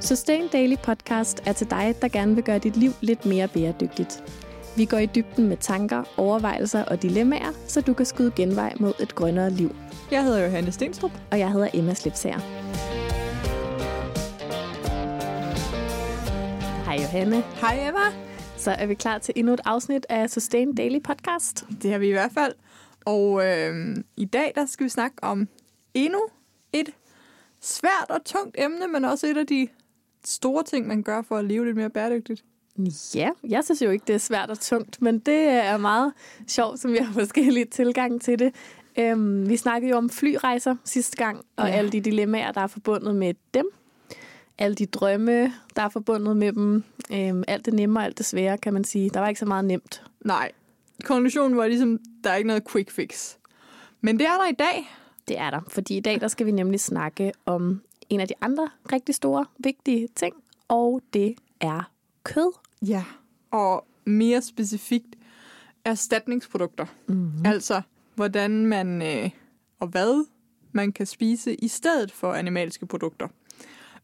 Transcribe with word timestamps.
Sustain 0.00 0.48
Daily 0.48 0.76
Podcast 0.82 1.42
er 1.46 1.52
til 1.52 1.70
dig, 1.70 1.94
der 2.02 2.08
gerne 2.08 2.34
vil 2.34 2.44
gøre 2.44 2.58
dit 2.58 2.76
liv 2.76 2.90
lidt 3.00 3.26
mere 3.26 3.48
bæredygtigt. 3.48 4.22
Vi 4.76 4.84
går 4.84 4.98
i 4.98 5.06
dybden 5.06 5.48
med 5.48 5.56
tanker, 5.56 6.04
overvejelser 6.16 6.84
og 6.84 7.02
dilemmaer, 7.02 7.52
så 7.66 7.80
du 7.80 7.94
kan 7.94 8.06
skyde 8.06 8.32
genvej 8.36 8.74
mod 8.80 8.92
et 9.00 9.14
grønnere 9.14 9.50
liv. 9.50 9.76
Jeg 10.10 10.24
hedder 10.24 10.44
Johanne 10.44 10.72
Stenstrup. 10.72 11.10
Og 11.30 11.38
jeg 11.38 11.52
hedder 11.52 11.68
Emma 11.74 11.94
Slipsager. 11.94 12.38
Hej 16.84 16.96
Johanne. 17.02 17.40
Hej 17.40 17.88
Emma. 17.88 18.30
Så 18.56 18.70
er 18.70 18.86
vi 18.86 18.94
klar 18.94 19.18
til 19.18 19.34
endnu 19.36 19.52
et 19.52 19.60
afsnit 19.64 20.06
af 20.08 20.30
Sustain 20.30 20.74
Daily 20.74 21.02
Podcast. 21.04 21.64
Det 21.82 21.90
har 21.92 21.98
vi 21.98 22.08
i 22.08 22.12
hvert 22.12 22.32
fald. 22.32 22.54
Og 23.04 23.46
øh, 23.46 23.96
i 24.16 24.24
dag 24.24 24.52
der 24.54 24.66
skal 24.66 24.84
vi 24.84 24.90
snakke 24.90 25.16
om 25.22 25.48
endnu 25.94 26.20
et 26.72 26.90
svært 27.60 28.06
og 28.08 28.24
tungt 28.24 28.56
emne, 28.58 28.88
men 28.88 29.04
også 29.04 29.26
et 29.26 29.36
af 29.36 29.46
de 29.46 29.68
store 30.24 30.62
ting, 30.62 30.86
man 30.86 31.02
gør 31.02 31.22
for 31.22 31.36
at 31.36 31.44
leve 31.44 31.64
lidt 31.64 31.76
mere 31.76 31.90
bæredygtigt. 31.90 32.44
Ja, 33.14 33.30
jeg 33.48 33.64
synes 33.64 33.82
jo 33.82 33.90
ikke, 33.90 34.04
det 34.06 34.14
er 34.14 34.18
svært 34.18 34.50
og 34.50 34.60
tungt, 34.60 35.02
men 35.02 35.18
det 35.18 35.48
er 35.48 35.76
meget 35.76 36.12
sjovt, 36.46 36.80
som 36.80 36.92
vi 36.92 36.96
har 36.96 37.12
forskellige 37.12 37.64
tilgang 37.64 38.20
til 38.20 38.38
det. 38.38 38.54
Øhm, 38.98 39.48
vi 39.48 39.56
snakkede 39.56 39.90
jo 39.90 39.96
om 39.96 40.10
flyrejser 40.10 40.76
sidste 40.84 41.16
gang, 41.16 41.44
og 41.56 41.68
ja. 41.68 41.72
alle 41.72 41.90
de 41.90 42.00
dilemmaer, 42.00 42.52
der 42.52 42.60
er 42.60 42.66
forbundet 42.66 43.16
med 43.16 43.34
dem. 43.54 43.66
Alle 44.58 44.74
de 44.74 44.86
drømme, 44.86 45.52
der 45.76 45.82
er 45.82 45.88
forbundet 45.88 46.36
med 46.36 46.52
dem. 46.52 46.84
Øhm, 47.12 47.44
alt 47.48 47.66
det 47.66 47.74
nemme 47.74 47.98
og 47.98 48.04
alt 48.04 48.18
det 48.18 48.26
svære, 48.26 48.58
kan 48.58 48.72
man 48.72 48.84
sige. 48.84 49.10
Der 49.10 49.20
var 49.20 49.28
ikke 49.28 49.40
så 49.40 49.46
meget 49.46 49.64
nemt. 49.64 50.02
Nej. 50.24 50.52
Konklusionen 51.04 51.56
var 51.56 51.66
ligesom, 51.66 51.98
der 52.24 52.30
er 52.30 52.36
ikke 52.36 52.46
noget 52.46 52.68
quick 52.68 52.90
fix. 52.90 53.34
Men 54.00 54.18
det 54.18 54.26
er 54.26 54.36
der 54.36 54.48
i 54.48 54.54
dag. 54.58 54.90
Det 55.28 55.38
er 55.38 55.50
der, 55.50 55.60
fordi 55.68 55.96
i 55.96 56.00
dag 56.00 56.20
der 56.20 56.28
skal 56.28 56.46
vi 56.46 56.50
nemlig 56.50 56.80
snakke 56.80 57.32
om 57.46 57.82
en 58.10 58.20
af 58.20 58.28
de 58.28 58.34
andre 58.40 58.68
rigtig 58.92 59.14
store, 59.14 59.46
vigtige 59.58 60.08
ting, 60.14 60.34
og 60.68 61.02
det 61.12 61.34
er 61.60 61.90
kød. 62.24 62.52
Ja, 62.82 63.04
og 63.50 63.86
mere 64.04 64.42
specifikt 64.42 65.16
erstatningsprodukter. 65.84 66.86
Mm-hmm. 67.06 67.46
Altså, 67.46 67.82
hvordan 68.14 68.66
man 68.66 69.02
øh, 69.02 69.30
og 69.80 69.88
hvad 69.88 70.26
man 70.72 70.92
kan 70.92 71.06
spise 71.06 71.54
i 71.54 71.68
stedet 71.68 72.12
for 72.12 72.32
animalske 72.32 72.86
produkter. 72.86 73.28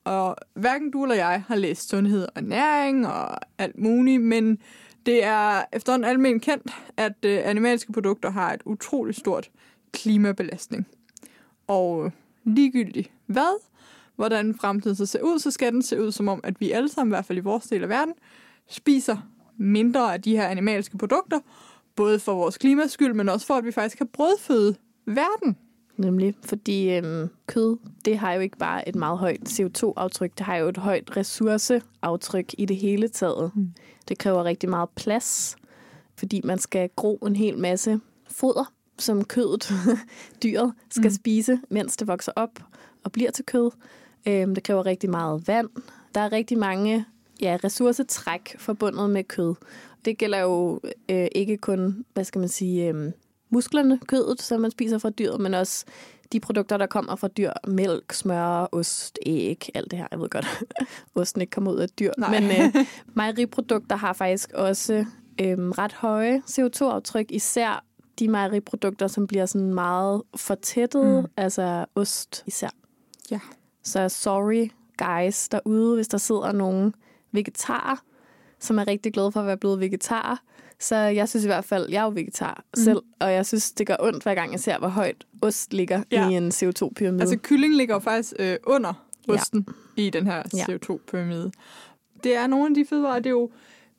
Og 0.04 0.36
hverken 0.54 0.90
du 0.90 1.02
eller 1.02 1.16
jeg 1.16 1.44
har 1.48 1.56
læst 1.56 1.88
sundhed 1.88 2.28
og 2.34 2.44
næring 2.44 3.06
og 3.06 3.38
alt 3.58 3.78
muligt, 3.78 4.22
men 4.22 4.58
det 5.06 5.24
er 5.24 5.64
efterhånden 5.72 6.10
almindeligt 6.10 6.44
kendt, 6.44 6.70
at 6.96 7.24
øh, 7.24 7.40
animalske 7.44 7.92
produkter 7.92 8.30
har 8.30 8.52
et 8.52 8.60
utroligt 8.64 9.18
stort 9.18 9.50
klimabelastning. 9.92 10.86
Og 11.66 12.12
ligegyldigt 12.44 13.10
hvad, 13.26 13.60
hvordan 14.16 14.54
fremtiden 14.54 14.96
så 14.96 15.06
ser 15.06 15.22
ud, 15.22 15.38
så 15.38 15.50
skal 15.50 15.72
den 15.72 15.82
se 15.82 16.02
ud 16.02 16.12
som 16.12 16.28
om, 16.28 16.40
at 16.44 16.60
vi 16.60 16.70
alle 16.70 16.88
sammen, 16.88 17.10
i 17.10 17.14
hvert 17.14 17.24
fald 17.24 17.38
i 17.38 17.42
vores 17.42 17.66
del 17.66 17.82
af 17.82 17.88
verden, 17.88 18.14
spiser 18.68 19.16
mindre 19.58 20.14
af 20.14 20.22
de 20.22 20.36
her 20.36 20.46
animalske 20.46 20.98
produkter, 20.98 21.40
både 21.96 22.18
for 22.18 22.34
vores 22.34 22.58
klimas 22.58 22.90
skyld, 22.90 23.14
men 23.14 23.28
også 23.28 23.46
for, 23.46 23.54
at 23.54 23.64
vi 23.64 23.72
faktisk 23.72 23.98
kan 23.98 24.06
brødføde 24.06 24.76
verden. 25.06 25.56
Nemlig, 25.96 26.34
fordi 26.44 26.96
øhm, 26.96 27.28
kød, 27.46 27.76
det 28.04 28.18
har 28.18 28.32
jo 28.32 28.40
ikke 28.40 28.58
bare 28.58 28.88
et 28.88 28.94
meget 28.94 29.18
højt 29.18 29.40
CO2-aftryk, 29.48 30.32
det 30.38 30.46
har 30.46 30.56
jo 30.56 30.68
et 30.68 30.76
højt 30.76 31.16
ressourceaftryk 31.16 32.54
i 32.58 32.64
det 32.64 32.76
hele 32.76 33.08
taget. 33.08 33.50
Mm. 33.54 33.72
Det 34.08 34.18
kræver 34.18 34.44
rigtig 34.44 34.70
meget 34.70 34.88
plads, 34.88 35.56
fordi 36.16 36.40
man 36.44 36.58
skal 36.58 36.90
gro 36.96 37.16
en 37.16 37.36
hel 37.36 37.58
masse 37.58 38.00
foder, 38.30 38.72
som 38.98 39.24
kødet, 39.24 39.72
dyret, 40.42 40.72
skal 40.90 41.08
mm. 41.08 41.14
spise, 41.14 41.60
mens 41.70 41.96
det 41.96 42.08
vokser 42.08 42.32
op 42.36 42.62
og 43.04 43.12
bliver 43.12 43.30
til 43.30 43.44
kød. 43.44 43.70
Øhm, 44.28 44.54
det 44.54 44.64
kræver 44.64 44.86
rigtig 44.86 45.10
meget 45.10 45.48
vand. 45.48 45.68
Der 46.14 46.20
er 46.20 46.32
rigtig 46.32 46.58
mange 46.58 47.04
ja, 47.40 47.58
ressourcetræk 47.64 48.56
forbundet 48.58 49.10
med 49.10 49.24
kød. 49.24 49.54
Det 50.04 50.18
gælder 50.18 50.38
jo 50.38 50.80
øh, 51.08 51.26
ikke 51.32 51.56
kun, 51.56 52.04
hvad 52.14 52.24
skal 52.24 52.38
man 52.38 52.48
sige, 52.48 52.88
øh, 52.88 53.12
musklerne, 53.50 54.00
kødet, 54.08 54.42
som 54.42 54.60
man 54.60 54.70
spiser 54.70 54.98
fra 54.98 55.10
dyr, 55.10 55.36
men 55.36 55.54
også 55.54 55.84
de 56.32 56.40
produkter, 56.40 56.76
der 56.76 56.86
kommer 56.86 57.16
fra 57.16 57.28
dyr. 57.28 57.52
Mælk, 57.66 58.12
smør, 58.12 58.68
ost, 58.72 59.18
æg, 59.26 59.70
alt 59.74 59.90
det 59.90 59.98
her. 59.98 60.06
Jeg 60.10 60.20
ved 60.20 60.28
godt, 60.28 60.64
osten 61.14 61.40
ikke 61.40 61.50
kommer 61.50 61.72
ud 61.72 61.78
af 61.78 61.88
dyr. 61.88 62.12
Nej. 62.18 62.40
Men 62.40 62.50
øh, 62.50 62.86
mejeriprodukter 63.16 63.96
har 63.96 64.12
faktisk 64.12 64.52
også 64.52 65.04
øh, 65.40 65.58
ret 65.58 65.92
høje 65.92 66.42
CO2-aftryk, 66.50 67.26
især 67.30 67.84
de 68.18 68.28
mejeriprodukter, 68.28 69.06
som 69.06 69.26
bliver 69.26 69.46
sådan 69.46 69.74
meget 69.74 70.22
fortættet, 70.36 71.22
mm. 71.22 71.30
altså 71.36 71.84
ost 71.94 72.44
især. 72.46 72.68
Ja. 73.30 73.40
Så 73.86 74.08
sorry 74.08 74.68
guys 74.96 75.48
derude, 75.48 75.94
hvis 75.94 76.08
der 76.08 76.18
sidder 76.18 76.52
nogen 76.52 76.94
vegetarer, 77.32 77.96
som 78.58 78.78
er 78.78 78.86
rigtig 78.86 79.12
glade 79.12 79.32
for 79.32 79.40
at 79.40 79.46
være 79.46 79.56
blevet 79.56 79.80
vegetar. 79.80 80.42
Så 80.78 80.96
jeg 80.96 81.28
synes 81.28 81.44
i 81.44 81.48
hvert 81.48 81.64
fald, 81.64 81.90
jeg 81.90 82.00
er 82.00 82.04
jo 82.04 82.12
vegetar 82.14 82.64
mm. 82.76 82.82
selv, 82.82 83.02
og 83.20 83.32
jeg 83.32 83.46
synes, 83.46 83.72
det 83.72 83.86
gør 83.86 83.96
ondt 84.00 84.22
hver 84.22 84.34
gang, 84.34 84.52
jeg 84.52 84.60
ser, 84.60 84.78
hvor 84.78 84.88
højt 84.88 85.26
ost 85.42 85.72
ligger 85.72 86.02
ja. 86.10 86.28
i 86.28 86.32
en 86.32 86.48
CO2-pyramide. 86.48 87.20
Altså 87.20 87.38
kylling 87.42 87.76
ligger 87.76 87.94
jo 87.94 87.98
faktisk 87.98 88.32
øh, 88.38 88.56
under 88.66 88.92
osten 89.28 89.66
ja. 89.96 90.02
i 90.02 90.10
den 90.10 90.26
her 90.26 90.42
CO2-pyramide. 90.42 91.50
Det 92.24 92.36
er 92.36 92.46
nogle 92.46 92.66
af 92.66 92.74
de 92.74 92.86
fødevarer, 92.88 93.18
det 93.18 93.26
er 93.26 93.30
jo 93.30 93.50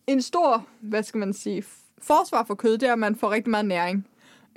en 0.08 0.22
stor, 0.22 0.66
hvad 0.80 1.04
skal 1.04 1.18
man 1.18 1.34
sige, 1.34 1.64
forsvar 2.02 2.44
for 2.44 2.56
kød, 2.56 2.78
det 2.78 2.90
er, 2.90 2.94
at 2.94 3.00
man 3.00 3.16
får 3.16 3.32
rigtig 3.32 3.52
meget 3.52 3.66
næring 3.66 4.08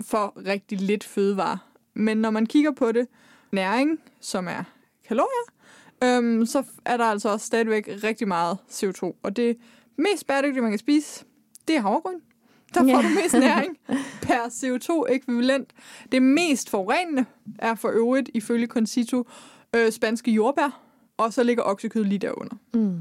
for 0.03 0.33
rigtig 0.47 0.81
lidt 0.81 1.05
fødevare. 1.05 1.59
Men 1.95 2.17
når 2.17 2.31
man 2.31 2.47
kigger 2.47 2.73
på 2.73 2.93
det, 2.93 3.07
næring, 3.53 4.01
som 4.21 4.49
er 4.49 4.65
kalorier, 5.11 5.47
øhm, 6.05 6.47
så 6.47 6.63
er 6.85 6.97
der 6.97 7.05
altså 7.05 7.29
også 7.29 7.47
stadigvæk 7.47 7.89
rigtig 8.05 8.29
meget 8.29 8.59
CO2. 8.71 9.15
Og 9.23 9.37
det 9.37 9.57
mest 9.97 10.27
bæredygtige, 10.27 10.63
man 10.63 10.71
kan 10.71 10.79
spise, 10.79 11.25
det 11.69 11.77
er 11.77 11.81
havregryn. 11.81 12.19
Der 12.75 12.81
får 12.81 12.89
yeah. 12.89 13.05
du 13.05 13.09
mest 13.23 13.35
næring 13.35 13.77
per 14.27 14.43
CO2-ekvivalent. 14.49 15.71
Det 16.13 16.23
mest 16.23 16.71
forurenende 16.71 17.25
er 17.59 17.75
for 17.75 17.89
øvrigt, 17.89 18.31
ifølge 18.35 18.67
Concito, 18.67 19.27
øh, 19.77 19.93
spanske 19.93 20.31
jordbær, 20.31 20.83
og 21.17 21.33
så 21.33 21.43
ligger 21.43 21.63
oksekød 21.63 22.05
lige 22.05 22.19
derunder. 22.19 22.57
Mm. 22.75 22.99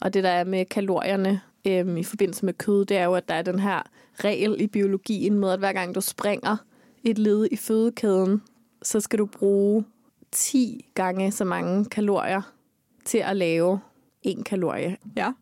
Og 0.00 0.14
det 0.14 0.24
der 0.24 0.30
er 0.30 0.44
med 0.44 0.64
kalorierne 0.64 1.40
øhm, 1.66 1.96
i 1.96 2.04
forbindelse 2.04 2.44
med 2.44 2.54
kød, 2.54 2.84
det 2.84 2.96
er 2.96 3.04
jo, 3.04 3.14
at 3.14 3.28
der 3.28 3.34
er 3.34 3.42
den 3.42 3.58
her 3.58 3.82
regel 4.24 4.60
i 4.60 4.66
biologien 4.66 5.38
med, 5.38 5.50
at 5.50 5.58
hver 5.58 5.72
gang 5.72 5.94
du 5.94 6.00
springer 6.00 6.56
et 7.04 7.18
led 7.18 7.48
i 7.50 7.56
fødekæden, 7.56 8.42
så 8.82 9.00
skal 9.00 9.18
du 9.18 9.26
bruge 9.26 9.84
10 10.32 10.86
gange 10.94 11.32
så 11.32 11.44
mange 11.44 11.84
kalorier 11.84 12.42
til 13.04 13.18
at 13.18 13.36
lave 13.36 13.80
en 14.22 14.42
kalorie. 14.42 14.96
Ja. 15.16 15.32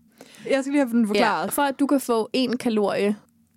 Jeg 0.50 0.62
skal 0.62 0.72
lige 0.72 0.84
have 0.84 0.98
den 0.98 1.06
forklaret. 1.06 1.46
Ja, 1.46 1.50
for 1.50 1.62
at 1.62 1.80
du 1.80 1.86
kan 1.86 2.00
få 2.00 2.30
en 2.32 2.56
kalorie 2.56 3.16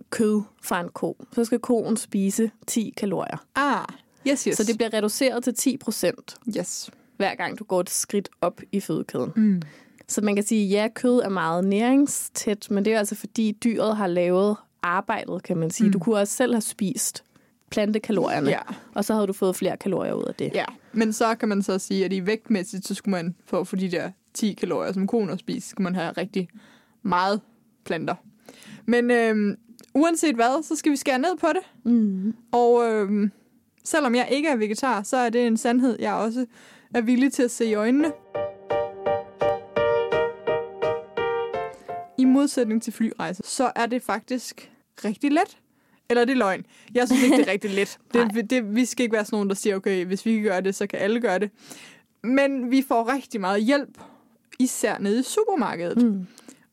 kød 0.09 0.41
fra 0.61 0.81
en 0.81 0.89
ko, 0.89 1.25
så 1.33 1.45
skal 1.45 1.59
koen 1.59 1.97
spise 1.97 2.51
10 2.67 2.93
kalorier. 2.97 3.45
Ah, 3.55 3.85
yes, 4.27 4.43
yes. 4.43 4.57
Så 4.57 4.63
det 4.63 4.77
bliver 4.77 4.93
reduceret 4.93 5.43
til 5.43 5.53
10 5.53 5.77
procent. 5.77 6.37
Yes. 6.57 6.89
Hver 7.17 7.35
gang 7.35 7.59
du 7.59 7.63
går 7.63 7.79
et 7.79 7.89
skridt 7.89 8.29
op 8.41 8.61
i 8.71 8.79
fødekæden. 8.79 9.31
Mm. 9.35 9.61
Så 10.07 10.21
man 10.21 10.35
kan 10.35 10.43
sige, 10.43 10.67
ja, 10.67 10.87
kød 10.95 11.19
er 11.19 11.29
meget 11.29 11.65
næringstæt, 11.65 12.71
men 12.71 12.85
det 12.85 12.93
er 12.93 12.99
altså 12.99 13.15
fordi 13.15 13.57
dyret 13.63 13.97
har 13.97 14.07
lavet 14.07 14.55
arbejdet, 14.83 15.43
kan 15.43 15.57
man 15.57 15.71
sige. 15.71 15.87
Mm. 15.87 15.93
Du 15.93 15.99
kunne 15.99 16.17
også 16.17 16.35
selv 16.35 16.53
have 16.53 16.61
spist 16.61 17.23
plantekalorierne, 17.69 18.49
ja. 18.49 18.59
og 18.95 19.05
så 19.05 19.13
havde 19.13 19.27
du 19.27 19.33
fået 19.33 19.55
flere 19.55 19.77
kalorier 19.77 20.13
ud 20.13 20.23
af 20.23 20.35
det. 20.35 20.51
Ja, 20.53 20.65
men 20.93 21.13
så 21.13 21.35
kan 21.35 21.49
man 21.49 21.61
så 21.61 21.79
sige, 21.79 22.05
at 22.05 22.13
i 22.13 22.25
vægtmæssigt, 22.25 22.87
så 22.87 22.93
skulle 22.93 23.11
man 23.11 23.35
for, 23.45 23.63
for 23.63 23.75
de 23.75 23.91
der 23.91 24.11
10 24.33 24.53
kalorier, 24.53 24.91
som 24.91 25.07
koner 25.07 25.37
spiser, 25.37 25.69
skulle 25.69 25.83
man 25.83 25.95
have 25.95 26.11
rigtig 26.11 26.49
meget 27.01 27.41
planter. 27.83 28.15
Men 28.85 29.11
øhm, 29.11 29.57
uanset 29.93 30.35
hvad, 30.35 30.63
så 30.63 30.75
skal 30.75 30.91
vi 30.91 30.97
skære 30.97 31.19
ned 31.19 31.37
på 31.37 31.47
det. 31.47 31.91
Mm. 31.91 32.33
Og 32.51 32.89
øhm, 32.91 33.31
selvom 33.83 34.15
jeg 34.15 34.27
ikke 34.31 34.49
er 34.49 34.55
vegetar, 34.55 35.03
så 35.03 35.17
er 35.17 35.29
det 35.29 35.47
en 35.47 35.57
sandhed, 35.57 35.97
jeg 35.99 36.13
også 36.13 36.45
er 36.93 37.01
villig 37.01 37.33
til 37.33 37.43
at 37.43 37.51
se 37.51 37.65
i 37.65 37.73
øjnene. 37.73 38.11
I 42.17 42.25
modsætning 42.25 42.83
til 42.83 42.93
flyrejser, 42.93 43.43
så 43.45 43.71
er 43.75 43.85
det 43.85 44.03
faktisk 44.03 44.71
rigtig 45.05 45.31
let. 45.31 45.57
Eller 46.11 46.21
er 46.21 46.25
det 46.25 46.37
løgn? 46.37 46.65
Jeg 46.93 47.07
synes 47.07 47.23
ikke, 47.23 47.37
det 47.37 47.47
er 47.47 47.51
rigtig 47.57 47.71
let. 47.71 47.99
Det, 48.13 48.49
det, 48.49 48.75
vi 48.75 48.85
skal 48.85 49.03
ikke 49.03 49.13
være 49.13 49.25
sådan 49.25 49.35
nogen, 49.35 49.49
der 49.49 49.55
siger, 49.55 49.75
okay, 49.75 50.05
hvis 50.05 50.25
vi 50.25 50.33
kan 50.33 50.43
gøre 50.43 50.61
det, 50.61 50.75
så 50.75 50.87
kan 50.87 50.99
alle 50.99 51.21
gøre 51.21 51.39
det. 51.39 51.51
Men 52.23 52.71
vi 52.71 52.83
får 52.87 53.13
rigtig 53.13 53.41
meget 53.41 53.63
hjælp, 53.63 53.97
især 54.59 54.97
nede 54.99 55.19
i 55.19 55.23
supermarkedet. 55.23 56.03
Mm. 56.03 56.27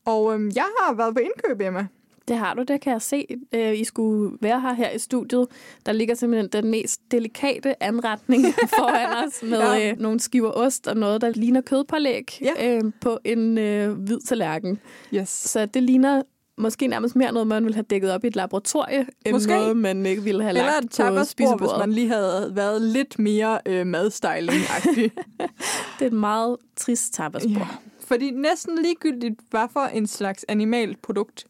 Og 0.04 0.34
øhm, 0.34 0.50
jeg 0.54 0.66
har 0.80 0.94
været 0.94 1.14
på 1.14 1.20
indkøb, 1.20 1.60
Emma. 1.60 1.86
Det 2.28 2.36
har 2.36 2.54
du, 2.54 2.62
det 2.62 2.80
kan 2.80 2.92
jeg 2.92 3.02
se. 3.02 3.26
Øh, 3.52 3.78
I 3.78 3.84
skulle 3.84 4.38
være 4.40 4.60
her 4.60 4.72
her 4.72 4.90
i 4.90 4.98
studiet. 4.98 5.46
Der 5.86 5.92
ligger 5.92 6.14
simpelthen 6.14 6.62
den 6.62 6.70
mest 6.70 7.00
delikate 7.10 7.82
anretning 7.82 8.44
foran 8.78 9.26
os 9.26 9.42
med 9.42 9.58
ja. 9.58 9.90
øh, 9.90 9.98
nogle 9.98 10.20
skiver 10.20 10.50
ost 10.50 10.86
og 10.86 10.96
noget, 10.96 11.20
der 11.20 11.30
ligner 11.30 11.60
kødpålæg 11.60 12.38
ja. 12.40 12.76
øh, 12.76 12.92
på 13.00 13.18
en 13.24 13.58
øh, 13.58 13.92
hvid 13.92 14.20
tallerken. 14.20 14.78
Yes. 15.14 15.28
Så 15.28 15.66
det 15.66 15.82
ligner 15.82 16.22
måske 16.58 16.86
nærmest 16.86 17.16
mere 17.16 17.32
noget, 17.32 17.46
man 17.46 17.64
ville 17.64 17.74
have 17.74 17.84
dækket 17.90 18.10
op 18.10 18.24
i 18.24 18.26
et 18.26 18.36
laboratorie, 18.36 19.06
end 19.26 19.34
måske. 19.34 19.50
noget, 19.50 19.76
man 19.76 20.06
ikke 20.06 20.22
ville 20.22 20.42
have 20.42 20.48
Eller 20.48 20.62
lagt 20.98 21.18
på 21.18 21.24
spisebordet. 21.24 21.60
hvis 21.60 21.78
man 21.78 21.92
lige 21.92 22.08
havde 22.08 22.50
været 22.54 22.82
lidt 22.82 23.18
mere 23.18 23.60
øh, 23.66 23.86
madstyling-agtig. 23.86 25.10
det 25.98 26.02
er 26.02 26.06
et 26.06 26.12
meget 26.12 26.56
trist 26.76 27.14
tapasbord. 27.14 27.52
Ja. 27.52 27.66
Fordi 28.00 28.30
næsten 28.30 28.78
ligegyldigt, 28.82 29.40
hvad 29.50 29.66
for 29.72 29.80
en 29.80 30.06
slags 30.06 30.44
animalt 30.48 31.02
produkt, 31.02 31.46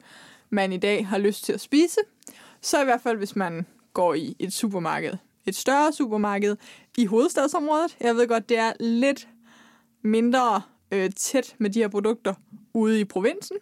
man 0.50 0.72
i 0.72 0.76
dag 0.76 1.06
har 1.06 1.18
lyst 1.18 1.44
til 1.44 1.52
at 1.52 1.60
spise, 1.60 2.00
så 2.60 2.80
i 2.80 2.84
hvert 2.84 3.00
fald, 3.00 3.18
hvis 3.18 3.36
man 3.36 3.66
går 3.92 4.14
i 4.14 4.36
et 4.38 4.52
supermarked, 4.52 5.12
et 5.46 5.54
større 5.54 5.92
supermarked 5.92 6.56
i 6.98 7.06
hovedstadsområdet. 7.06 7.96
Jeg 8.00 8.16
ved 8.16 8.28
godt, 8.28 8.48
det 8.48 8.58
er 8.58 8.72
lidt 8.80 9.28
mindre 10.02 10.62
øh, 10.92 11.10
tæt 11.10 11.54
med 11.58 11.70
de 11.70 11.78
her 11.78 11.88
produkter 11.88 12.34
ude 12.74 13.00
i 13.00 13.04
provinsen. 13.04 13.56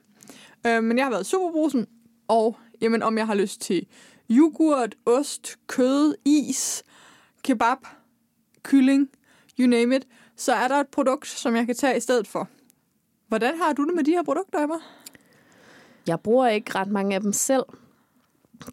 Øh, 0.66 0.84
men 0.84 0.98
jeg 0.98 1.04
har 1.04 1.10
været 1.10 1.26
i 1.26 1.30
Superbrusen, 1.30 1.86
og 2.28 2.56
jamen, 2.80 3.02
om 3.02 3.18
jeg 3.18 3.26
har 3.26 3.34
lyst 3.34 3.60
til 3.60 3.86
yoghurt, 4.30 4.94
ost, 5.06 5.56
kød, 5.66 6.14
is, 6.24 6.84
kebab, 7.42 7.78
kylling, 8.62 9.08
you 9.60 9.66
name 9.66 9.96
it, 9.96 10.06
så 10.36 10.52
er 10.52 10.68
der 10.68 10.74
et 10.74 10.88
produkt, 10.88 11.26
som 11.26 11.56
jeg 11.56 11.66
kan 11.66 11.74
tage 11.74 11.96
i 11.96 12.00
stedet 12.00 12.28
for. 12.28 12.48
Hvordan 13.28 13.58
har 13.58 13.72
du 13.72 13.86
det 13.86 13.94
med 13.94 14.04
de 14.04 14.10
her 14.10 14.22
produkter, 14.22 14.62
Emma? 14.62 14.74
Jeg 16.06 16.20
bruger 16.20 16.48
ikke 16.48 16.74
ret 16.74 16.88
mange 16.88 17.14
af 17.14 17.20
dem 17.20 17.32
selv 17.32 17.64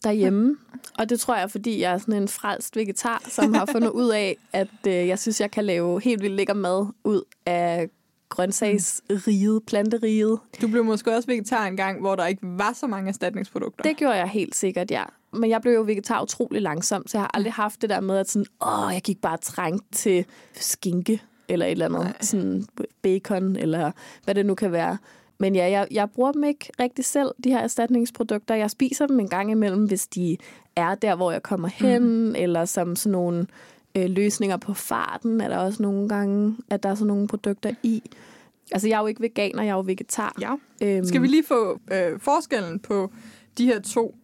derhjemme. 0.04 0.58
Og 0.98 1.10
det 1.10 1.20
tror 1.20 1.36
jeg, 1.36 1.52
fordi 1.52 1.80
jeg 1.82 1.94
er 1.94 1.98
sådan 1.98 2.22
en 2.22 2.28
frelst 2.28 2.76
vegetar, 2.76 3.24
som 3.30 3.54
har 3.54 3.66
fundet 3.66 3.90
ud 4.02 4.10
af, 4.10 4.38
at 4.54 4.88
øh, 4.88 4.94
jeg 4.94 5.20
synes, 5.20 5.42
jeg 5.42 5.52
kan 5.52 5.66
lave 5.66 6.02
helt 6.02 6.22
vildt 6.22 6.36
lækker 6.36 6.54
mad 6.54 6.86
ud 7.04 7.24
af 7.46 7.90
grøntsagsriget, 8.34 9.64
planteriget. 9.68 10.40
Du 10.62 10.68
blev 10.68 10.86
måske 10.86 11.16
også 11.16 11.28
vegetar 11.28 11.66
en 11.66 11.78
gang, 11.78 12.00
hvor 12.00 12.16
der 12.16 12.26
ikke 12.26 12.42
var 12.44 12.74
så 12.74 12.88
mange 12.88 13.10
erstatningsprodukter. 13.10 13.84
Det 13.84 13.98
gjorde 13.98 14.16
jeg 14.16 14.28
helt 14.28 14.56
sikkert, 14.56 14.92
ja. 14.92 15.04
Men 15.34 15.50
jeg 15.50 15.62
blev 15.62 15.74
jo 15.74 15.82
vegetar 15.82 16.22
utrolig 16.22 16.62
langsomt, 16.62 17.12
så 17.12 17.18
jeg 17.18 17.24
har 17.24 17.32
aldrig 17.34 17.54
haft 17.54 17.82
det 17.82 17.90
der 17.90 18.02
med, 18.02 18.18
at 18.18 18.30
sådan, 18.30 18.46
åh, 18.62 18.94
jeg 18.94 19.02
gik 19.02 19.22
bare 19.22 19.38
trængt 19.38 19.84
til 19.92 20.26
skinke 20.54 21.22
eller 21.48 21.66
et 21.66 21.72
eller 21.72 21.86
andet, 21.86 22.02
Nej. 22.02 22.14
sådan 22.22 22.66
bacon 23.02 23.56
eller 23.56 23.92
hvad 24.24 24.36
det 24.36 24.46
nu 24.46 24.56
kan 24.56 24.72
være. 24.72 24.98
Men 25.40 25.56
ja, 25.56 25.70
jeg, 25.70 25.88
jeg 25.92 26.10
bruger 26.10 26.32
dem 26.32 26.44
ikke 26.44 26.70
rigtig 26.80 27.06
selv, 27.06 27.32
de 27.44 27.50
her 27.50 27.60
erstatningsprodukter. 27.60 28.56
Jeg 28.56 28.72
spiser 28.72 29.08
dem 29.08 29.20
en 29.20 29.30
gang 29.30 29.52
imellem, 29.52 29.86
hvis 29.86 30.08
de 30.08 30.38
er 30.76 30.96
der, 30.96 31.16
hvor 31.16 31.32
jeg 31.32 31.44
kommer 31.44 31.68
hen, 31.68 32.04
mm. 32.04 32.36
eller 32.36 32.66
som 32.66 32.96
sådan 32.96 33.12
nogle 33.12 33.48
øh, 33.98 34.10
løsninger 34.10 34.58
på 34.58 34.74
farten, 34.74 35.42
er 35.42 35.48
der 35.48 35.58
også 35.58 35.84
nogle 35.84 36.10
gange, 36.10 36.58
at 36.70 36.84
der 36.84 36.90
er 36.90 36.96
sådan 36.96 37.08
nogle 37.08 37.28
produkter 37.28 37.72
i. 37.84 38.04
Altså, 38.72 38.88
jeg 38.88 38.96
er 38.96 39.02
jo 39.02 39.08
ikke 39.08 39.22
veganer, 39.22 39.64
jeg 39.64 39.70
er 39.72 39.76
jo 39.76 39.84
vegetar. 39.86 40.36
Ja. 40.42 40.56
Øhm, 40.82 41.06
Skal 41.06 41.22
vi 41.22 41.28
lige 41.28 41.44
få 41.44 41.80
øh, 41.92 42.20
forskellen 42.20 42.80
på 42.80 43.12
de 43.58 43.66
her 43.66 43.82
to? 43.82 44.16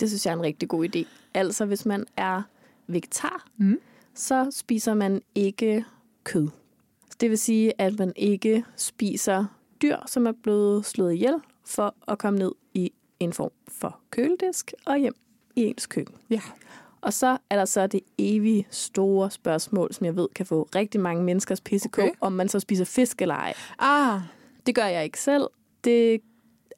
Det 0.00 0.08
synes 0.08 0.26
jeg 0.26 0.32
er 0.32 0.36
en 0.36 0.42
rigtig 0.42 0.68
god 0.68 0.88
idé. 0.96 1.06
Altså, 1.34 1.64
hvis 1.64 1.86
man 1.86 2.04
er 2.16 2.42
vegetar, 2.86 3.46
mm. 3.56 3.78
så 4.14 4.48
spiser 4.50 4.94
man 4.94 5.22
ikke 5.34 5.84
kød. 6.24 6.48
Det 7.20 7.30
vil 7.30 7.38
sige, 7.38 7.72
at 7.80 7.98
man 7.98 8.12
ikke 8.16 8.64
spiser 8.76 9.44
dyr, 9.82 9.96
som 10.06 10.26
er 10.26 10.32
blevet 10.42 10.86
slået 10.86 11.12
ihjel 11.14 11.34
for 11.64 11.94
at 12.08 12.18
komme 12.18 12.38
ned 12.38 12.52
i 12.74 12.92
en 13.20 13.32
form 13.32 13.50
for 13.68 14.00
køledisk 14.10 14.72
og 14.86 14.98
hjem 14.98 15.14
i 15.56 15.62
ens 15.64 15.86
køkken. 15.86 16.14
Ja. 16.30 16.40
Og 17.06 17.12
så 17.12 17.38
er 17.50 17.56
der 17.56 17.64
så 17.64 17.86
det 17.86 18.00
evige 18.18 18.66
store 18.70 19.30
spørgsmål, 19.30 19.92
som 19.92 20.06
jeg 20.06 20.16
ved 20.16 20.28
kan 20.34 20.46
få 20.46 20.68
rigtig 20.74 21.00
mange 21.00 21.24
menneskers 21.24 21.60
pissekå, 21.60 22.02
okay. 22.02 22.12
om 22.20 22.32
man 22.32 22.48
så 22.48 22.60
spiser 22.60 22.84
fisk 22.84 23.22
eller 23.22 23.34
ej. 23.34 23.54
Ah. 23.78 24.20
Det 24.66 24.74
gør 24.74 24.84
jeg 24.84 25.04
ikke 25.04 25.20
selv. 25.20 25.46
Det 25.84 26.20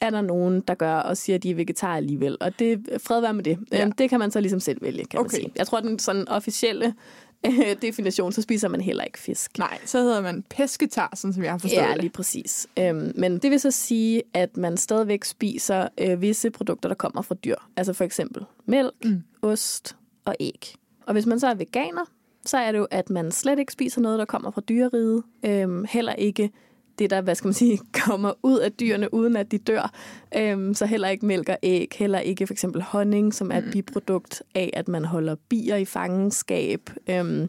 er 0.01 0.11
der 0.11 0.21
nogen, 0.21 0.61
der 0.61 0.75
gør 0.75 0.95
og 0.95 1.17
siger, 1.17 1.37
at 1.37 1.43
de 1.43 1.51
er 1.51 1.55
vegetar 1.55 1.97
alligevel. 1.97 2.37
Og 2.41 2.59
det 2.59 2.89
fred 3.05 3.21
være 3.21 3.35
med 3.35 3.45
det. 3.45 3.59
Ja. 3.73 3.83
Øhm, 3.83 3.93
det 3.93 4.11
kan 4.11 4.19
man 4.19 4.31
så 4.31 4.41
ligesom 4.41 4.61
selv 4.61 4.83
vælge, 4.83 5.05
kan 5.05 5.21
okay. 5.21 5.25
man 5.25 5.31
sige. 5.31 5.53
Jeg 5.57 5.67
tror, 5.67 5.81
den 5.81 5.99
sådan 5.99 6.29
officielle 6.29 6.95
definition, 7.83 8.33
så 8.33 8.43
spiser 8.43 8.69
man 8.69 8.81
heller 8.81 9.05
ikke 9.05 9.19
fisk. 9.19 9.59
Nej, 9.59 9.79
så 9.85 9.99
hedder 9.99 10.21
man 10.21 10.45
pesketar, 10.51 11.13
sådan 11.17 11.35
som 11.35 11.43
jeg 11.43 11.53
har 11.53 11.59
forstået 11.59 11.83
ja, 11.83 11.93
det. 11.93 12.01
lige 12.01 12.11
præcis. 12.11 12.67
Øhm, 12.79 13.13
men 13.15 13.39
det 13.39 13.51
vil 13.51 13.61
så 13.61 13.71
sige, 13.71 14.23
at 14.35 14.57
man 14.57 14.77
stadigvæk 14.77 15.25
spiser 15.25 15.89
øh, 16.01 16.21
visse 16.21 16.51
produkter, 16.51 16.89
der 16.89 16.97
kommer 16.97 17.23
fra 17.23 17.35
dyr. 17.35 17.57
Altså 17.77 17.93
for 17.93 18.05
eksempel 18.05 18.45
mælk, 18.67 18.95
mm. 19.05 19.23
ost 19.43 19.97
og 20.29 20.37
æg. 20.41 20.75
Og 21.07 21.13
hvis 21.13 21.27
man 21.27 21.41
så 21.41 21.47
er 21.47 21.55
veganer, 21.55 22.05
så 22.47 22.57
er 22.57 22.73
det 22.73 22.79
jo, 22.79 22.87
at 22.91 23.11
man 23.11 23.31
slet 23.33 23.59
ikke 23.59 23.73
spiser 23.73 24.01
noget, 24.01 24.19
der 24.19 24.25
kommer 24.25 24.51
fra 24.51 24.61
dyreriget. 24.61 25.23
Øhm, 25.45 25.85
heller 25.89 26.13
ikke 26.13 26.51
det, 26.99 27.11
der 27.11 27.21
hvad 27.21 27.35
skal 27.35 27.49
man 27.49 27.55
sige, 27.55 27.79
kommer 28.05 28.33
ud 28.43 28.59
af 28.59 28.73
dyrene, 28.73 29.15
uden 29.15 29.37
at 29.37 29.51
de 29.53 29.59
dør. 29.59 29.93
Øhm, 30.37 30.75
så 30.75 30.87
heller 30.87 31.09
ikke 31.09 31.27
mælk 31.27 31.49
og 31.49 31.59
æg, 31.63 31.95
heller 31.99 32.19
ikke 32.19 32.47
for 32.47 32.55
eksempel 32.55 32.83
honning, 32.83 33.35
som 33.35 33.51
er 33.51 33.59
et 33.59 33.65
mm. 33.65 33.71
biprodukt 33.71 34.43
af, 34.55 34.71
at 34.73 34.89
man 34.89 35.05
holder 35.05 35.35
bier 35.49 35.77
i 35.77 35.85
fangenskab. 35.85 36.91
Øhm, 37.11 37.49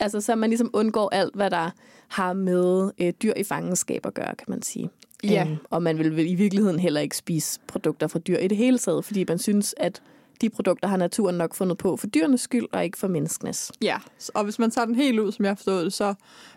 altså, 0.00 0.20
så 0.20 0.36
man 0.36 0.50
ligesom 0.50 0.70
undgår 0.72 1.08
alt, 1.12 1.34
hvad 1.34 1.50
der 1.50 1.70
har 2.08 2.32
med 2.32 2.90
øh, 2.98 3.12
dyr 3.22 3.32
i 3.36 3.44
fangenskab 3.44 4.06
at 4.06 4.14
gøre, 4.14 4.34
kan 4.34 4.46
man 4.48 4.62
sige. 4.62 4.90
Ja. 5.24 5.46
Øhm, 5.46 5.56
og 5.70 5.82
man 5.82 5.98
vil, 5.98 6.16
vil 6.16 6.30
i 6.30 6.34
virkeligheden 6.34 6.78
heller 6.78 7.00
ikke 7.00 7.16
spise 7.16 7.60
produkter 7.66 8.06
fra 8.06 8.18
dyr 8.18 8.38
i 8.38 8.48
det 8.48 8.56
hele 8.56 8.78
taget, 8.78 9.04
fordi 9.04 9.24
man 9.28 9.38
synes, 9.38 9.74
at 9.76 10.02
de 10.40 10.50
produkter 10.50 10.88
har 10.88 10.96
naturen 10.96 11.34
nok 11.34 11.54
fundet 11.54 11.78
på 11.78 11.96
for 11.96 12.06
dyrenes 12.06 12.40
skyld, 12.40 12.66
og 12.72 12.84
ikke 12.84 12.98
for 12.98 13.08
menneskenes. 13.08 13.72
Ja, 13.82 13.98
og 14.34 14.44
hvis 14.44 14.58
man 14.58 14.70
tager 14.70 14.84
den 14.84 14.94
helt 14.94 15.20
ud, 15.20 15.32
som 15.32 15.44
jeg 15.44 15.50
har 15.50 15.56
forstået 15.56 15.84
det, 15.84 15.92
så 15.92 16.14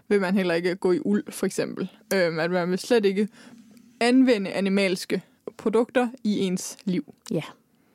vil 0.07 0.21
man 0.21 0.33
heller 0.33 0.53
ikke 0.53 0.75
gå 0.75 0.91
i 0.91 0.99
uld, 0.99 1.31
for 1.31 1.45
eksempel. 1.45 1.89
Øhm, 2.13 2.39
at 2.39 2.51
man 2.51 2.69
vil 2.69 2.79
slet 2.79 3.05
ikke 3.05 3.27
anvende 3.99 4.51
animalske 4.51 5.21
produkter 5.57 6.07
i 6.23 6.39
ens 6.39 6.77
liv. 6.85 7.13
Ja, 7.31 7.43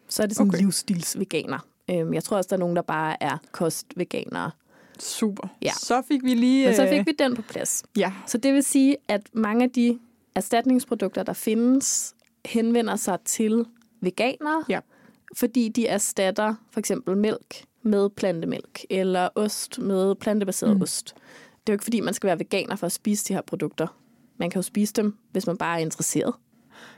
så 0.08 0.22
er 0.22 0.26
det 0.26 0.36
sådan 0.36 0.48
okay. 0.48 0.58
livsstilsveganer. 0.58 1.58
Øhm, 1.90 2.14
jeg 2.14 2.24
tror 2.24 2.36
også, 2.36 2.48
der 2.48 2.56
er 2.56 2.60
nogen, 2.60 2.76
der 2.76 2.82
bare 2.82 3.22
er 3.22 3.38
kostveganere. 3.52 4.50
Super. 4.98 5.48
Ja. 5.62 5.72
Så 5.72 6.02
fik 6.08 6.24
vi 6.24 6.34
lige... 6.34 6.66
Men 6.66 6.76
så 6.76 6.88
fik 6.88 7.00
øh, 7.00 7.06
vi 7.06 7.12
den 7.18 7.36
på 7.36 7.42
plads. 7.42 7.82
Ja. 7.96 8.12
Så 8.26 8.38
det 8.38 8.54
vil 8.54 8.62
sige, 8.62 8.96
at 9.08 9.20
mange 9.32 9.64
af 9.64 9.70
de 9.70 9.98
erstatningsprodukter, 10.34 11.22
der 11.22 11.32
findes, 11.32 12.14
henvender 12.44 12.96
sig 12.96 13.18
til 13.24 13.66
veganere, 14.00 14.64
ja 14.68 14.80
fordi 15.36 15.68
de 15.68 15.86
erstatter 15.86 16.54
for 16.70 16.80
eksempel 16.80 17.16
mælk 17.16 17.64
med 17.82 18.10
plantemælk, 18.10 18.84
eller 18.90 19.28
ost 19.34 19.78
med 19.78 20.14
plantebaseret 20.14 20.76
mm. 20.76 20.82
ost. 20.82 21.14
Det 21.14 21.68
er 21.68 21.72
jo 21.72 21.74
ikke, 21.74 21.84
fordi 21.84 22.00
man 22.00 22.14
skal 22.14 22.26
være 22.26 22.38
veganer 22.38 22.76
for 22.76 22.86
at 22.86 22.92
spise 22.92 23.24
de 23.28 23.34
her 23.34 23.42
produkter. 23.42 23.86
Man 24.38 24.50
kan 24.50 24.58
jo 24.58 24.62
spise 24.62 24.92
dem, 24.92 25.16
hvis 25.32 25.46
man 25.46 25.56
bare 25.56 25.76
er 25.76 25.82
interesseret. 25.82 26.34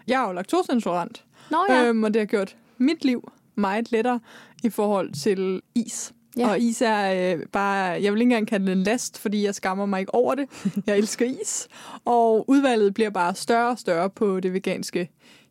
Jeg 0.07 0.23
er 0.23 0.27
jo 0.27 0.33
laktoseintolerant, 0.33 1.25
Nå, 1.51 1.65
ja. 1.69 1.85
øhm, 1.85 2.05
og 2.05 2.15
det 2.15 2.21
har 2.21 2.27
gjort 2.27 2.57
mit 2.79 3.05
liv 3.05 3.31
meget 3.55 3.93
lettere 3.93 4.21
i 4.65 4.71
forhold 4.71 5.13
til 5.13 5.63
is. 5.75 6.13
Ja. 6.37 6.49
Og 6.49 6.61
is 6.61 6.83
er 6.83 7.35
øh, 7.35 7.47
bare, 7.53 8.03
jeg 8.03 8.13
vil 8.13 8.21
ikke 8.21 8.23
engang 8.23 8.49
kalde 8.49 8.67
det 8.67 8.73
en 8.73 8.83
last, 8.83 9.19
fordi 9.19 9.45
jeg 9.45 9.55
skammer 9.55 9.87
mig 9.87 10.01
ikke 10.01 10.15
over 10.15 10.35
det. 10.35 10.49
Jeg 10.87 10.99
elsker 10.99 11.27
is. 11.27 11.69
Og 12.05 12.45
udvalget 12.49 12.95
bliver 12.95 13.11
bare 13.11 13.35
større 13.35 13.71
og 13.71 13.79
større 13.79 14.11
på 14.11 14.41
det 14.41 14.53
veganske 14.53 15.11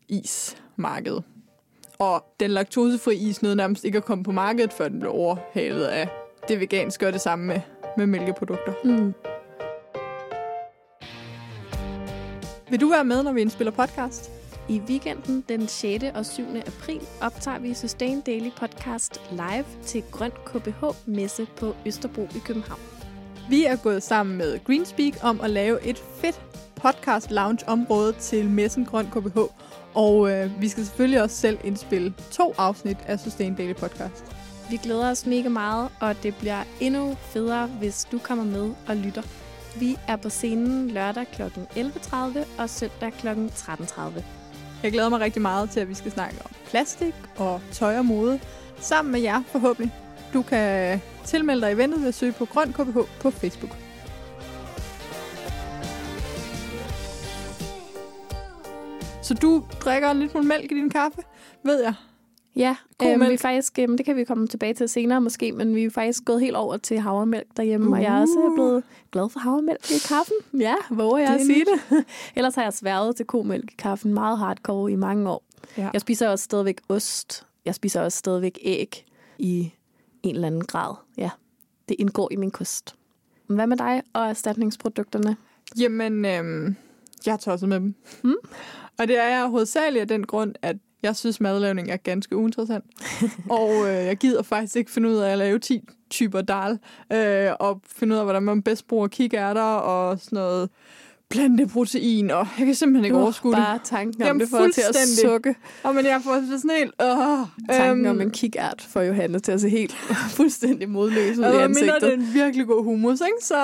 ismarked. 0.10 1.22
Og 2.00 2.24
den 2.40 2.52
laktosefri 2.52 3.16
is 3.16 3.42
nåede 3.42 3.56
nærmest 3.56 3.84
ikke 3.84 3.98
at 3.98 4.06
komme 4.06 4.24
på 4.24 4.32
markedet, 4.32 4.74
før 4.74 4.88
den 4.88 5.00
blev 5.00 5.12
overhalet 5.12 5.86
af 5.86 6.10
det 6.48 6.60
veganske 6.60 7.08
og 7.08 7.14
det 7.14 7.22
samme 7.22 7.46
med, 7.46 7.62
med 7.98 8.06
mælkeprodukter. 8.06 8.74
Mm. 8.84 9.14
Vil 12.70 12.82
du 12.82 12.90
være 12.90 13.06
med, 13.06 13.24
når 13.24 13.34
vi 13.34 13.42
indspiller 13.42 13.72
podcast? 13.72 14.32
I 14.70 14.82
weekenden 14.88 15.46
den 15.50 15.68
6. 15.68 16.04
og 16.16 16.26
7. 16.26 16.44
april 16.68 17.02
optager 17.22 17.60
vi 17.60 17.74
Sustain 17.74 18.22
Daily 18.22 18.50
Podcast 18.60 19.22
live 19.32 19.66
til 19.86 20.04
Grøn 20.12 20.32
KBH 20.46 20.84
Messe 21.06 21.48
på 21.58 21.76
Østerbro 21.86 22.22
i 22.22 22.40
København. 22.46 22.80
Vi 23.50 23.66
er 23.66 23.76
gået 23.76 24.04
sammen 24.04 24.38
med 24.38 24.64
Greenspeak 24.64 25.14
om 25.24 25.42
at 25.42 25.50
lave 25.50 25.86
et 25.86 25.98
fedt 25.98 26.42
podcast 26.76 27.32
lounge 27.32 27.70
område 27.70 28.14
til 28.14 28.50
messen 28.50 28.86
Grøn 28.86 29.06
KBH, 29.06 29.40
og 29.96 30.32
øh, 30.32 30.62
vi 30.62 30.70
skal 30.70 30.86
selvfølgelig 30.86 31.22
også 31.22 31.36
selv 31.36 31.58
indspille 31.64 32.14
to 32.32 32.54
afsnit 32.58 32.98
af 33.08 33.20
Sustain 33.20 33.56
Daily 33.56 33.74
Podcast. 33.74 34.26
Vi 34.70 34.78
glæder 34.78 35.12
os 35.12 35.26
mega 35.26 35.50
meget, 35.50 35.90
og 36.00 36.24
det 36.24 36.36
bliver 36.36 36.64
endnu 36.80 37.16
federe, 37.20 37.68
hvis 37.68 38.08
du 38.12 38.18
kommer 38.18 38.46
med 38.46 38.74
og 38.88 38.96
lytter. 38.96 39.22
Vi 39.80 39.98
er 40.08 40.16
på 40.16 40.30
scenen 40.30 40.92
lørdag 40.92 41.28
kl. 41.34 41.42
11.30 41.42 42.40
og 42.58 42.70
søndag 42.70 43.14
kl. 43.14 43.28
13.30. 43.28 44.24
Jeg 44.84 44.92
glæder 44.92 45.10
mig 45.10 45.20
rigtig 45.20 45.42
meget 45.42 45.70
til, 45.70 45.80
at 45.80 45.90
vi 45.90 45.94
skal 45.94 46.12
snakke 46.12 46.36
om 46.46 46.52
plastik 46.70 47.14
og 47.38 47.62
tøj 47.72 47.98
og 47.98 48.06
mode 48.06 48.40
sammen 48.80 49.12
med 49.12 49.20
jer 49.20 49.44
forhåbentlig. 49.48 49.94
Du 50.34 50.42
kan 50.42 51.02
tilmelde 51.26 51.62
dig 51.62 51.72
eventet 51.72 52.02
ved 52.02 52.08
at 52.08 52.14
søge 52.14 52.32
på 52.32 52.46
Grøn 52.46 52.74
KBH 52.74 52.98
på 53.22 53.32
Facebook. 53.32 53.85
Så 59.26 59.34
du 59.34 59.64
drikker 59.82 60.12
en 60.12 60.18
lille 60.18 60.32
smule 60.32 60.48
mælk 60.48 60.72
i 60.72 60.76
din 60.76 60.90
kaffe, 60.90 61.22
ved 61.64 61.84
jeg. 61.84 61.94
Ja, 62.56 62.76
øhm, 63.04 63.30
vi 63.30 63.38
faktisk, 63.38 63.80
øhm, 63.80 63.98
det 63.98 64.06
kan 64.06 64.16
vi 64.16 64.24
komme 64.24 64.48
tilbage 64.48 64.74
til 64.74 64.90
senere 64.90 65.22
måske, 65.22 65.52
men 65.52 65.76
vi 65.76 65.84
er 65.84 65.90
faktisk 65.90 66.26
gået 66.26 66.42
helt 66.42 66.56
over 66.56 66.78
til 66.78 67.00
havremælk 67.00 67.48
derhjemme, 67.58 67.88
uh. 67.88 67.94
og 67.94 68.02
jeg 68.02 68.18
er 68.18 68.22
også 68.22 68.40
uh. 68.40 68.56
blevet 68.56 68.84
glad 69.12 69.30
for 69.30 69.40
havremælk 69.40 69.92
i 69.92 70.00
kaffen. 70.08 70.36
Ja, 70.60 70.76
hvor 70.90 71.18
jeg 71.18 71.34
at 71.34 71.42
sige 71.42 71.66
det. 71.66 72.06
Ellers 72.36 72.56
har 72.56 72.64
jeg 72.64 72.74
sværet 72.74 73.16
til 73.16 73.26
komælk 73.26 73.72
i 73.72 73.76
kaffen 73.78 74.14
meget 74.14 74.38
hardcore 74.38 74.92
i 74.92 74.96
mange 74.96 75.30
år. 75.30 75.44
Ja. 75.78 75.90
Jeg 75.94 76.02
spiser 76.02 76.30
også 76.30 76.44
stadigvæk 76.44 76.82
ost. 76.90 77.46
Jeg 77.66 77.76
spiser 77.76 78.02
også 78.02 78.18
stadigvæk 78.18 78.60
æg 78.62 79.06
i 79.38 79.72
en 80.24 80.36
eller 80.36 80.48
anden 80.48 80.66
grad. 80.66 80.96
Ja, 81.18 81.30
det 81.90 81.96
indgår 82.00 82.30
i 82.32 82.36
min 82.36 82.52
kost. 82.52 82.96
Hvad 83.48 83.68
med 83.68 83.78
dig 83.78 84.04
og 84.14 84.26
erstatningsprodukterne? 84.26 85.38
Jamen, 85.80 86.26
øhm, 86.26 86.76
Jeg 87.26 87.34
er 87.34 87.38
tosset 87.38 87.70
med 87.70 87.80
dem. 87.80 87.96
Mm. 88.24 88.36
Og 89.00 89.08
det 89.08 89.18
er 89.20 89.28
jeg 89.28 89.48
hovedsageligt 89.48 90.02
af 90.02 90.08
den 90.08 90.26
grund, 90.26 90.56
at 90.62 90.76
jeg 91.04 91.16
synes, 91.16 91.42
madlavning 91.42 91.90
er 91.90 91.98
ganske 91.98 92.36
uinteressant. 92.36 92.86
og 93.50 93.72
øh, 93.72 93.94
jeg 93.94 94.18
gider 94.18 94.42
faktisk 94.44 94.76
ikke 94.76 94.92
finde 94.92 95.10
ud 95.10 95.16
af 95.16 95.32
at 95.32 95.38
lave 95.38 95.60
10 95.60 95.82
typer 96.10 96.42
dal, 96.42 96.80
øh, 97.14 97.52
og 97.60 97.82
finde 97.88 98.16
ud 98.16 98.20
af, 98.20 98.26
hvordan 98.26 98.44
man 98.44 98.62
bedst 98.62 98.88
bruger 98.88 99.08
kikærter 99.08 99.62
og 99.62 100.20
sådan 100.20 100.36
noget 100.36 100.70
planteprotein, 101.30 102.32
og 102.32 102.48
jeg 102.58 102.66
kan 102.66 102.76
simpelthen 102.76 103.06
ikke 103.06 103.18
Uh, 103.18 103.24
overskue 103.24 103.52
det. 103.52 103.58
Bare 103.58 103.80
tanken 103.84 104.22
om 104.22 104.28
Jamen, 104.28 104.40
det 104.40 104.50
får 104.50 104.68
til 104.74 104.82
at 104.90 105.08
sukke. 105.08 105.56
Og 105.84 105.96
men 105.96 106.06
jeg 106.06 106.22
får 106.24 106.58
sådan 106.58 106.78
helt... 106.78 106.94
Øh, 107.02 107.78
Tanken 107.78 108.06
om 108.06 108.22
en 108.22 108.32
kikært 108.32 108.86
får 108.90 109.02
Johanne 109.02 109.40
til 109.40 109.52
at 109.52 109.62
se 109.62 109.70
helt 109.70 109.96
fuldstændig 110.38 110.90
modløs 110.90 111.38
ud 111.38 111.44
i 111.44 111.46
og 111.46 111.52
mindre 111.52 111.64
ansigtet. 111.64 112.02
det 112.02 112.10
er 112.10 112.14
en 112.14 112.34
virkelig 112.34 112.68
god 112.68 112.84
hummus, 112.84 113.22
ikke? 113.22 113.46
så 113.46 113.58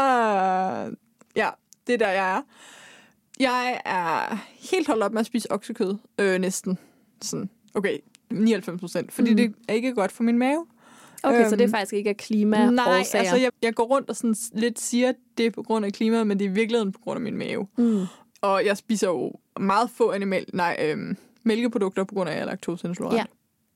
ja, 1.36 1.50
det 1.88 1.94
er 1.94 1.98
der, 1.98 2.10
jeg 2.10 2.38
er. 2.38 2.42
Jeg 3.42 3.82
er 3.86 4.38
helt 4.72 4.88
holdt 4.88 5.04
op 5.04 5.12
med 5.12 5.20
at 5.20 5.26
spise 5.26 5.52
oksekød, 5.52 5.96
øh, 6.20 6.40
næsten. 6.40 6.78
Sådan, 7.22 7.50
okay, 7.74 7.98
99 8.32 8.80
procent, 8.80 9.12
fordi 9.12 9.30
Mm. 9.32 9.38
det 9.38 9.54
er 9.68 9.74
ikke 9.74 9.94
godt 9.94 10.12
for 10.12 10.24
min 10.24 10.38
mave. 10.38 10.66
Okay, 11.24 11.44
så 11.46 11.52
det 11.56 11.62
er 11.62 11.66
Øhm, 11.66 11.72
faktisk 11.72 11.94
ikke 11.94 12.10
af 12.10 12.18
klima 12.18 12.70
Nej, 12.70 12.86
årsager. 13.00 13.20
altså 13.22 13.36
jeg, 13.38 13.52
jeg 13.62 13.74
går 13.76 13.84
rundt 13.84 14.10
og 14.10 14.16
sådan 14.16 14.36
lidt 14.54 14.80
siger, 14.80 15.10
at 15.10 15.16
det 15.38 15.46
er 15.46 15.52
på 15.52 15.64
grund 15.64 15.86
af 15.86 15.94
klimaet, 15.94 16.28
men 16.28 16.40
det 16.40 16.46
er 16.46 16.50
i 16.50 16.54
virkeligheden 16.54 16.92
på 16.92 17.00
grund 17.04 17.18
af 17.18 17.22
min 17.22 17.38
mave. 17.38 17.68
mm. 17.78 18.06
Og 18.42 18.66
jeg 18.66 18.78
spiser 18.78 19.08
jo 19.08 19.32
meget 19.60 19.90
få 19.90 20.12
animal, 20.12 20.46
nej, 20.54 20.78
øhm, 20.82 21.18
mælkeprodukter 21.44 22.04
på 22.04 22.16
grund 22.16 22.30
af, 22.30 22.34
at 22.34 22.38
jeg 22.38 22.42
er 22.46 22.50
laktoseintolerant. 22.50 23.18
Ja. 23.18 23.24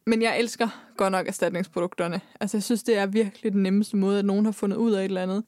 Men 0.08 0.22
jeg 0.22 0.40
elsker 0.40 0.68
godt 0.98 1.12
nok 1.12 1.28
erstatningsprodukterne. 1.28 2.22
Altså, 2.40 2.58
jeg 2.58 2.64
synes, 2.64 2.84
det 2.84 2.98
er 2.98 3.06
virkelig 3.06 3.54
den 3.54 3.64
nemmeste 3.64 3.98
måde, 3.98 4.20
at 4.20 4.26
nogen 4.26 4.46
har 4.46 4.52
fundet 4.52 4.78
ud 4.78 4.92
af 4.92 5.00
et 5.00 5.06
eller 5.06 5.22
andet. 5.24 5.44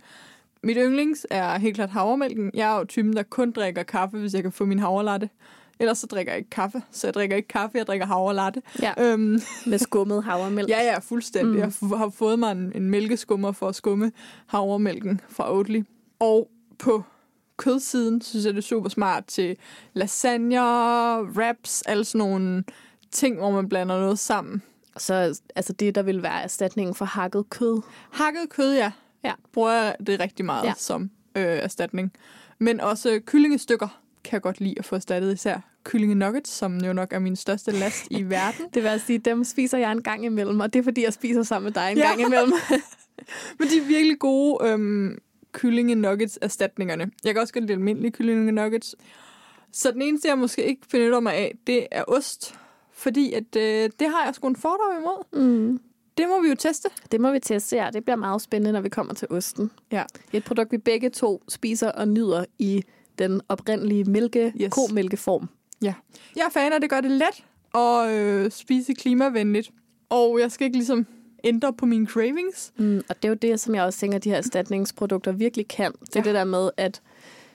Mit 0.63 0.77
yndlings 0.79 1.27
er 1.29 1.57
helt 1.57 1.75
klart 1.75 1.89
havremælken. 1.89 2.51
Jeg 2.53 2.73
er 2.73 2.79
jo 2.79 2.85
typen, 2.85 3.15
der 3.15 3.23
kun 3.23 3.51
drikker 3.51 3.83
kaffe, 3.83 4.17
hvis 4.17 4.33
jeg 4.33 4.43
kan 4.43 4.51
få 4.51 4.65
min 4.65 4.79
havrelatte. 4.79 5.29
Ellers 5.79 5.97
så 5.97 6.07
drikker 6.07 6.31
jeg 6.31 6.37
ikke 6.37 6.49
kaffe. 6.49 6.81
Så 6.91 7.07
jeg 7.07 7.13
drikker 7.13 7.35
ikke 7.35 7.47
kaffe, 7.47 7.77
jeg 7.77 7.87
drikker 7.87 8.05
havrelatte. 8.05 8.61
Ja, 8.81 8.93
Øhm, 8.99 9.39
med 9.65 9.77
skummet 9.77 10.23
havremælk. 10.23 10.69
ja, 10.75 10.83
ja, 10.83 10.99
fuldstændig. 10.99 11.53
Mm. 11.53 11.59
Jeg 11.91 11.97
har 11.97 12.09
fået 12.09 12.39
mig 12.39 12.51
en, 12.51 12.71
en 12.75 12.89
mælkeskummer 12.89 13.51
for 13.51 13.67
at 13.69 13.75
skumme 13.75 14.11
havremælken 14.47 15.21
fra 15.29 15.53
Oatly. 15.53 15.81
Og 16.19 16.49
på 16.79 17.03
kødsiden 17.57 18.21
synes 18.21 18.45
jeg, 18.45 18.53
det 18.53 18.57
er 18.59 18.63
super 18.63 18.89
smart 18.89 19.25
til 19.25 19.57
lasagne, 19.93 20.59
wraps, 21.21 21.81
alle 21.81 22.05
sådan 22.05 22.19
nogle 22.19 22.63
ting, 23.11 23.37
hvor 23.37 23.51
man 23.51 23.69
blander 23.69 23.99
noget 23.99 24.19
sammen. 24.19 24.61
Så 24.97 25.39
altså 25.55 25.73
det, 25.73 25.95
der 25.95 26.01
vil 26.01 26.23
være 26.23 26.43
erstatningen 26.43 26.95
for 26.95 27.05
hakket 27.05 27.49
kød. 27.49 27.81
Hakket 28.11 28.49
kød, 28.49 28.75
ja. 28.75 28.91
Ja. 29.23 29.33
Bruger 29.53 29.71
jeg 29.71 29.95
det 30.07 30.19
rigtig 30.19 30.45
meget 30.45 30.63
Ja. 30.67 30.73
som 30.77 31.09
øh, 31.35 31.43
erstatning. 31.43 32.11
Men 32.59 32.79
også 32.81 33.19
kyllingestykker 33.25 34.01
kan 34.23 34.33
jeg 34.33 34.41
godt 34.41 34.59
lide 34.59 34.75
at 34.77 34.85
få 34.85 34.95
erstattet, 34.95 35.33
især 35.33 35.59
kyllingenuggets, 35.83 36.49
som 36.49 36.77
jo 36.77 36.93
nok 36.93 37.13
er 37.13 37.19
min 37.19 37.35
største 37.35 37.71
last 37.71 38.07
i 38.11 38.23
verden. 38.29 38.65
Det 38.73 38.83
vil 38.83 38.99
sige, 39.05 39.19
dem 39.19 39.43
spiser 39.43 39.77
jeg 39.77 39.91
en 39.91 40.03
gang 40.03 40.25
imellem, 40.25 40.59
og 40.59 40.73
det 40.73 40.79
er 40.79 40.83
fordi, 40.83 41.03
jeg 41.03 41.13
spiser 41.13 41.43
sammen 41.43 41.63
med 41.65 41.71
dig 41.73 41.91
en 41.91 41.97
Ja. 41.97 42.07
gang 42.07 42.21
imellem. 42.21 42.51
Men 43.59 43.67
de 43.67 43.77
er 43.77 43.85
virkelig 43.87 44.19
gode 44.19 44.69
øhm, 44.69 45.17
kyllingenuggets 45.51 46.39
erstatningerne. 46.41 47.11
Jeg 47.23 47.33
kan 47.33 47.41
også 47.41 47.53
godt 47.53 47.63
lide 47.65 47.73
almindelige 47.73 48.11
kyllingenuggets. 48.11 48.95
Så 49.71 49.91
den 49.91 50.01
eneste, 50.01 50.27
jeg 50.27 50.37
måske 50.37 50.63
ikke 50.65 50.81
benytter 50.91 51.19
mig 51.19 51.33
af, 51.33 51.55
det 51.67 51.87
er 51.91 52.03
ost. 52.07 52.55
Fordi 52.93 53.33
at, 53.33 53.55
øh, 53.55 53.89
det 53.99 54.09
har 54.09 54.25
jeg 54.25 54.35
sgu 54.35 54.47
en 54.47 54.55
fordom 54.55 54.97
imod. 54.99 55.43
Mm. 55.47 55.79
Det 56.17 56.25
må 56.27 56.41
vi 56.41 56.49
jo 56.49 56.55
teste. 56.55 56.89
Det 57.11 57.21
må 57.21 57.31
vi 57.31 57.39
teste, 57.39 57.75
ja. 57.75 57.89
Det 57.93 58.03
bliver 58.03 58.15
meget 58.15 58.41
spændende, 58.41 58.71
når 58.71 58.81
vi 58.81 58.89
kommer 58.89 59.13
til 59.13 59.27
osten. 59.31 59.71
Ja. 59.91 60.03
Et 60.33 60.43
produkt, 60.43 60.71
vi 60.71 60.77
begge 60.77 61.09
to 61.09 61.43
spiser 61.47 61.91
og 61.91 62.07
nyder 62.07 62.45
i 62.59 62.83
den 63.19 63.41
oprindelige 63.49 64.03
mælke, 64.03 64.53
yes. 64.61 64.73
Komælkeform. 64.73 65.49
Jeg 65.81 65.93
er 66.45 66.49
fan 66.51 66.73
af, 66.73 66.81
det 66.81 66.89
gør 66.89 67.01
det 67.01 67.11
let 67.11 67.43
at 67.75 68.09
øh, 68.11 68.51
spise 68.51 68.93
klimavenligt. 68.93 69.71
Og 70.09 70.39
jeg 70.39 70.51
skal 70.51 70.65
ikke 70.65 70.77
ligesom 70.77 71.05
ændre 71.43 71.73
på 71.73 71.85
mine 71.85 72.07
cravings. 72.07 72.73
Mm, 72.77 72.97
og 73.09 73.15
det 73.15 73.25
er 73.25 73.29
jo 73.29 73.35
det, 73.35 73.59
som 73.59 73.75
jeg 73.75 73.83
også 73.83 73.99
tænker, 73.99 74.17
de 74.17 74.29
her 74.29 74.37
erstatningsprodukter 74.37 75.31
virkelig 75.31 75.67
kan. 75.67 75.91
Det 75.91 76.15
er 76.15 76.19
Ja. 76.19 76.23
det 76.23 76.33
der 76.35 76.43
med, 76.43 76.69
at 76.77 77.01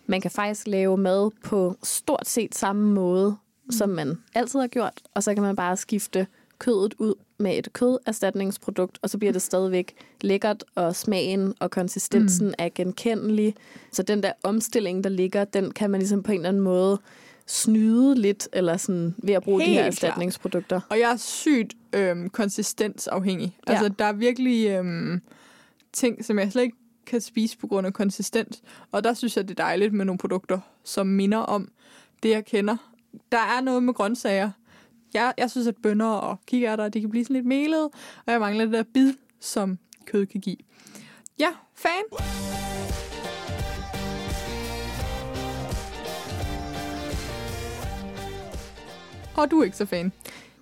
man 0.07 0.21
kan 0.21 0.31
faktisk 0.31 0.66
lave 0.66 0.97
mad 0.97 1.31
på 1.45 1.75
stort 1.83 2.28
set 2.28 2.54
samme 2.54 2.92
måde, 2.92 3.37
mm. 3.64 3.73
som 3.73 3.88
man 3.88 4.19
altid 4.35 4.61
har 4.61 4.66
gjort, 4.66 5.00
og 5.14 5.23
så 5.23 5.35
kan 5.35 5.42
man 5.42 5.57
bare 5.57 5.76
skifte 5.76 6.26
kødet 6.62 6.95
ud 6.99 7.14
med 7.38 7.59
et 7.59 7.73
køderstatningsprodukt, 7.73 8.99
og 9.02 9.11
så 9.11 9.19
bliver 9.19 9.33
det 9.33 9.42
stadigvæk 9.42 9.95
lækkert, 10.21 10.64
og 10.75 10.97
smagen 10.97 11.54
og 11.61 11.71
konsistensen 11.71 12.47
mm. 12.47 12.54
er 12.59 12.69
genkendelig. 12.75 13.54
Så 13.92 14.02
den 14.02 14.23
der 14.23 14.33
omstilling, 14.42 15.04
der 15.04 15.11
ligger, 15.11 15.45
den 15.45 15.71
kan 15.71 15.90
man 15.90 16.00
ligesom 16.00 16.23
på 16.23 16.33
en 16.33 16.38
eller 16.38 16.49
anden 16.49 16.62
måde 16.62 17.00
snyde 17.47 18.14
lidt, 18.14 18.49
eller 18.52 18.76
sådan 18.76 19.14
ved 19.19 19.35
at 19.35 19.42
bruge 19.42 19.61
de 19.61 19.64
Helt 19.64 19.76
her 19.76 19.83
klart. 19.83 19.92
erstatningsprodukter. 19.92 20.81
Og 20.90 20.99
jeg 20.99 21.12
er 21.12 21.16
sygt 21.16 21.75
øhm, 21.92 22.31
konsistensafhængig. 22.31 23.57
Ja. 23.69 23.73
Altså, 23.73 23.88
der 23.99 24.04
er 24.04 24.12
virkelig 24.12 24.69
øhm, 24.69 25.21
ting, 25.92 26.25
som 26.25 26.38
jeg 26.38 26.52
slet 26.52 26.62
ikke 26.62 26.76
kan 27.07 27.21
spise 27.21 27.59
på 27.59 27.66
grund 27.66 27.87
af 27.87 27.92
konsistens. 27.92 28.62
Og 28.92 29.04
der 29.04 29.14
synes 29.14 29.37
jeg, 29.37 29.49
det 29.49 29.61
er 29.61 29.64
dejligt 29.64 29.92
med 29.92 30.04
nogle 30.04 30.19
produkter, 30.19 30.59
som 30.85 31.07
minder 31.07 31.38
om 31.38 31.69
det, 32.23 32.31
jeg 32.31 32.45
kender. 32.45 32.76
Der 33.33 33.38
er 33.38 33.61
noget 33.61 33.83
med 33.83 33.95
grøntsager. 33.95 34.50
Jeg, 35.14 35.35
jeg 35.38 35.50
synes, 35.50 35.66
at 35.66 35.75
bønner 35.83 36.07
og 36.07 36.38
kikærter, 36.47 36.88
de 36.88 37.00
kan 37.00 37.11
blive 37.11 37.25
sådan 37.25 37.35
lidt 37.35 37.47
melede, 37.47 37.90
og 38.26 38.33
jeg 38.33 38.40
mangler 38.40 38.64
det 38.64 38.73
der 38.75 38.83
bid, 38.95 39.12
som 39.40 39.78
kød 40.07 40.26
kan 40.26 40.40
give. 40.40 40.57
Ja, 41.38 41.49
fan. 41.75 42.02
Og 49.37 49.50
du 49.50 49.61
er 49.61 49.64
ikke 49.64 49.76
så 49.76 49.87
fan. 49.87 50.12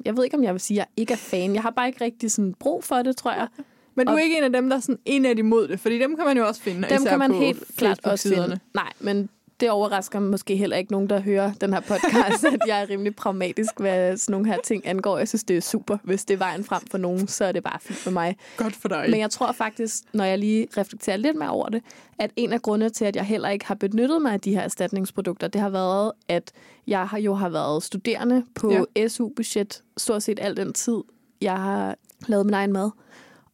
Jeg 0.05 0.17
ved 0.17 0.25
ikke, 0.25 0.37
om 0.37 0.45
jeg 0.45 0.53
vil 0.53 0.61
sige, 0.61 0.81
at 0.81 0.87
jeg 0.87 1.01
ikke 1.03 1.13
er 1.13 1.17
fan. 1.17 1.55
Jeg 1.55 1.63
har 1.63 1.71
bare 1.71 1.87
ikke 1.87 2.05
rigtig 2.05 2.31
sådan 2.31 2.55
brug 2.55 2.85
for 2.85 2.97
det, 2.97 3.17
tror 3.17 3.33
jeg. 3.33 3.49
Men 3.95 4.07
du 4.07 4.13
er 4.13 4.19
ikke 4.19 4.39
en 4.39 4.45
af 4.45 4.53
dem, 4.53 4.69
der 4.69 4.77
er 4.77 4.81
sådan 4.81 4.99
en 5.05 5.27
af 5.27 5.35
imod 5.39 5.69
det, 5.69 5.81
fordi 5.81 5.99
dem 5.99 6.17
kan 6.17 6.25
man 6.25 6.37
jo 6.37 6.47
også 6.47 6.61
finde. 6.61 6.89
Dem 6.89 7.05
kan 7.05 7.19
man 7.19 7.31
på 7.31 7.39
helt 7.39 7.65
klart 7.77 8.01
også 8.05 8.29
finde. 8.29 8.61
Nej, 8.75 8.93
men 9.01 9.29
det 9.61 9.71
overrasker 9.71 10.21
måske 10.21 10.57
heller 10.57 10.77
ikke 10.77 10.93
nogen, 10.93 11.09
der 11.09 11.21
hører 11.21 11.53
den 11.53 11.73
her 11.73 11.81
podcast, 11.81 12.45
at 12.55 12.61
jeg 12.67 12.83
er 12.83 12.91
rimelig 12.91 13.17
pragmatisk, 13.17 13.71
hvad 13.81 14.17
sådan 14.17 14.33
nogle 14.33 14.47
her 14.47 14.59
ting 14.65 14.87
angår. 14.87 15.19
Jeg 15.19 15.29
synes, 15.29 15.45
det 15.45 15.57
er 15.57 15.61
super. 15.61 15.97
Hvis 16.05 16.25
det 16.25 16.35
er 16.35 16.39
vejen 16.39 16.65
frem 16.65 16.83
for 16.91 16.99
nogen, 16.99 17.29
så 17.29 17.45
er 17.45 17.53
det 17.53 17.63
bare 17.63 17.79
fint 17.81 17.99
for 17.99 18.11
mig. 18.11 18.37
Godt 18.57 18.77
for 18.77 18.89
dig. 18.89 19.07
Men 19.11 19.21
jeg 19.21 19.31
tror 19.31 19.53
faktisk, 19.53 20.03
når 20.13 20.25
jeg 20.25 20.39
lige 20.39 20.67
reflekterer 20.77 21.17
lidt 21.17 21.37
mere 21.37 21.51
over 21.51 21.69
det, 21.69 21.83
at 22.19 22.31
en 22.37 22.53
af 22.53 22.63
grundene 22.63 22.91
til, 22.91 23.05
at 23.05 23.17
jeg 23.17 23.25
heller 23.25 23.49
ikke 23.49 23.67
har 23.67 23.75
benyttet 23.75 24.23
mig 24.23 24.33
af 24.33 24.41
de 24.41 24.55
her 24.55 24.61
erstatningsprodukter, 24.61 25.49
det 25.49 25.61
har 25.61 25.71
været, 25.71 26.13
at 26.29 26.53
jeg 26.87 27.09
har 27.09 27.19
jo 27.19 27.35
har 27.35 27.49
været 27.49 27.83
studerende 27.83 28.45
på 28.55 28.87
ja. 28.97 29.09
SU-budget 29.09 29.83
stort 29.97 30.23
set 30.23 30.39
al 30.43 30.57
den 30.57 30.73
tid, 30.73 30.99
jeg 31.41 31.57
har 31.57 31.97
lavet 32.27 32.47
min 32.47 32.55
egen 32.55 32.73
mad. 32.73 32.91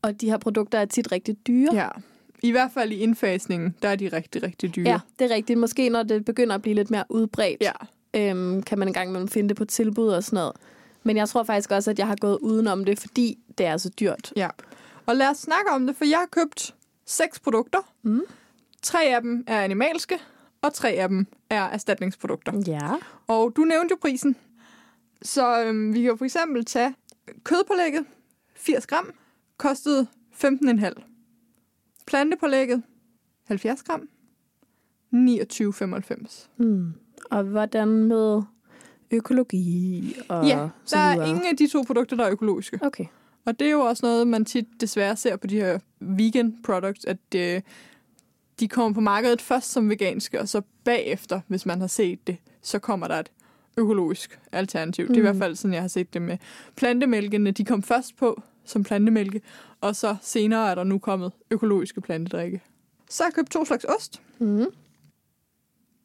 Og 0.02 0.20
de 0.20 0.30
her 0.30 0.38
produkter 0.38 0.78
er 0.78 0.84
tit 0.84 1.12
rigtig 1.12 1.36
dyre. 1.46 1.74
Ja. 1.74 1.88
I 2.46 2.50
hvert 2.50 2.70
fald 2.74 2.92
i 2.92 2.96
indfasningen, 2.96 3.74
der 3.82 3.88
er 3.88 3.96
de 3.96 4.08
rigtig, 4.08 4.42
rigtig 4.42 4.76
dyre. 4.76 4.88
Ja, 4.90 4.98
det 5.18 5.30
er 5.30 5.34
rigtigt. 5.34 5.58
Måske 5.58 5.88
når 5.88 6.02
det 6.02 6.24
begynder 6.24 6.54
at 6.54 6.62
blive 6.62 6.74
lidt 6.74 6.90
mere 6.90 7.04
udbredt, 7.08 7.60
ja. 7.60 7.72
øhm, 8.14 8.62
kan 8.62 8.78
man 8.78 8.88
engang 8.88 9.08
imellem 9.08 9.28
finde 9.28 9.48
det 9.48 9.56
på 9.56 9.64
tilbud 9.64 10.08
og 10.08 10.24
sådan 10.24 10.36
noget. 10.36 10.52
Men 11.02 11.16
jeg 11.16 11.28
tror 11.28 11.42
faktisk 11.42 11.70
også, 11.70 11.90
at 11.90 11.98
jeg 11.98 12.06
har 12.06 12.16
gået 12.20 12.38
udenom 12.42 12.84
det, 12.84 12.98
fordi 13.00 13.38
det 13.58 13.66
er 13.66 13.76
så 13.76 13.88
dyrt. 14.00 14.32
ja. 14.36 14.48
Og 15.06 15.16
lad 15.16 15.28
os 15.28 15.36
snakke 15.36 15.70
om 15.70 15.86
det, 15.86 15.96
for 15.96 16.04
jeg 16.04 16.18
har 16.18 16.26
købt 16.30 16.74
seks 17.06 17.40
produkter. 17.40 17.78
Mm. 18.02 18.22
Tre 18.82 19.04
af 19.04 19.20
dem 19.22 19.44
er 19.46 19.60
animalske, 19.60 20.18
og 20.62 20.74
tre 20.74 20.88
af 20.90 21.08
dem 21.08 21.26
er 21.50 21.62
erstatningsprodukter. 21.62 22.52
Ja. 22.66 22.92
Og 23.26 23.52
du 23.56 23.62
nævnte 23.64 23.92
jo 23.92 23.96
prisen. 24.00 24.36
Så 25.22 25.62
øhm, 25.62 25.94
vi 25.94 26.02
kan 26.02 26.18
for 26.18 26.24
eksempel 26.24 26.64
tage 26.64 26.94
kødpålægget, 27.44 28.04
80 28.54 28.86
gram, 28.86 29.12
kostede 29.56 30.06
15,5. 30.44 31.15
Plantepålægget, 32.06 32.82
70 33.46 33.82
gram, 33.82 34.08
29,95. 35.14 36.48
Mm. 36.56 36.92
Og 37.30 37.42
hvordan 37.42 37.88
med 37.88 38.42
økologi 39.10 40.16
og 40.28 40.46
Ja, 40.46 40.68
der 40.90 40.98
er 40.98 41.24
ingen 41.26 41.46
af 41.46 41.56
de 41.56 41.68
to 41.68 41.82
produkter, 41.86 42.16
der 42.16 42.24
er 42.24 42.30
økologiske. 42.30 42.78
Okay. 42.82 43.04
Og 43.44 43.58
det 43.60 43.66
er 43.66 43.70
jo 43.72 43.80
også 43.80 44.06
noget, 44.06 44.28
man 44.28 44.44
tit 44.44 44.66
desværre 44.80 45.16
ser 45.16 45.36
på 45.36 45.46
de 45.46 45.56
her 45.56 45.78
vegan 46.00 46.56
products, 46.64 47.04
at 47.04 47.18
øh, 47.36 47.60
de 48.60 48.68
kommer 48.68 48.94
på 48.94 49.00
markedet 49.00 49.42
først 49.42 49.72
som 49.72 49.90
veganske, 49.90 50.40
og 50.40 50.48
så 50.48 50.62
bagefter, 50.84 51.40
hvis 51.48 51.66
man 51.66 51.80
har 51.80 51.86
set 51.88 52.26
det, 52.26 52.36
så 52.62 52.78
kommer 52.78 53.08
der 53.08 53.14
et 53.14 53.30
økologisk 53.76 54.38
alternativ. 54.52 55.06
Mm. 55.08 55.14
Det 55.14 55.16
er 55.16 55.18
i 55.28 55.32
Mm. 55.32 55.38
hvert 55.38 55.44
fald 55.48 55.56
sådan, 55.56 55.74
jeg 55.74 55.80
har 55.82 55.88
set 55.88 56.14
det 56.14 56.22
med 56.22 56.38
plantemælkene. 56.76 57.50
De 57.50 57.64
kom 57.64 57.82
først 57.82 58.16
på 58.16 58.42
som 58.66 58.82
plantemælke, 58.84 59.40
og 59.80 59.96
så 59.96 60.16
senere 60.22 60.70
er 60.70 60.74
der 60.74 60.84
nu 60.84 60.98
kommet 60.98 61.32
økologiske 61.50 62.00
plantedrikke. 62.00 62.62
Så 63.10 63.22
har 63.22 63.28
jeg 63.28 63.34
købt 63.34 63.50
to 63.50 63.64
slags 63.64 63.84
ost. 63.84 64.22
Mm. 64.38 64.66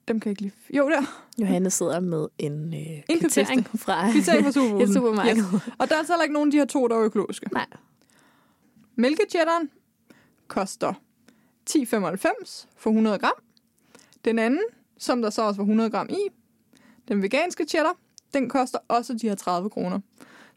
Dem 0.08 0.20
kan 0.20 0.30
jeg 0.30 0.32
ikke 0.32 0.42
lige... 0.42 0.78
Jo, 0.78 0.90
der. 0.90 1.02
Johanne 1.40 1.70
sidder 1.70 2.00
med 2.00 2.28
en, 2.38 2.74
øh, 2.74 2.80
En 3.10 3.20
kvittering 3.20 3.68
fra 3.80 4.12
Kvittering 4.12 4.44
fra 4.46 4.52
Superbrugsen. 4.52 4.90
et 4.90 4.94
supermarked. 4.94 5.38
Yes. 5.38 5.62
Og 5.80 5.90
der 5.90 5.96
er 5.96 6.00
altså 6.00 6.14
heller 6.14 6.24
ikke 6.24 6.34
nogen 6.34 6.48
af 6.50 6.52
de 6.52 6.58
her 6.58 6.66
to, 6.66 6.88
der 6.88 6.96
er 6.96 7.02
økologiske. 7.04 7.50
Nej. 7.54 7.66
Mælkecheddaren 8.96 9.70
koster 10.48 10.94
10,95 11.70 12.68
for 12.78 12.90
100 12.90 13.18
gram. 13.20 13.32
Den 14.26 14.40
anden, 14.40 14.64
som 14.98 15.22
der 15.22 15.30
så 15.30 15.42
også 15.42 15.58
var 15.58 15.64
100 15.64 15.90
gram 15.90 16.10
i, 16.10 16.18
Den 17.08 17.22
veganske 17.22 17.66
cheddar, 17.66 17.96
den 18.34 18.50
koster 18.50 18.80
også 18.88 19.14
de 19.14 19.28
her 19.28 19.36
30 19.36 19.70
kroner. 19.70 20.00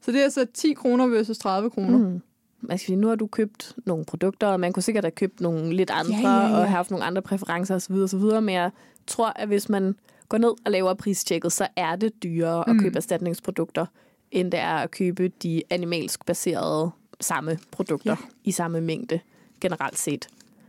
Så 0.05 0.13
det 0.13 0.21
er 0.21 0.25
altså 0.25 0.47
10 0.55 0.73
kroner 0.73 1.07
versus 1.07 1.39
30 1.39 1.71
kroner. 1.71 1.99
Mm. 1.99 2.21
Man 2.61 2.79
skal 2.79 2.87
sige, 2.87 2.97
nu 2.97 3.09
har 3.09 3.15
du 3.15 3.27
købt 3.27 3.75
nogle 3.87 4.05
produkter, 4.05 4.47
og 4.47 4.61
man 4.61 4.73
kunne 4.73 4.83
sikkert 4.83 5.05
have 5.05 5.11
købt 5.11 5.41
nogle 5.41 5.73
lidt 5.73 5.91
andre, 5.91 6.17
Ja, 6.17 6.29
ja, 6.29 6.47
ja. 6.49 6.59
og 6.59 6.71
haft 6.71 6.91
nogle 6.91 7.05
andre 7.05 7.23
præferencer 7.23 7.75
osv. 7.75 7.93
osv. 7.95 8.21
Men 8.43 8.49
jeg 8.55 8.71
tror, 9.07 9.33
at 9.37 9.49
hvis 9.49 9.69
man 9.69 9.97
går 10.29 10.39
ned 10.39 10.49
og 10.65 10.73
laver 10.73 10.95
pristjekket, 10.95 11.53
så 11.53 11.67
er 11.77 11.97
det 11.97 12.23
dyrere 12.23 12.65
Mm. 12.67 12.77
at 12.77 12.83
købe 12.83 12.97
erstatningsprodukter, 12.97 13.87
end 14.31 14.53
det 14.53 14.61
er 14.61 14.75
at 14.75 14.91
købe 14.91 15.29
de 15.29 15.63
animalsk 15.71 16.27
baserede 16.27 16.91
samme 17.21 17.59
produkter 17.71 18.11
Ja. 18.11 18.17
i 18.45 18.53
samme 18.53 18.81
mængde 18.81 19.21
generelt 19.61 19.99
set. 19.99 20.29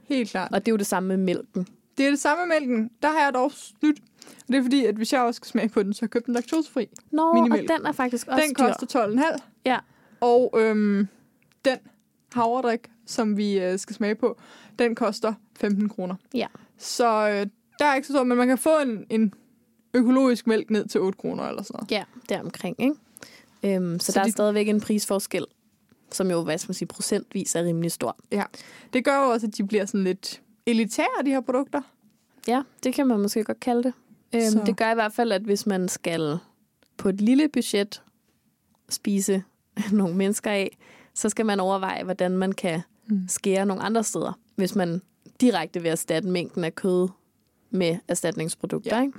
Helt 0.10 0.30
klart. 0.30 0.51
Og 0.54 0.65
det 0.65 0.68
er 0.68 0.74
jo 0.74 0.77
det 0.77 0.88
samme 0.88 1.08
med 1.08 1.18
mælken. 1.18 1.68
Det 1.97 2.05
er 2.05 2.09
det 2.09 2.19
samme 2.19 2.45
med 2.45 2.59
mælken. 2.59 2.89
Der 3.01 3.11
har 3.11 3.19
jeg 3.23 3.33
dog 3.33 3.51
snydt. 3.51 3.99
Og 4.27 4.47
det 4.47 4.55
er 4.57 4.61
fordi, 4.61 4.85
at 4.85 4.95
hvis 4.95 5.13
jeg 5.13 5.21
også 5.21 5.35
skal 5.37 5.47
smage 5.47 5.69
på 5.69 5.83
den, 5.83 5.93
så 5.93 6.01
har 6.01 6.05
jeg 6.05 6.11
købt 6.11 6.25
den 6.25 6.33
laktosefri. 6.33 6.87
Nå, 7.11 7.33
Minimælk. 7.33 7.69
og 7.71 7.77
den 7.77 7.85
er 7.85 7.91
faktisk 7.91 8.27
også 8.27 8.43
Den 8.47 8.55
koster 8.55 9.07
12,5. 9.37 9.43
Ja. 9.65 9.79
Og 10.21 10.53
øhm, 10.57 11.07
den 11.65 11.77
havredrik, 12.33 12.79
som 13.05 13.37
vi 13.37 13.59
øh, 13.59 13.79
skal 13.79 13.95
smage 13.95 14.15
på, 14.15 14.37
den 14.79 14.95
koster 14.95 15.33
15 15.59 15.89
kroner. 15.89 16.15
Ja. 16.33 16.47
Så 16.77 17.29
øh, 17.29 17.47
der 17.79 17.85
er 17.85 17.95
ikke 17.95 18.07
så 18.07 18.13
stort, 18.13 18.27
men 18.27 18.37
man 18.37 18.47
kan 18.47 18.57
få 18.57 18.79
en, 18.79 19.05
en 19.09 19.33
økologisk 19.93 20.47
mælk 20.47 20.69
ned 20.69 20.87
til 20.87 21.01
8 21.01 21.17
kroner 21.17 21.43
eller 21.43 21.63
sådan 21.63 21.75
noget. 21.77 21.91
Ja, 21.91 22.03
deromkring, 22.29 22.75
ikke? 22.79 22.95
Øhm, 23.63 23.99
så, 23.99 24.05
Så 24.05 24.19
der 24.19 24.23
de- 24.23 24.27
er 24.27 24.31
stadigvæk 24.31 24.67
en 24.67 24.81
prisforskel, 24.81 25.45
som 26.11 26.31
jo, 26.31 26.41
hvad 26.43 26.57
skal 26.57 26.69
man 26.69 26.73
sige, 26.73 26.87
procentvis 26.87 27.55
er 27.55 27.63
rimelig 27.63 27.91
stor. 27.91 28.17
Det 28.93 29.05
gør 29.05 29.17
jo 29.23 29.29
også, 29.29 29.47
at 29.47 29.57
de 29.57 29.67
bliver 29.67 29.85
sådan 29.85 30.03
lidt 30.03 30.41
elitære, 30.65 31.24
de 31.25 31.29
her 31.31 31.41
produkter. 31.41 31.81
Ja, 32.48 32.62
det 32.84 32.93
kan 32.93 33.07
man 33.07 33.19
måske 33.19 33.43
godt 33.43 33.60
kalde 33.60 33.84
det. 33.84 33.93
Øhm, 34.36 34.65
det 34.65 34.77
gør 34.77 34.91
i 34.91 34.93
hvert 34.93 35.13
fald, 35.13 35.31
at 35.31 35.41
hvis 35.41 35.65
man 35.65 35.88
skal 35.88 36.38
på 36.98 37.10
et 37.10 37.22
lille 37.22 37.50
budget 37.50 38.01
spise 38.89 39.43
nogle 39.91 40.15
mennesker 40.15 40.51
af, 40.51 40.77
så 41.13 41.29
skal 41.29 41.45
man 41.45 41.60
overveje, 41.60 42.03
hvordan 42.03 42.38
man 42.38 42.51
kan 42.51 42.81
Mm. 43.07 43.27
skære 43.27 43.65
nogle 43.65 43.84
andre 43.84 44.03
steder, 44.03 44.39
hvis 44.55 44.75
man 44.75 45.01
direkte 45.41 45.81
vil 45.81 45.91
erstatte 45.91 46.29
mængden 46.29 46.63
af 46.63 46.75
kød 46.75 47.07
med 47.69 47.98
erstatningsprodukter. 48.07 48.98
Ja. 48.98 49.01
Ikke? 49.03 49.17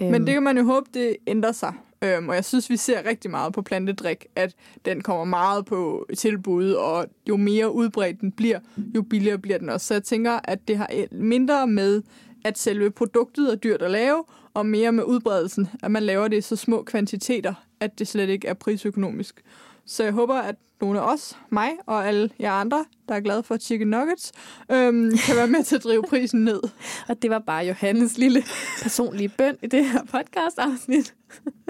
Men 0.00 0.14
Øhm, 0.14 0.24
det 0.26 0.32
kan 0.34 0.42
man 0.42 0.58
jo 0.58 0.64
håbe, 0.64 0.86
det 0.94 1.16
ændrer 1.26 1.52
sig. 1.52 1.74
Øhm, 2.02 2.28
og 2.28 2.34
jeg 2.34 2.44
synes, 2.44 2.70
vi 2.70 2.76
ser 2.76 3.06
rigtig 3.06 3.30
meget 3.30 3.52
på 3.52 3.62
plantedrik, 3.62 4.26
at 4.36 4.54
den 4.84 5.00
kommer 5.00 5.24
meget 5.24 5.66
på 5.66 6.06
tilbud, 6.18 6.72
og 6.72 7.06
jo 7.28 7.36
mere 7.36 7.72
udbredt 7.72 8.20
den 8.20 8.32
bliver, 8.32 8.60
jo 8.94 9.02
billigere 9.02 9.38
bliver 9.38 9.58
den 9.58 9.68
også. 9.68 9.86
Så 9.86 9.94
jeg 9.94 10.02
tænker, 10.02 10.40
at 10.44 10.68
det 10.68 10.76
har 10.76 10.88
mindre 11.10 11.66
med, 11.66 12.02
at 12.44 12.58
selve 12.58 12.90
produktet 12.90 13.52
er 13.52 13.56
dyrt 13.56 13.82
at 13.82 13.90
lave, 13.90 14.24
og 14.54 14.66
mere 14.66 14.92
med 14.92 15.04
udbredelsen, 15.04 15.68
at 15.82 15.90
man 15.90 16.02
laver 16.02 16.28
det 16.28 16.36
i 16.36 16.40
så 16.40 16.56
små 16.56 16.82
kvantiteter, 16.82 17.54
at 17.80 17.98
det 17.98 18.08
slet 18.08 18.28
ikke 18.28 18.48
er 18.48 18.54
prisøkonomisk. 18.54 19.42
Så 19.86 20.04
jeg 20.04 20.12
håber, 20.12 20.34
at 20.34 20.54
nogle 20.80 21.00
af 21.00 21.12
os, 21.12 21.38
mig 21.50 21.70
og 21.86 22.08
alle 22.08 22.30
jer 22.40 22.52
andre, 22.52 22.84
der 23.08 23.14
er 23.14 23.20
glade 23.20 23.42
for 23.42 23.56
chicken 23.56 23.88
nuggets, 23.88 24.32
øhm, 24.70 25.10
kan 25.26 25.36
være 25.36 25.46
med 25.46 25.64
til 25.64 25.76
at 25.76 25.84
drive 25.84 26.02
prisen 26.02 26.44
ned. 26.44 26.60
Og 27.08 27.22
det 27.22 27.30
var 27.30 27.38
bare 27.38 27.66
Johannes 27.66 28.18
lille 28.18 28.42
personlige 28.82 29.28
bøn 29.28 29.56
i 29.62 29.66
det 29.66 29.84
her 29.84 30.04
podcast-afsnit. 30.04 31.14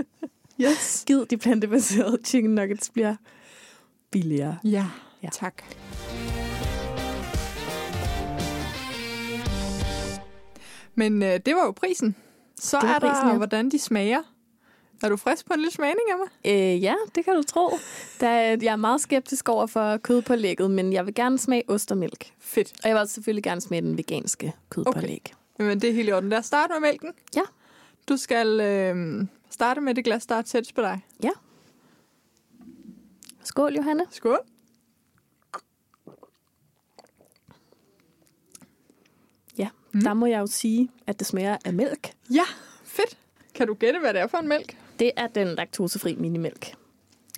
Yes. 0.62 1.02
Gid 1.06 1.26
de 1.26 1.36
plantebaserede 1.36 2.18
chicken 2.24 2.54
nuggets 2.54 2.90
bliver 2.90 3.16
billigere. 4.10 4.58
Ja, 4.64 4.86
Ja. 5.22 5.28
tak. 5.32 5.62
Men 10.94 11.22
øh, 11.22 11.40
det 11.46 11.54
var 11.56 11.64
jo 11.64 11.70
prisen. 11.72 12.16
Så 12.60 12.78
Det 12.82 12.88
er 12.90 12.98
der, 12.98 13.10
prisen, 13.12 13.28
ja. 13.28 13.36
hvordan 13.36 13.68
de 13.70 13.78
smager. 13.78 14.22
Er 15.02 15.08
du 15.08 15.16
frisk 15.16 15.46
på 15.46 15.52
en 15.54 15.60
lille 15.60 15.72
smagning 15.72 16.10
af 16.10 16.16
mig? 16.18 16.52
Øh, 16.52 16.82
ja, 16.82 16.94
det 17.14 17.24
kan 17.24 17.34
du 17.36 17.42
tro. 17.42 17.70
Der, 18.20 18.28
er- 18.28 18.56
jeg 18.62 18.72
er 18.72 18.76
meget 18.76 19.00
skeptisk 19.00 19.48
over 19.48 19.66
for 19.66 19.96
kødpålægget, 19.96 20.70
men 20.70 20.92
jeg 20.92 21.06
vil 21.06 21.14
gerne 21.14 21.38
smage 21.38 21.62
ost 21.68 21.90
og 21.92 21.98
mælk. 21.98 22.32
Fedt. 22.40 22.72
Og 22.82 22.88
jeg 22.88 22.94
vil 22.94 23.00
også 23.00 23.14
selvfølgelig 23.14 23.42
gerne 23.44 23.60
smage 23.60 23.82
den 23.82 23.98
veganske 23.98 24.52
kødpålæg. 24.70 25.32
Men 25.58 25.80
det 25.80 25.90
er 25.90 25.94
helt 25.94 26.08
i 26.08 26.12
orden. 26.12 26.28
Lad 26.28 26.38
os 26.38 26.46
starte 26.46 26.72
med 26.72 26.80
mælken. 26.90 27.10
Ja. 27.36 27.42
Du 28.08 28.16
skal 28.16 28.60
øh, 28.60 29.26
starte 29.52 29.80
med 29.80 29.94
det 29.94 30.04
glas, 30.04 30.26
der 30.26 30.34
er 30.34 30.42
tættest 30.42 30.74
på 30.74 30.80
dig. 30.80 31.00
Skål, 33.44 33.74
Johanne. 33.76 34.04
Skål. 34.10 34.38
Ja, 39.58 39.68
Mm. 39.92 40.00
der 40.00 40.14
må 40.14 40.26
jeg 40.26 40.38
jo 40.40 40.46
sige, 40.46 40.88
at 41.06 41.18
det 41.18 41.26
smager 41.26 41.56
af 41.64 41.72
mælk. 41.72 42.12
Ja, 42.30 42.44
fedt. 42.84 43.18
Kan 43.54 43.66
du 43.66 43.74
gætte, 43.74 44.00
hvad 44.00 44.14
det 44.14 44.20
er 44.20 44.26
for 44.26 44.38
en 44.38 44.48
mælk? 44.48 44.76
Det 44.98 45.10
er 45.16 45.26
den 45.26 45.46
laktosefri 45.48 46.14
minimælk. 46.16 46.74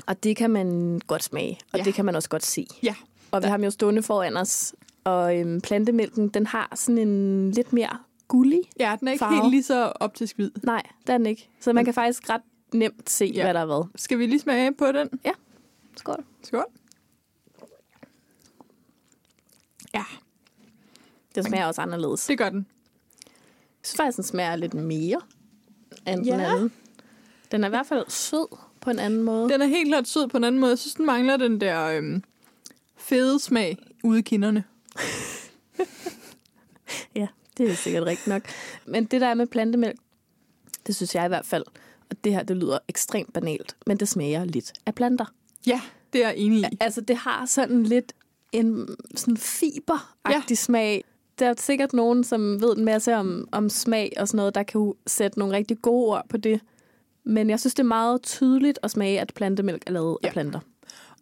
Og 0.07 0.23
det 0.25 0.37
kan 0.37 0.51
man 0.51 1.01
godt 1.07 1.23
smage, 1.25 1.59
og 1.63 1.69
Ja. 1.75 1.79
ja. 1.79 1.85
det 1.85 1.95
kan 1.95 2.05
man 2.05 2.17
også 2.17 2.29
godt 2.29 2.45
se. 2.45 2.67
Ja. 2.83 2.95
Og 3.31 3.43
vi 3.43 3.47
har 3.49 3.57
dem 3.57 3.65
jo 3.65 3.71
stående 3.71 4.03
foran 4.03 4.37
os. 4.37 4.75
Og 5.05 5.39
øhm, 5.39 5.61
plantemælken, 5.61 6.29
den 6.29 6.47
har 6.47 6.73
sådan 6.75 6.99
en 6.99 7.51
lidt 7.51 7.73
mere 7.73 7.99
gullig. 8.29 8.61
Ja, 8.81 8.97
den 9.01 9.09
er 9.09 9.13
ikke 9.13 9.25
Farve. 9.25 9.35
helt 9.41 9.51
lige 9.51 9.63
så 9.63 9.93
optisk 10.01 10.37
hvid. 10.37 10.51
Nej, 10.63 10.83
det 11.07 11.13
er 11.13 11.19
den 11.19 11.27
ikke. 11.27 11.49
Så 11.61 11.73
man 11.73 11.85
kan 11.85 11.95
faktisk 11.95 12.31
ret 12.31 12.41
nemt 12.73 13.11
se, 13.11 13.25
Ja. 13.25 13.33
ja. 13.35 13.43
hvad 13.43 13.55
der 13.55 13.61
er 13.61 13.65
hvad. 13.67 13.89
Skal 13.97 14.19
vi 14.19 14.27
lige 14.27 14.41
smage 14.41 14.75
på 14.75 14.87
den? 14.93 15.09
Skål. 15.97 16.25
Skål. 16.43 16.65
Ja, 19.95 20.05
Det 21.35 21.45
smager 21.45 21.67
også 21.67 21.81
anderledes. 21.83 22.27
det 22.27 22.39
gør 22.39 22.49
den. 22.49 22.67
Jeg 23.27 23.33
synes 23.83 23.97
faktisk, 23.97 24.17
den 24.17 24.25
smager 24.25 24.57
lidt 24.57 24.75
mere 24.75 25.21
end 26.07 26.17
den 26.17 26.25
Ja. 26.25 26.53
anden. 26.55 26.73
Den 27.53 27.65
er 27.65 27.69
i 27.69 27.71
hvert 27.71 27.87
fald 27.87 28.05
sød 28.09 28.57
på 28.81 28.91
en 28.91 28.99
anden 28.99 29.23
måde. 29.23 29.49
Den 29.49 29.63
er 29.63 29.67
helt 29.67 29.89
klart 29.89 30.09
sød 30.09 30.29
på 30.29 30.37
en 30.37 30.45
anden 30.45 30.61
måde. 30.61 30.71
Jeg 30.71 30.79
synes, 30.79 30.95
den 30.95 31.07
mangler 31.07 31.37
den 31.37 31.61
der 31.61 31.85
øhm, 31.87 32.23
fede 32.97 33.41
smag 33.41 33.79
ude 34.05 34.19
i 34.19 34.23
kinderne. 34.23 34.65
Det 37.57 37.71
er 37.71 37.75
sikkert 37.75 38.07
rigtigt 38.07 38.27
nok. 38.27 38.43
Men 38.87 39.05
det 39.05 39.21
der 39.21 39.27
er 39.27 39.35
med 39.35 39.47
plantemælk, 39.47 39.97
det 40.87 40.97
synes 40.97 41.15
jeg 41.15 41.25
i 41.25 41.29
hvert 41.29 41.47
fald, 41.47 41.65
og 42.11 42.17
det 42.25 42.33
her, 42.33 42.43
det 42.43 42.57
lyder 42.57 42.79
ekstremt 42.89 43.33
banalt, 43.33 43.77
men 43.87 43.97
det 43.97 44.09
smager 44.09 44.45
lidt 44.45 44.73
af 44.87 44.95
planter. 44.95 45.25
Ja, 45.67 45.81
det 46.13 46.25
er 46.25 46.29
jeg 46.29 46.37
enig 46.39 46.59
i. 46.73 46.77
Altså, 46.81 47.01
det 47.01 47.17
har 47.17 47.47
sådan 47.47 47.83
lidt 47.83 48.13
en 48.53 48.89
sådan 49.17 49.37
fiberagtig 49.37 50.51
ja. 50.51 50.55
smag. 50.55 51.05
Der 51.39 51.47
er 51.49 51.55
sikkert 51.59 51.93
nogen, 51.93 52.25
som 52.25 52.61
ved 52.61 52.77
en 52.77 52.85
masse 52.85 53.15
om, 53.17 53.49
om 53.53 53.69
smag 53.69 54.13
og 54.17 54.29
sådan 54.29 54.37
noget, 54.37 54.55
der 54.55 54.63
kan 54.63 54.93
sætte 55.07 55.39
nogle 55.39 55.57
rigtig 55.57 55.83
gode 55.83 56.07
ord 56.07 56.27
på 56.29 56.37
det. 56.37 56.61
Men 57.25 57.51
jeg 57.51 57.61
synes, 57.61 57.75
det 57.75 57.83
er 57.83 57.87
meget 57.87 58.23
tydeligt 58.23 58.79
at 58.83 58.91
smage, 58.91 59.21
at 59.21 59.33
plantemælk 59.35 59.83
er 59.87 59.93
lavet 59.93 60.19
Ja. 60.23 60.29
af 60.29 60.33
planter. 60.33 60.61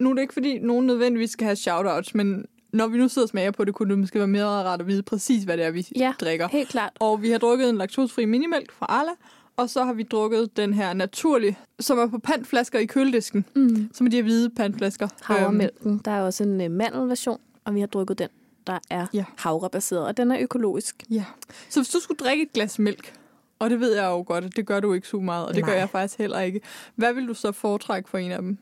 Nu 0.01 0.11
er 0.11 0.15
det 0.15 0.23
ikke, 0.23 0.35
fordi 0.35 0.59
nogen 0.59 0.87
nødvendigvis 0.87 1.31
skal 1.31 1.45
have 1.45 1.57
shoutouts, 1.57 2.15
men 2.15 2.45
når 2.73 2.87
vi 2.89 2.99
nu 2.99 3.09
sidder 3.09 3.27
og 3.27 3.31
smager 3.31 3.51
på 3.51 3.65
det, 3.65 3.75
kunne 3.75 3.91
det 3.91 3.99
måske 3.99 4.19
være 4.19 4.29
mere 4.29 4.45
rart 4.47 4.81
at 4.81 4.87
vide 4.87 5.03
præcis, 5.03 5.45
hvad 5.45 5.57
det 5.57 5.65
er, 5.67 5.71
vi 5.71 5.89
Ja. 5.97 6.13
drikker. 6.21 6.49
Helt 6.49 6.69
klart. 6.69 6.93
Og 7.01 7.23
vi 7.23 7.31
har 7.31 7.39
drukket 7.39 7.69
en 7.69 7.77
laktosefri 7.77 8.25
minimælk 8.25 8.73
fra 8.73 8.87
Arla, 8.89 9.11
og 9.57 9.71
så 9.71 9.85
har 9.85 9.93
vi 9.93 10.03
drukket 10.03 10.57
den 10.57 10.75
her 10.75 10.93
naturlige, 10.93 11.59
som 11.81 11.99
er 11.99 12.07
på 12.07 12.19
pantflasker 12.19 12.79
i 12.79 12.87
køledisken, 12.87 13.45
Mm. 13.55 13.91
som 13.95 14.07
er 14.07 14.11
de 14.11 14.17
her 14.17 14.23
hvide 14.23 14.51
pantflasker. 14.51 15.07
Øhm, 15.31 15.39
Havremælken. 15.39 15.99
Der 16.05 16.11
er 16.11 16.23
også 16.23 16.45
en 16.45 16.61
øh, 16.61 16.71
mandelversion, 16.71 17.39
og 17.65 17.75
vi 17.75 17.81
har 17.81 17.87
drukket 17.87 18.19
den, 18.19 18.29
der 18.67 18.79
er 18.91 19.07
Ja. 19.15 19.25
havrebaseret, 19.39 20.07
og 20.07 20.17
den 20.17 20.31
er 20.31 20.37
økologisk. 20.41 21.05
Ja. 21.11 21.25
Så 21.69 21.81
hvis 21.81 21.89
du 21.89 22.01
skulle 22.01 22.19
drikke 22.19 22.43
et 22.43 22.53
glas 22.53 22.79
mælk, 22.79 23.13
og 23.59 23.71
det 23.71 23.81
ved 23.81 23.95
jeg 23.95 24.05
jo 24.05 24.25
godt, 24.27 24.45
at 24.45 24.57
det 24.57 24.67
gør 24.67 24.81
du 24.81 24.93
ikke 24.93 25.09
så 25.09 25.17
meget, 25.21 25.47
og 25.47 25.55
det 25.55 25.61
Nej. 25.63 25.71
gør 25.71 25.79
jeg 25.79 25.91
faktisk 25.91 26.19
heller 26.19 26.41
ikke. 26.41 26.61
Hvad 26.97 27.13
vil 27.13 27.29
du 27.29 27.35
så 27.35 27.53
foretrække 27.53 28.09
for 28.11 28.19
en 28.19 28.31
af 28.33 28.43
dem? 28.43 28.59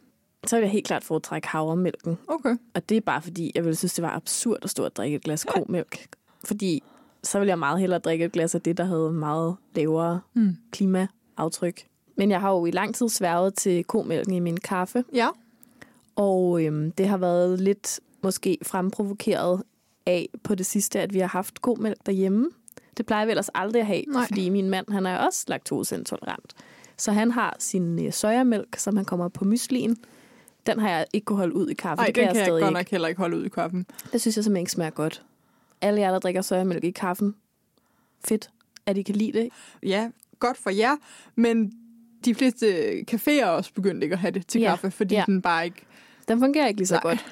Så 0.46 0.56
vil 0.56 0.62
jeg 0.62 0.70
helt 0.70 0.86
klart 0.86 1.04
foretrække 1.04 1.48
havremælken. 1.48 2.18
Okay. 2.28 2.56
Og 2.74 2.88
det 2.88 2.96
er 2.96 3.00
bare 3.00 3.22
fordi, 3.22 3.52
jeg 3.54 3.64
ville 3.64 3.76
synes, 3.76 3.94
det 3.94 4.02
var 4.02 4.10
absurd 4.16 4.58
at 4.62 4.70
stå 4.70 4.84
og 4.84 4.96
drikke 4.96 5.16
et 5.16 5.22
glas 5.22 5.44
komælk. 5.44 6.06
Fordi 6.44 6.82
så 7.22 7.38
ville 7.38 7.48
jeg 7.48 7.58
meget 7.58 7.80
hellere 7.80 7.98
drikke 8.00 8.24
et 8.24 8.32
glas 8.32 8.54
af 8.54 8.60
det, 8.62 8.76
der 8.76 8.84
havde 8.84 9.12
meget 9.12 9.56
lavere 9.74 10.20
Mm. 10.34 10.56
klimaaftryk. 10.72 11.86
Men 12.16 12.30
jeg 12.30 12.40
har 12.40 12.50
jo 12.50 12.66
i 12.66 12.70
lang 12.70 12.94
tid 12.94 13.08
sværget 13.08 13.54
til 13.54 13.84
komælken 13.84 14.34
i 14.34 14.38
min 14.38 14.56
kaffe, 14.56 15.04
Ja. 15.14 15.28
og 16.16 16.62
øhm, 16.64 16.92
det 16.92 17.08
har 17.08 17.16
været 17.16 17.60
lidt 17.60 18.00
måske 18.22 18.58
fremprovokeret 18.62 19.62
af 20.06 20.28
på 20.42 20.54
det 20.54 20.66
sidste, 20.66 21.00
at 21.00 21.14
vi 21.14 21.18
har 21.18 21.26
haft 21.28 21.62
komælk 21.62 22.06
derhjemme. 22.06 22.50
Det 22.96 23.06
plejer 23.06 23.24
vi 23.24 23.30
ellers 23.30 23.48
aldrig 23.54 23.80
at 23.80 23.86
have, 23.86 24.02
Nej. 24.08 24.26
fordi 24.26 24.48
min 24.48 24.70
mand 24.70 24.86
han 24.92 25.06
er 25.06 25.18
også 25.18 25.44
laktoseintolerant. 25.48 26.54
Så 26.96 27.12
han 27.12 27.30
har 27.30 27.56
sin 27.58 28.06
øh, 28.06 28.12
sojamælk, 28.12 28.76
som 28.76 28.96
han 28.96 29.04
kommer 29.04 29.28
på 29.28 29.44
myslien. 29.44 29.96
Den 30.66 30.78
har 30.80 30.90
jeg 30.90 31.06
ikke 31.12 31.24
kunne 31.24 31.38
holde 31.38 31.54
ud 31.54 31.68
i 31.68 31.74
kaffe. 31.74 31.96
Nej, 31.96 32.06
det 32.06 32.14
den 32.14 32.24
kan 32.24 32.32
kan 32.32 32.36
jeg, 32.36 32.44
stadig 32.46 32.60
godt 32.60 32.70
ikke. 32.70 32.78
nok 32.78 32.88
heller 32.90 33.08
ikke 33.08 33.18
holde 33.20 33.36
ud 33.36 33.44
i 33.44 33.48
kaffen. 33.48 33.86
Det 34.12 34.20
synes 34.20 34.36
jeg 34.36 34.44
simpelthen 34.44 34.62
ikke 34.62 34.72
smager 34.72 34.90
godt. 34.90 35.22
Alle 35.80 36.00
jer, 36.00 36.10
der 36.10 36.18
drikker 36.18 36.42
sojamælk 36.42 36.84
i 36.84 36.90
kaffen, 36.90 37.34
fedt, 38.24 38.50
at 38.86 38.98
I 38.98 39.02
kan 39.02 39.16
lide 39.16 39.32
det. 39.38 39.48
Ja, 39.82 40.10
godt 40.38 40.56
for 40.56 40.70
jer, 40.70 40.96
men 41.34 41.72
de 42.24 42.34
fleste 42.34 42.92
caféer 43.10 43.30
er 43.42 43.46
også 43.46 43.72
begyndt 43.74 44.02
ikke 44.02 44.12
at 44.12 44.18
have 44.18 44.30
det 44.30 44.46
til 44.46 44.60
Ja, 44.60 44.68
kaffe, 44.68 44.90
fordi 44.90 45.14
ja. 45.14 45.24
den 45.26 45.42
bare 45.42 45.64
ikke... 45.64 45.82
Den 46.28 46.38
fungerer 46.38 46.66
ikke 46.66 46.80
lige 46.80 46.86
så 46.86 46.94
Nej. 46.94 47.02
godt. 47.02 47.26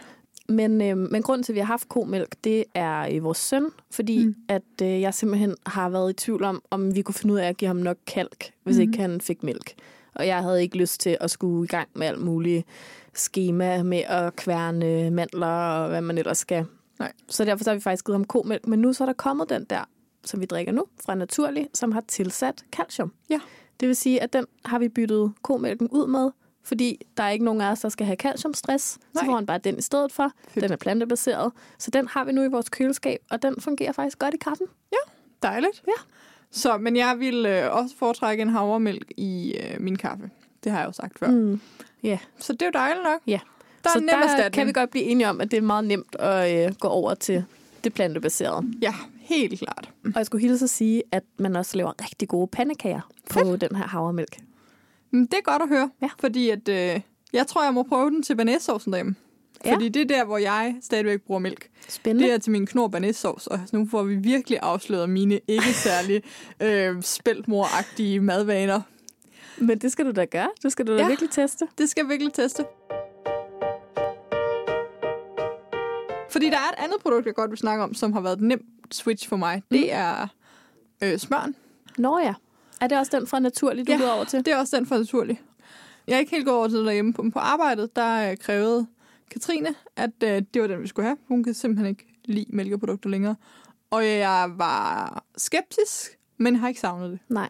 Men, 0.48 0.82
øh, 0.82 0.96
men 0.96 1.22
grunden 1.22 1.42
til, 1.42 1.52
at 1.52 1.54
vi 1.54 1.60
har 1.60 1.66
haft 1.66 1.88
komælk, 1.88 2.34
det 2.44 2.64
er 2.74 3.08
øh, 3.14 3.24
vores 3.24 3.38
søn, 3.38 3.66
fordi 3.90 4.26
mm. 4.26 4.34
at 4.48 4.62
øh, 4.82 5.00
jeg 5.00 5.14
simpelthen 5.14 5.56
har 5.66 5.88
været 5.88 6.10
i 6.10 6.12
tvivl 6.12 6.44
om, 6.44 6.62
om 6.70 6.94
vi 6.94 7.02
kunne 7.02 7.14
finde 7.14 7.34
ud 7.34 7.38
af 7.38 7.48
at 7.48 7.56
give 7.56 7.66
ham 7.66 7.76
nok 7.76 7.96
kalk, 8.06 8.50
hvis 8.62 8.76
mm. 8.76 8.82
ikke 8.82 8.98
han 8.98 9.20
fik 9.20 9.42
mælk. 9.42 9.74
Og 10.14 10.26
jeg 10.26 10.42
havde 10.42 10.62
ikke 10.62 10.76
lyst 10.76 11.00
til 11.00 11.16
at 11.20 11.30
skulle 11.30 11.64
i 11.64 11.68
gang 11.68 11.88
med 11.94 12.06
alt 12.06 12.20
muligt 12.20 12.66
schema 13.20 13.82
med 13.82 13.98
at 13.98 14.36
kværne 14.36 15.10
mandler 15.10 15.46
og 15.46 15.88
hvad 15.88 16.00
man 16.00 16.18
ellers 16.18 16.38
skal. 16.38 16.64
Nej. 16.98 17.12
Så 17.28 17.44
derfor 17.44 17.64
så 17.64 17.70
har 17.70 17.74
vi 17.74 17.80
faktisk 17.80 18.06
givet 18.06 18.18
ham 18.18 18.24
komælk. 18.24 18.66
Men 18.66 18.78
nu 18.78 18.92
så 18.92 19.04
er 19.04 19.06
der 19.06 19.12
kommet 19.12 19.48
den 19.48 19.64
der, 19.64 19.88
som 20.24 20.40
vi 20.40 20.46
drikker 20.46 20.72
nu, 20.72 20.84
fra 21.06 21.14
Naturlig, 21.14 21.68
som 21.74 21.92
har 21.92 22.00
tilsat 22.08 22.64
calcium. 22.72 23.12
Ja. 23.30 23.40
Det 23.80 23.88
vil 23.88 23.96
sige, 23.96 24.22
at 24.22 24.32
den 24.32 24.46
har 24.64 24.78
vi 24.78 24.88
byttet 24.88 25.32
komælken 25.42 25.88
ud 25.88 26.06
med, 26.06 26.30
fordi 26.64 27.00
der 27.16 27.22
er 27.22 27.30
ikke 27.30 27.44
nogen 27.44 27.60
af 27.60 27.70
os, 27.70 27.80
der 27.80 27.88
skal 27.88 28.06
have 28.06 28.16
calciumstress. 28.16 28.98
Nej. 28.98 29.20
Så 29.20 29.26
får 29.26 29.34
han 29.34 29.46
bare 29.46 29.58
den 29.58 29.78
i 29.78 29.82
stedet 29.82 30.12
for. 30.12 30.32
Fedt. 30.48 30.62
Den 30.62 30.72
er 30.72 30.76
plantebaseret. 30.76 31.52
Så 31.78 31.90
den 31.90 32.08
har 32.08 32.24
vi 32.24 32.32
nu 32.32 32.42
i 32.42 32.48
vores 32.48 32.68
køleskab, 32.68 33.18
og 33.30 33.42
den 33.42 33.60
fungerer 33.60 33.92
faktisk 33.92 34.18
godt 34.18 34.34
i 34.34 34.38
kaffen. 34.38 34.66
Dejligt. 35.42 35.82
Ja. 35.86 35.92
Så, 36.50 36.78
men 36.78 36.96
jeg 36.96 37.16
vil 37.18 37.46
øh, 37.46 37.74
også 37.74 37.96
foretrække 37.96 38.42
en 38.42 38.48
havremælk 38.48 39.12
i 39.16 39.54
øh, 39.54 39.80
min 39.80 39.96
kaffe. 39.96 40.30
Det 40.64 40.72
har 40.72 40.78
jeg 40.78 40.86
jo 40.86 40.92
sagt 40.92 41.18
før. 41.18 41.30
Mm. 41.30 41.60
Ja. 42.02 42.18
Så 42.38 42.52
det 42.52 42.62
er 42.62 42.66
jo 42.66 42.72
dejligt 42.74 43.04
nok. 43.04 43.20
Ja. 43.26 43.40
Der 43.84 43.88
er 43.90 43.92
så 43.92 43.98
en 43.98 44.04
nem 44.04 44.08
der 44.14 44.22
erstatning. 44.22 44.52
kan 44.52 44.66
vi 44.66 44.72
godt 44.72 44.90
blive 44.90 45.04
enige 45.04 45.28
om, 45.28 45.40
at 45.40 45.50
det 45.50 45.56
er 45.56 45.60
meget 45.60 45.84
nemt 45.84 46.16
at 46.18 46.66
øh, 46.68 46.74
gå 46.74 46.88
over 46.88 47.14
til 47.14 47.44
det 47.84 47.94
plantebaserede. 47.94 48.66
Ja, 48.82 48.94
helt 49.20 49.58
klart. 49.58 49.90
Og 50.04 50.12
jeg 50.16 50.26
skulle 50.26 50.42
hilse 50.48 50.64
at 50.64 50.70
sige, 50.70 51.02
at 51.12 51.22
man 51.38 51.56
også 51.56 51.76
laver 51.76 51.92
rigtig 52.02 52.28
gode 52.28 52.46
pandekager 52.52 53.00
på 53.30 53.56
den 53.56 53.76
her 53.76 53.86
havremælk. 53.86 54.36
Men 55.10 55.26
det 55.26 55.34
er 55.34 55.42
godt 55.42 55.62
at 55.62 55.68
høre, 55.68 55.90
Ja. 56.02 56.08
fordi 56.20 56.50
at, 56.50 56.68
øh, 56.68 57.00
jeg 57.32 57.46
tror, 57.46 57.64
jeg 57.64 57.74
må 57.74 57.82
prøve 57.82 58.10
den 58.10 58.22
til 58.22 58.36
banæssaucen 58.36 58.92
derhjemme. 58.92 59.14
Ja. 59.64 59.74
Fordi 59.74 59.88
det 59.88 60.02
er 60.02 60.06
der, 60.16 60.24
hvor 60.24 60.38
jeg 60.38 60.76
stadigvæk 60.82 61.22
bruger 61.22 61.40
mælk. 61.40 61.68
Spændende. 61.88 62.28
Det 62.28 62.34
er 62.34 62.38
til 62.38 62.52
min 62.52 62.66
knor 62.66 62.88
banæssauce, 62.88 63.50
og 63.52 63.60
nu 63.72 63.88
får 63.90 64.02
vi 64.02 64.14
virkelig 64.16 64.58
afsløret 64.62 65.10
mine 65.10 65.40
ikke 65.48 65.72
særlig 65.72 66.22
øh, 66.62 67.02
spæltmoragtige 67.02 68.20
madvaner. 68.20 68.80
Men 69.60 69.78
det 69.78 69.92
skal 69.92 70.04
du 70.06 70.10
da 70.10 70.24
gøre. 70.24 70.48
Det 70.62 70.72
skal 70.72 70.86
du 70.86 70.92
da 70.96 71.02
Ja. 71.02 71.08
virkelig 71.08 71.30
teste. 71.30 71.66
Det 71.78 71.88
skal 71.90 72.02
jeg 72.02 72.08
virkelig 72.10 72.32
teste. 72.32 72.64
Fordi 76.30 76.46
der 76.46 76.56
er 76.56 76.68
et 76.72 76.84
andet 76.84 76.96
produkt, 77.02 77.26
jeg 77.26 77.34
godt 77.34 77.50
vil 77.50 77.58
snakke 77.58 77.84
om, 77.84 77.94
som 77.94 78.12
har 78.12 78.20
været 78.20 78.36
et 78.36 78.42
nemt 78.42 78.94
switch 78.94 79.28
for 79.28 79.36
mig. 79.36 79.62
Det 79.70 79.80
Mm. 79.80 79.86
er 79.90 80.26
øh, 81.02 81.18
smøren. 81.18 81.54
Nå 81.98 82.18
ja. 82.18 82.34
Er 82.80 82.86
det 82.86 82.98
også 82.98 83.16
den 83.18 83.26
fra 83.26 83.38
Naturlig, 83.38 83.86
du 83.86 83.92
Ja. 83.92 83.98
går 83.98 84.08
over 84.10 84.24
til? 84.24 84.44
Det 84.44 84.52
er 84.52 84.56
også 84.58 84.76
den 84.76 84.86
fra 84.86 84.98
Naturlig. 84.98 85.40
Jeg 86.06 86.14
er 86.14 86.18
ikke 86.18 86.30
helt 86.30 86.44
gået 86.46 86.56
over 86.56 86.68
til 86.68 86.78
det 86.78 86.86
derhjemme. 86.86 87.12
På, 87.12 87.24
på 87.32 87.38
arbejdet, 87.38 87.96
der 87.96 88.30
øh, 88.30 88.36
krævede 88.36 88.86
Katrine, 89.30 89.74
at 89.96 90.10
øh, 90.24 90.42
det 90.54 90.62
var 90.62 90.68
den, 90.68 90.82
vi 90.82 90.86
skulle 90.86 91.06
have. 91.06 91.16
Hun 91.28 91.44
kan 91.44 91.54
simpelthen 91.54 91.86
ikke 91.88 92.06
lide 92.24 92.46
mælkeprodukter 92.48 93.10
længere. 93.10 93.34
Og 93.90 94.06
jeg 94.06 94.50
var 94.56 95.24
skeptisk, 95.36 96.18
men 96.36 96.56
har 96.56 96.68
ikke 96.68 96.80
savnet 96.80 97.10
det. 97.10 97.18
Nej. 97.28 97.48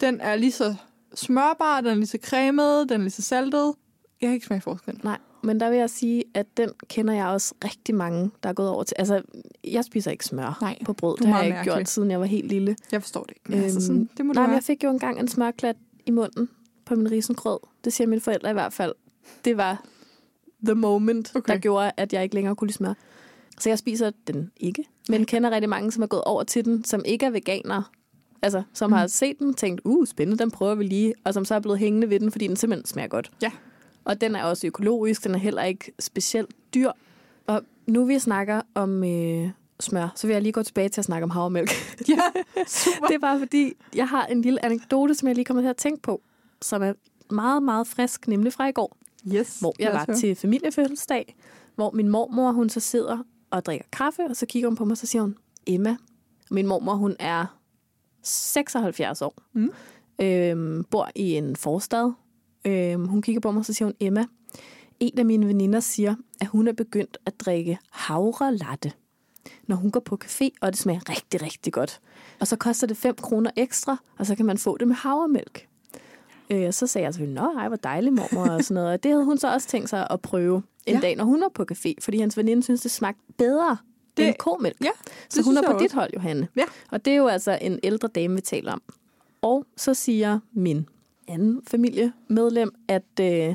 Den 0.00 0.20
er 0.20 0.36
lige 0.36 0.52
så 0.52 0.74
smørbar, 1.14 1.80
den 1.80 1.90
er 1.90 1.94
lige 1.94 2.06
så 2.06 2.18
cremet, 2.22 2.88
den 2.88 2.94
er 3.00 3.04
lige 3.04 3.10
så 3.10 3.22
saltet. 3.22 3.74
Jeg 4.20 4.28
har 4.28 4.34
ikke 4.34 4.46
smagt 4.46 4.62
forskel. 4.64 5.00
Nej, 5.04 5.18
men 5.42 5.60
der 5.60 5.70
vil 5.70 5.78
jeg 5.78 5.90
sige, 5.90 6.24
at 6.34 6.46
den 6.56 6.70
kender 6.88 7.14
jeg 7.14 7.26
også 7.26 7.54
rigtig 7.64 7.94
mange, 7.94 8.30
der 8.42 8.48
er 8.48 8.52
gået 8.52 8.68
over 8.68 8.82
til. 8.82 8.94
Altså, 8.98 9.22
jeg 9.64 9.84
spiser 9.84 10.10
ikke 10.10 10.24
smør 10.24 10.58
Nej, 10.60 10.78
på 10.84 10.92
brød. 10.92 11.16
Det 11.16 11.26
har 11.26 11.36
jeg 11.38 11.46
ikke 11.46 11.54
mærkelig. 11.56 11.74
gjort, 11.76 11.88
siden 11.88 12.10
jeg 12.10 12.20
var 12.20 12.26
helt 12.26 12.48
lille. 12.48 12.76
Jeg 12.92 13.02
forstår 13.02 13.22
det 13.22 13.30
ikke. 13.30 13.50
Men 13.50 13.62
altså, 13.62 13.76
Øhm, 13.78 13.86
sådan, 13.86 14.08
det 14.16 14.26
må 14.26 14.32
Nej, 14.32 14.46
men 14.46 14.54
jeg 14.54 14.62
fik 14.62 14.84
jo 14.84 14.90
engang 14.90 15.20
en 15.20 15.28
smørklat 15.28 15.76
i 16.06 16.10
munden 16.10 16.48
på 16.84 16.94
min 16.94 17.10
risengrød. 17.10 17.58
Det 17.84 17.92
siger 17.92 18.08
mine 18.08 18.20
forældre 18.20 18.50
i 18.50 18.52
hvert 18.52 18.72
fald. 18.72 18.94
Det 19.44 19.56
var 19.56 19.84
the 20.64 20.74
moment, 20.74 21.30
Okay. 21.30 21.38
okay. 21.38 21.52
der 21.52 21.58
gjorde, 21.58 21.92
at 21.96 22.12
jeg 22.12 22.22
ikke 22.22 22.34
længere 22.34 22.56
kunne 22.56 22.68
lide 22.68 22.76
smør. 22.76 22.94
Så 23.60 23.68
jeg 23.68 23.78
spiser 23.78 24.10
den 24.26 24.50
ikke. 24.56 24.84
Men 25.08 25.24
kender 25.26 25.50
rigtig 25.50 25.68
mange, 25.68 25.92
som 25.92 26.02
er 26.02 26.06
gået 26.06 26.24
over 26.24 26.42
til 26.44 26.64
den, 26.64 26.84
som 26.84 27.02
ikke 27.04 27.26
er 27.26 27.30
veganere. 27.30 27.84
Altså, 28.42 28.62
som 28.72 28.90
Mm. 28.90 28.96
har 28.96 29.06
set 29.06 29.38
den 29.38 29.54
tænkt, 29.54 29.80
uh, 29.84 30.06
spændende, 30.06 30.42
den 30.42 30.50
prøver 30.50 30.74
vi 30.74 30.84
lige. 30.84 31.14
Og 31.24 31.34
som 31.34 31.44
så 31.44 31.54
er 31.54 31.60
blevet 31.60 31.78
hængende 31.78 32.10
ved 32.10 32.20
den, 32.20 32.32
fordi 32.32 32.46
den 32.46 32.56
simpelthen 32.56 32.86
smager 32.86 33.08
godt. 33.08 33.30
Ja. 33.42 33.50
Og 34.04 34.20
den 34.20 34.36
er 34.36 34.44
også 34.44 34.66
økologisk, 34.66 35.24
den 35.24 35.34
er 35.34 35.38
heller 35.38 35.62
ikke 35.64 35.92
specielt 35.98 36.50
dyr. 36.74 36.90
Og 37.46 37.62
nu 37.86 38.04
vi 38.04 38.18
snakker 38.18 38.60
om 38.74 39.04
øh, 39.04 39.50
smør, 39.80 40.08
så 40.16 40.26
vil 40.26 40.34
jeg 40.34 40.42
lige 40.42 40.52
gå 40.52 40.62
tilbage 40.62 40.88
til 40.88 41.00
at 41.00 41.04
snakke 41.04 41.24
om 41.24 41.30
havremælk. 41.30 41.70
Ja, 42.08 42.20
super. 42.66 43.06
Det 43.06 43.14
er 43.14 43.18
bare 43.18 43.38
fordi, 43.38 43.72
jeg 43.94 44.08
har 44.08 44.26
en 44.26 44.42
lille 44.42 44.64
anekdote, 44.64 45.14
som 45.14 45.28
jeg 45.28 45.34
lige 45.34 45.44
kommer 45.44 45.62
til 45.62 45.68
at 45.68 45.76
tænke 45.76 46.02
på, 46.02 46.22
som 46.62 46.82
er 46.82 46.92
meget, 47.30 47.62
meget 47.62 47.86
frisk, 47.86 48.28
nemlig 48.28 48.52
fra 48.52 48.68
i 48.68 48.72
går, 48.72 48.96
Yes. 49.34 49.60
hvor 49.60 49.74
jeg 49.78 49.92
var 49.92 50.04
høre. 50.08 50.16
til 50.16 50.34
familiefødselsdag, 50.36 51.36
hvor 51.74 51.90
min 51.90 52.08
mormor, 52.08 52.52
hun 52.52 52.68
så 52.70 52.80
sidder 52.80 53.18
og 53.50 53.64
drikker 53.66 53.86
kaffe, 53.92 54.22
og 54.30 54.36
så 54.36 54.46
kigger 54.46 54.68
hun 54.68 54.76
på 54.76 54.84
mig, 54.84 54.90
og 54.92 54.98
så 54.98 55.06
siger 55.06 55.22
hun, 55.22 55.36
Emma. 55.66 55.90
Og 56.50 56.54
min 56.54 56.66
mormor, 56.66 56.94
hun 56.94 57.16
er 57.18 57.57
76 58.28 59.22
år, 59.22 59.34
Mm. 59.52 59.70
øhm, 60.20 60.84
bor 60.90 61.10
i 61.14 61.34
en 61.34 61.56
forstad. 61.56 62.12
Øhm, 62.64 63.04
hun 63.06 63.22
kigger 63.22 63.40
på 63.40 63.50
mig, 63.50 63.58
og 63.58 63.64
så 63.64 63.72
siger 63.72 63.86
hun, 63.86 63.94
Emma, 64.00 64.24
en 65.00 65.18
af 65.18 65.24
mine 65.26 65.46
veninder 65.46 65.80
siger, 65.80 66.14
at 66.40 66.46
hun 66.46 66.68
er 66.68 66.72
begyndt 66.72 67.18
at 67.26 67.40
drikke 67.40 67.78
havre 67.90 68.54
latte, 68.56 68.92
når 69.66 69.76
hun 69.76 69.90
går 69.90 70.00
på 70.00 70.18
café, 70.24 70.48
og 70.60 70.72
det 70.72 70.78
smager 70.80 71.00
rigtig, 71.08 71.42
rigtig 71.42 71.72
godt. 71.72 72.00
Og 72.40 72.46
så 72.46 72.56
koster 72.56 72.86
det 72.86 72.96
5 72.96 73.14
kroner 73.14 73.50
ekstra, 73.56 73.96
og 74.18 74.26
så 74.26 74.34
kan 74.34 74.46
man 74.46 74.58
få 74.58 74.76
det 74.76 74.88
med 74.88 74.96
havremælk. 74.96 75.68
Øh, 76.50 76.72
så 76.72 76.86
sagde 76.86 77.04
jeg 77.04 77.14
selvfølgelig, 77.14 77.42
nå, 77.42 77.52
ej, 77.58 77.68
hvor 77.68 77.76
dejlig 77.76 78.12
mormor 78.12 78.48
og 78.48 78.64
sådan 78.64 78.74
noget. 78.74 78.92
Og 78.92 79.02
det 79.02 79.10
havde 79.10 79.24
hun 79.24 79.38
så 79.38 79.52
også 79.52 79.68
tænkt 79.68 79.88
sig 79.88 80.06
at 80.10 80.20
prøve 80.20 80.62
en 80.86 80.94
ja. 80.94 81.00
dag, 81.00 81.16
når 81.16 81.24
hun 81.24 81.40
var 81.40 81.48
på 81.54 81.64
café, 81.72 81.94
fordi 82.00 82.18
hans 82.18 82.36
veninde 82.36 82.62
synes, 82.62 82.80
det 82.80 82.90
smagte 82.90 83.22
bedre 83.38 83.76
Det- 84.18 84.26
end 84.28 84.36
komælk. 84.38 84.76
Ja, 84.84 84.90
Så 85.28 85.42
hun 85.42 85.56
er 85.56 85.72
på 85.72 85.78
dit 85.78 85.92
hold, 85.92 86.10
Johanne. 86.14 86.48
Ja. 86.56 86.64
Og 86.90 87.04
det 87.04 87.12
er 87.12 87.16
jo 87.16 87.26
altså 87.26 87.58
en 87.62 87.78
ældre 87.82 88.08
dame, 88.08 88.34
vi 88.34 88.40
taler 88.40 88.72
om. 88.72 88.82
Og 89.42 89.66
så 89.76 89.94
siger 89.94 90.38
min 90.52 90.88
anden 91.28 91.60
familiemedlem, 91.66 92.70
at 92.88 93.20
øh, 93.20 93.54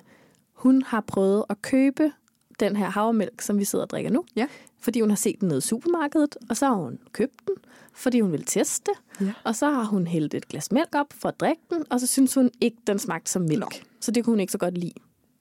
hun 0.53 0.81
har 0.81 1.01
prøvet 1.01 1.43
at 1.49 1.61
købe 1.61 2.11
den 2.59 2.75
her 2.75 2.89
havremælk, 2.89 3.41
som 3.41 3.59
vi 3.59 3.65
sidder 3.65 3.85
og 3.85 3.89
drikker 3.89 4.11
nu. 4.11 4.23
Ja. 4.35 4.47
Fordi 4.79 4.99
hun 5.01 5.09
har 5.09 5.17
set 5.17 5.39
den 5.41 5.47
nede 5.47 5.57
i 5.57 5.61
supermarkedet, 5.61 6.37
og 6.49 6.57
så 6.57 6.65
har 6.65 6.73
hun 6.75 6.99
købt 7.11 7.47
den, 7.47 7.55
fordi 7.93 8.19
hun 8.19 8.31
vil 8.31 8.45
teste. 8.45 8.91
Ja. 9.21 9.33
Og 9.43 9.55
så 9.55 9.69
har 9.69 9.83
hun 9.83 10.07
hældt 10.07 10.33
et 10.33 10.47
glas 10.47 10.71
mælk 10.71 10.95
op 10.95 11.13
for 11.13 11.29
at 11.29 11.39
drikke 11.39 11.61
den, 11.69 11.83
og 11.89 11.99
så 11.99 12.07
synes 12.07 12.33
hun 12.33 12.49
ikke, 12.61 12.77
den 12.87 12.99
smagte 12.99 13.31
som 13.31 13.41
mælk. 13.41 13.59
Nå. 13.61 13.67
Så 13.99 14.11
det 14.11 14.23
kunne 14.25 14.31
hun 14.31 14.39
ikke 14.39 14.51
så 14.51 14.57
godt 14.57 14.77
lide. 14.77 14.93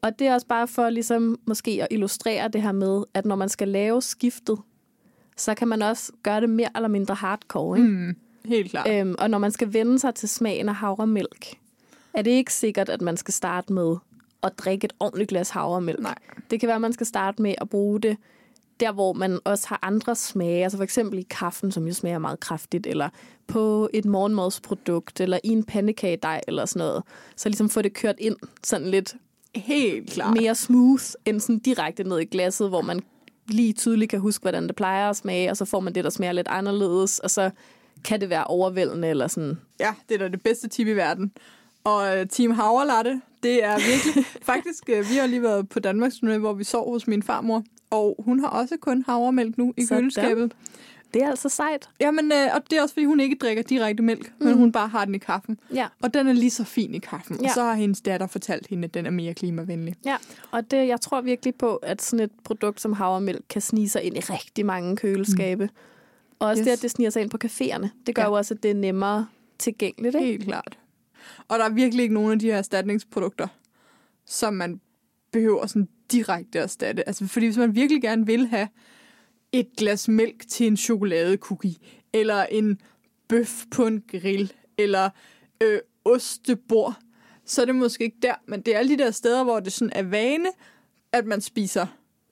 Og 0.02 0.18
det 0.18 0.26
er 0.26 0.34
også 0.34 0.46
bare 0.46 0.68
for 0.68 0.90
ligesom 0.90 1.38
måske 1.46 1.70
at 1.82 1.88
illustrere 1.90 2.48
det 2.48 2.62
her 2.62 2.72
med, 2.72 3.04
at 3.14 3.24
når 3.26 3.36
man 3.36 3.48
skal 3.48 3.68
lave 3.68 4.02
skiftet, 4.02 4.58
så 5.36 5.54
kan 5.54 5.68
man 5.68 5.82
også 5.82 6.12
gøre 6.22 6.40
det 6.40 6.50
mere 6.50 6.68
eller 6.76 6.88
mindre 6.88 7.14
hardcore. 7.14 7.78
Ikke? 7.78 7.90
Mm, 7.90 8.16
helt 8.44 8.70
klart. 8.70 8.88
Øhm, 8.90 9.14
og 9.18 9.30
når 9.30 9.38
man 9.38 9.52
skal 9.52 9.72
vende 9.72 9.98
sig 9.98 10.14
til 10.14 10.28
smagen 10.28 10.68
af 10.68 10.74
havremælk, 10.74 11.54
er 12.14 12.22
det 12.22 12.30
ikke 12.30 12.52
sikkert, 12.52 12.88
at 12.88 13.00
man 13.00 13.16
skal 13.16 13.34
starte 13.34 13.72
med 13.72 13.96
at 14.42 14.52
drikke 14.58 14.84
et 14.84 14.92
ordentligt 15.00 15.28
glas 15.28 15.50
havremælk. 15.50 16.00
Nej. 16.00 16.14
Det 16.50 16.60
kan 16.60 16.66
være, 16.66 16.74
at 16.76 16.80
man 16.80 16.92
skal 16.92 17.06
starte 17.06 17.42
med 17.42 17.54
at 17.60 17.68
bruge 17.68 18.00
det 18.00 18.16
der, 18.80 18.92
hvor 18.92 19.12
man 19.12 19.38
også 19.44 19.68
har 19.68 19.78
andre 19.82 20.16
smage. 20.16 20.62
Altså 20.62 20.78
for 20.78 20.84
eksempel 20.84 21.18
i 21.18 21.26
kaffen, 21.30 21.72
som 21.72 21.86
jo 21.86 21.94
smager 21.94 22.18
meget 22.18 22.40
kraftigt, 22.40 22.86
eller 22.86 23.08
på 23.46 23.88
et 23.94 24.04
morgenmadsprodukt, 24.04 25.20
eller 25.20 25.38
i 25.44 25.48
en 25.48 25.64
pandekagedej, 25.64 26.40
eller 26.48 26.64
sådan 26.66 26.86
noget. 26.86 27.02
Så 27.36 27.48
ligesom 27.48 27.68
få 27.68 27.82
det 27.82 27.92
kørt 27.94 28.14
ind 28.18 28.36
sådan 28.62 28.88
lidt 28.88 29.14
Helt 29.54 30.10
klart. 30.10 30.36
mere 30.40 30.54
smooth, 30.54 31.04
end 31.24 31.40
sådan 31.40 31.58
direkte 31.58 32.04
ned 32.04 32.20
i 32.20 32.24
glasset, 32.24 32.68
hvor 32.68 32.82
man 32.82 33.00
lige 33.48 33.72
tydeligt 33.72 34.10
kan 34.10 34.20
huske, 34.20 34.42
hvordan 34.42 34.66
det 34.66 34.76
plejer 34.76 35.10
at 35.10 35.16
smage, 35.16 35.50
og 35.50 35.56
så 35.56 35.64
får 35.64 35.80
man 35.80 35.94
det, 35.94 36.04
der 36.04 36.10
smager 36.10 36.32
lidt 36.32 36.48
anderledes, 36.48 37.18
og 37.18 37.30
så 37.30 37.50
kan 38.04 38.20
det 38.20 38.30
være 38.30 38.44
overvældende, 38.44 39.08
eller 39.08 39.26
sådan. 39.26 39.58
Ja, 39.80 39.94
det 40.08 40.14
er 40.14 40.18
da 40.18 40.28
det 40.28 40.42
bedste 40.42 40.68
tip 40.68 40.86
i 40.86 40.92
verden. 40.92 41.32
Og 41.84 42.18
øh, 42.18 42.26
Team 42.28 42.50
Havrelatte, 42.50 43.20
det 43.42 43.64
er 43.64 43.76
virkelig... 43.76 44.24
faktisk, 44.52 44.88
øh, 44.88 45.10
vi 45.10 45.16
har 45.16 45.26
lige 45.26 45.42
været 45.42 45.68
på 45.68 45.80
Danmarks 45.80 46.14
turné, 46.14 46.36
hvor 46.36 46.52
vi 46.52 46.64
sov 46.64 46.92
hos 46.92 47.06
min 47.06 47.22
farmor. 47.22 47.64
Og 47.90 48.16
hun 48.18 48.40
har 48.40 48.48
også 48.48 48.76
kun 48.80 49.04
havremælk 49.06 49.58
nu 49.58 49.74
i 49.76 49.86
Sådan. 49.86 50.02
køleskabet. 50.02 50.52
Det 51.14 51.22
er 51.22 51.28
altså 51.30 51.48
sejt. 51.48 51.88
Jamen, 52.00 52.32
øh, 52.32 52.54
og 52.54 52.60
det 52.70 52.78
er 52.78 52.82
også, 52.82 52.92
fordi 52.94 53.04
hun 53.06 53.20
ikke 53.20 53.36
drikker 53.40 53.62
direkte 53.62 54.02
mælk, 54.02 54.32
mm. 54.38 54.46
men 54.46 54.54
hun 54.58 54.72
bare 54.72 54.88
har 54.88 55.04
den 55.04 55.14
i 55.14 55.18
kaffen. 55.18 55.58
Ja. 55.74 55.86
Og 56.02 56.14
den 56.14 56.28
er 56.28 56.32
lige 56.32 56.50
så 56.50 56.64
fin 56.64 56.94
i 56.94 56.98
kaffen. 56.98 57.36
Ja. 57.40 57.44
Og 57.48 57.50
så 57.54 57.62
har 57.62 57.74
hendes 57.74 58.00
datter 58.00 58.26
fortalt 58.26 58.66
hende, 58.66 58.84
at 58.84 58.94
den 58.94 59.06
er 59.06 59.10
mere 59.10 59.34
klimavenlig. 59.34 59.94
Ja, 60.04 60.16
og 60.50 60.70
det, 60.70 60.88
jeg 60.88 61.00
tror 61.00 61.20
virkelig 61.20 61.54
på, 61.54 61.76
at 61.76 62.02
sådan 62.02 62.24
et 62.24 62.30
produkt 62.44 62.80
som 62.80 62.92
havremælk 62.92 63.44
kan 63.48 63.62
snige 63.62 63.88
sig 63.88 64.02
ind 64.02 64.16
i 64.16 64.20
rigtig 64.20 64.66
mange 64.66 64.96
køleskabe. 64.96 65.64
Mm. 65.64 65.70
Og 66.38 66.48
også 66.48 66.60
Yes. 66.60 66.64
det, 66.66 66.72
at 66.72 66.82
det 66.82 66.90
sniger 66.90 67.10
sig 67.10 67.22
ind 67.22 67.30
på 67.30 67.38
caféerne. 67.44 67.88
Det 68.06 68.14
gør 68.14 68.22
Ja. 68.22 68.28
jo 68.28 68.34
også, 68.34 68.54
at 68.54 68.62
det 68.62 68.70
er 68.70 68.74
nemmere 68.74 69.26
tilgængeligt. 69.58 70.14
Ikke? 70.14 70.26
Helt 70.26 70.44
klart. 70.44 70.78
Og 71.48 71.58
der 71.58 71.64
er 71.64 71.70
virkelig 71.70 72.02
ikke 72.02 72.14
nogen 72.14 72.32
af 72.32 72.38
de 72.38 72.46
her 72.46 72.56
erstatningsprodukter, 72.56 73.48
som 74.26 74.54
man 74.54 74.80
behøver 75.32 75.66
sådan 75.66 75.88
direkte 76.12 76.58
at 76.58 76.62
erstatte. 76.62 77.08
Altså, 77.08 77.26
fordi 77.26 77.46
hvis 77.46 77.56
man 77.56 77.74
virkelig 77.74 78.02
gerne 78.02 78.26
vil 78.26 78.46
have 78.46 78.68
et 79.52 79.68
glas 79.76 80.08
mælk 80.08 80.48
til 80.48 80.66
en 80.66 80.76
chokoladecookie, 80.76 81.74
eller 82.12 82.42
en 82.44 82.80
bøf 83.28 83.64
på 83.70 83.86
en 83.86 84.02
grill, 84.08 84.52
eller 84.78 85.10
øh, 85.62 85.78
ostebord, 86.04 86.94
så 87.46 87.62
er 87.62 87.66
det 87.66 87.74
måske 87.74 88.04
ikke 88.04 88.16
der. 88.22 88.34
Men 88.46 88.60
det 88.60 88.74
er 88.74 88.78
alle 88.78 88.98
de 88.98 89.02
der 89.02 89.10
steder, 89.10 89.44
hvor 89.44 89.60
det 89.60 89.72
sådan 89.72 89.92
er 89.94 90.02
vane, 90.02 90.48
at 91.12 91.26
man 91.26 91.40
spiser 91.40 91.86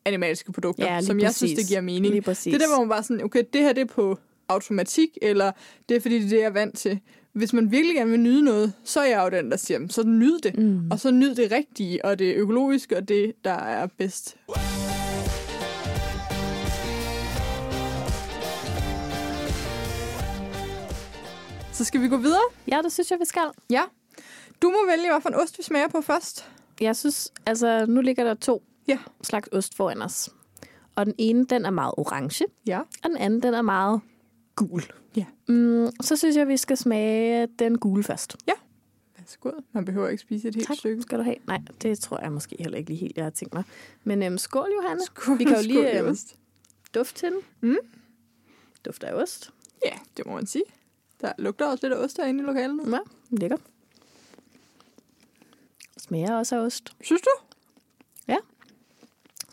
animalske 0.05 0.53
produkter, 0.53 0.95
Ja, 0.95 1.01
som 1.01 1.21
jeg 1.21 1.35
synes, 1.35 1.53
præcis. 1.53 1.59
det 1.59 1.69
giver 1.69 1.81
mening. 1.81 2.07
Lige 2.13 2.23
præcis. 2.23 2.45
Det 2.45 2.55
er 2.55 2.59
der, 2.59 2.69
hvor 2.75 2.79
man 2.85 2.89
bare 2.89 3.03
sådan, 3.03 3.25
okay, 3.25 3.43
det 3.53 3.61
her 3.61 3.73
det 3.73 3.81
er 3.81 3.85
på 3.95 4.19
automatik, 4.49 5.09
eller 5.23 5.53
det 5.89 5.97
er 5.97 6.01
fordi, 6.01 6.15
det 6.15 6.25
er 6.25 6.29
det, 6.29 6.37
jeg 6.37 6.45
er 6.45 6.51
vant 6.51 6.79
til. 6.79 7.01
Hvis 7.33 7.53
man 7.53 7.73
virkelig 7.73 7.97
gerne 7.97 8.11
vil 8.11 8.21
nyde 8.21 8.43
noget, 8.45 8.73
så 8.85 9.01
er 9.01 9.05
jeg 9.07 9.31
jo 9.33 9.39
den, 9.39 9.51
der 9.51 9.57
siger, 9.57 9.87
så 9.89 10.03
nyd 10.03 10.39
det. 10.39 10.59
Mm. 10.59 10.91
Og 10.91 11.01
så 11.01 11.11
nyd 11.11 11.35
det 11.35 11.53
rigtige, 11.53 12.05
og 12.05 12.19
det 12.19 12.35
økologiske, 12.35 12.97
og 12.97 13.09
det, 13.09 13.33
der 13.45 13.53
er 13.53 13.87
bedst. 13.99 14.37
Så 21.81 21.85
skal 21.85 22.01
vi 22.03 22.09
gå 22.09 22.17
videre? 22.17 22.41
Ja, 22.69 22.81
det 22.83 22.93
synes 22.93 23.11
jeg, 23.11 23.21
vi 23.21 23.25
skal. 23.25 23.43
Ja. 23.71 23.83
Du 24.63 24.69
må 24.71 24.77
vælge, 24.91 25.11
hvad 25.11 25.21
for 25.21 25.29
en 25.29 25.35
ost 25.35 25.59
vi 25.59 25.63
smager 25.63 25.89
på 25.89 26.01
først. 26.01 26.51
Jeg 26.81 26.97
synes, 26.97 27.33
altså 27.47 27.87
nu 27.87 28.01
ligger 28.01 28.25
der 28.25 28.35
to 28.35 28.63
Ja. 28.89 28.99
slags 29.23 29.49
ost 29.53 29.77
foran 29.77 30.03
os. 30.03 30.31
Og 30.95 31.07
den 31.07 31.15
ene, 31.19 31.45
den 31.45 31.65
er 31.65 31.71
meget 31.71 31.95
orange, 31.97 32.45
Ja. 32.67 32.79
og 32.81 33.09
den 33.11 33.17
anden, 33.17 33.43
den 33.43 33.55
er 33.55 33.63
meget 33.63 34.01
gul. 34.57 34.83
Ja. 35.17 35.25
Mm, 35.49 35.89
så 36.01 36.17
synes 36.17 36.37
jeg, 36.37 36.49
vi 36.49 36.57
skal 36.57 36.77
smage 36.77 37.49
den 37.59 37.79
gule 37.79 38.03
først. 38.03 38.37
Værsgo. 39.19 39.51
Man 39.73 39.85
behøver 39.85 40.09
ikke 40.09 40.21
spise 40.23 40.49
et 40.49 40.55
helt 40.55 40.67
Tak. 40.67 40.77
stykke. 40.77 41.03
Skal 41.03 41.19
du 41.19 41.23
have? 41.23 41.37
Nej, 41.47 41.61
det 41.83 41.99
tror 41.99 42.19
jeg 42.23 42.33
måske 42.33 42.57
heller 42.59 42.79
ikke 42.79 42.91
lige 42.91 43.01
helt, 43.01 43.17
jeg 43.17 43.25
har 43.25 43.31
tænkt 43.31 43.55
mig. 43.55 43.65
Men 44.05 44.23
øhm, 44.23 44.39
skål, 44.39 44.69
Johanne. 44.83 45.05
Skål, 45.05 45.39
Vi 45.39 45.45
kan 45.45 45.53
jo 45.57 45.63
skål, 45.63 45.67
lige, 45.67 45.99
øhm, 46.01 46.09
ost. 46.11 46.37
Duft 46.95 47.17
til 47.17 47.29
den. 47.29 47.41
Mm. 47.61 47.77
Duft 48.85 49.05
af 49.05 49.23
ost. 49.23 49.51
Ja, 49.85 49.93
det 50.17 50.27
må 50.27 50.35
man 50.35 50.47
sige. 50.47 50.65
Der 51.21 51.33
lugter 51.39 51.67
også 51.67 51.87
lidt 51.89 51.99
af 51.99 52.05
ost 52.05 52.17
herinde 52.17 52.43
i 52.43 52.47
lokalet. 52.47 52.93
Ja, 52.93 52.99
lækker. 53.31 53.57
Smager 55.99 56.37
også 56.37 56.57
af 56.57 56.61
ost. 56.61 56.93
Synes 57.01 57.23
du? 57.23 57.31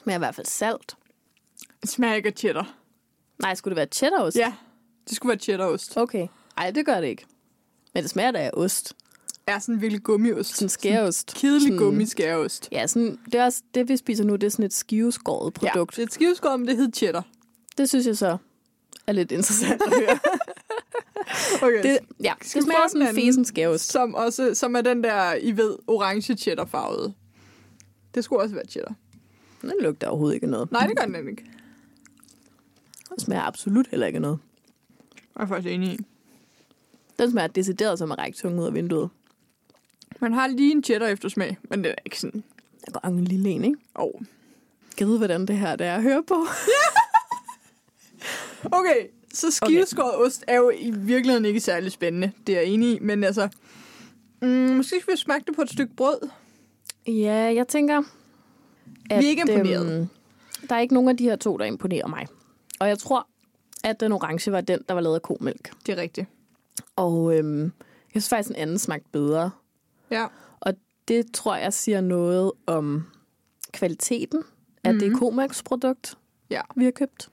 Smager 0.03 0.17
i 0.17 0.19
hvert 0.19 0.36
fald 0.36 0.47
salt. 0.47 0.95
Det 1.82 1.89
smager 1.89 2.13
ikke 2.15 2.27
af 2.27 2.34
cheddar. 2.38 2.73
Nej, 3.39 3.56
skulle 3.56 3.71
det 3.71 3.77
være 3.77 3.88
cheddarost? 3.91 4.38
Ja, 4.38 4.53
det 5.10 5.15
skulle 5.15 5.30
være 5.30 5.39
cheddarost. 5.39 5.97
Okay. 5.97 6.27
Ej, 6.58 6.71
det 6.71 6.86
gør 6.86 7.01
det 7.01 7.08
ikke. 7.08 7.25
Men 7.93 8.03
det 8.03 8.10
smager 8.10 8.32
da 8.32 8.39
af 8.39 8.49
ost. 8.53 8.93
Er 9.47 9.60
sådan 9.60 9.75
en 9.75 9.82
virkelig 9.82 10.03
gummiost. 10.03 10.56
Sådan 10.56 10.69
skæreost. 10.69 11.34
Kedelig 11.36 11.62
Sådan- 11.62 11.77
gummiskæreost. 11.77 12.69
Ja, 12.71 12.88
sådan, 12.88 13.19
det 13.25 13.36
er 13.36 13.45
også 13.45 13.62
det, 13.73 13.89
vi 13.89 13.97
spiser 13.97 14.23
nu. 14.23 14.36
Det 14.36 14.43
er 14.43 14.51
sådan 14.51 14.65
et 14.65 14.73
skiveskåret 14.73 15.53
produkt. 15.53 15.75
Ja, 15.75 15.82
det 15.82 15.99
er 15.99 16.03
et 16.08 16.13
skiveskål, 16.13 16.60
men 16.60 16.67
det 16.67 16.77
hedder 16.77 16.91
cheddar. 16.91 17.25
Det 17.77 17.89
synes 17.89 18.08
jeg 18.08 18.17
så 18.17 18.38
er 19.08 19.12
lidt 19.12 19.32
interessant 19.32 19.82
at 19.82 19.93
høre. 19.99 20.19
Okay, 21.62 21.84
det, 21.84 22.00
ja, 22.23 22.34
det 22.39 22.47
Skal 22.50 22.63
smager 22.63 22.88
sådan 22.88 23.02
en 23.02 23.08
anden? 23.08 23.23
fesen 23.23 23.45
skæreost. 23.45 23.91
som, 23.91 24.15
også, 24.15 24.54
som 24.54 24.76
er 24.76 24.82
den 24.82 25.04
der, 25.04 25.34
I 25.34 25.52
ved, 25.58 25.78
orange 25.88 26.36
cheddar 26.38 26.65
farvede. 26.65 27.13
Det 28.15 28.23
skulle 28.23 28.41
også 28.41 28.56
være 28.56 28.65
cheddar. 28.65 28.93
Den 29.62 29.71
lugter 29.82 30.08
overhovedet 30.08 30.36
ikke 30.36 30.47
noget. 30.47 30.71
Nej, 30.71 30.88
det 30.88 30.97
gør 30.97 31.04
den 31.04 31.12
nemlig 31.13 31.32
ikke. 31.32 31.45
Den 33.10 33.19
smager 33.19 33.41
absolut 33.41 33.88
heller 33.88 34.08
ikke 34.08 34.19
noget. 34.19 34.39
Jeg 35.38 35.43
er 35.43 35.47
faktisk 35.47 35.73
enig 35.73 35.89
i. 35.93 36.00
Den 37.19 37.32
smager 37.32 37.47
decideret 37.47 38.00
som 38.00 38.12
at 38.12 38.17
række 38.17 38.38
tungen 38.38 38.60
ud 38.60 38.65
af 38.65 38.73
vinduet. 38.73 39.10
Man 40.19 40.34
har 40.34 40.47
lige 40.47 40.71
en 40.71 40.84
cheddar 40.84 41.08
eftersmag, 41.08 41.58
men 41.69 41.84
det 41.84 41.91
er 41.91 41.95
ikke 42.06 42.19
sådan... 42.19 42.43
Der 42.86 42.91
går 42.91 43.08
en 43.10 43.23
lille 43.26 43.50
en, 43.50 43.63
ikke? 43.63 43.78
Oh. 43.95 44.21
Jeg 45.00 45.08
ved, 45.08 45.17
hvordan 45.17 45.45
det 45.45 45.58
her 45.58 45.76
det 45.76 45.88
er 45.88 45.95
at 45.95 46.02
høre 46.02 46.23
på. 46.23 46.45
Okay, 48.71 49.08
så 49.38 49.52
skiveskåret 49.52 50.15
okay. 50.15 50.26
ost 50.26 50.43
er 50.47 50.56
jo 50.58 50.69
i 50.78 50.91
virkeligheden 50.95 51.45
ikke 51.45 51.60
særlig 51.60 51.91
spændende. 51.91 52.32
Det 52.47 52.56
er 52.56 52.60
jeg 52.62 52.69
enig 52.69 52.95
i, 52.95 53.00
men 53.00 53.23
altså... 53.23 53.50
Mm, 54.41 54.47
måske 54.50 55.00
skal 55.02 55.13
vi 55.13 55.17
smage 55.17 55.41
det 55.47 55.56
på 55.56 55.62
et 55.62 55.69
stykke 55.69 55.95
brød. 55.95 56.30
Ja, 57.08 57.54
jeg 57.56 57.67
tænker... 57.67 57.97
At, 59.10 59.19
Vi 59.19 59.26
er 59.26 59.30
ikke 59.30 59.43
imponeret. 59.47 59.97
Øhm, 60.00 60.08
der 60.69 60.76
er 60.76 60.80
ikke 60.80 60.93
nogen 60.93 61.10
af 61.10 61.17
de 61.17 61.23
her 61.23 61.36
to, 61.36 61.58
der 61.58 61.65
imponerer 61.65 62.08
mig. 62.08 62.28
Og 62.80 62.88
jeg 62.88 63.00
tror, 63.00 63.28
at 63.84 64.00
den 64.00 64.12
orange 64.12 64.52
var 64.52 64.62
den, 64.62 64.80
der 64.88 64.93
var 64.93 65.02
lavet 65.02 65.15
af 65.15 65.21
komælk. 65.21 65.71
Det 65.86 65.97
er 65.97 66.02
rigtigt. 66.02 66.28
Og 66.95 67.38
øhm, 67.38 67.62
jeg 68.13 68.21
synes 68.21 68.30
faktisk, 68.30 68.50
en 68.50 68.56
anden 68.56 68.78
smagte 68.80 69.08
bedre. 69.12 69.52
Ja. 70.12 70.28
Og 70.60 70.73
det 71.08 71.26
tror 71.34 71.56
jeg 71.56 71.73
siger 71.73 72.02
noget 72.02 72.52
om 72.65 73.04
kvaliteten 73.73 74.43
af 74.84 74.93
mm-hmm. 74.93 75.00
det 75.00 75.12
Mhm. 75.12 75.19
komælksprodukt, 75.19 76.17
Ja. 76.50 76.62
vi 76.76 76.84
har 76.84 76.91
købt. 76.91 77.30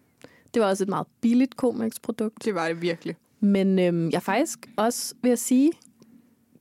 Det 0.55 0.62
var 0.62 0.69
også 0.69 0.83
et 0.85 0.88
meget 0.88 1.07
billigt 1.21 1.57
komælksprodukt. 1.57 2.45
Det 2.45 2.55
var 2.55 2.69
det 2.69 2.83
virkelig. 2.83 3.17
Men 3.40 3.79
øhm, 3.79 4.07
jeg 4.11 4.17
er 4.17 4.21
faktisk 4.21 4.59
også, 4.77 5.14
vil 5.23 5.29
jeg 5.29 5.38
sige, 5.38 5.73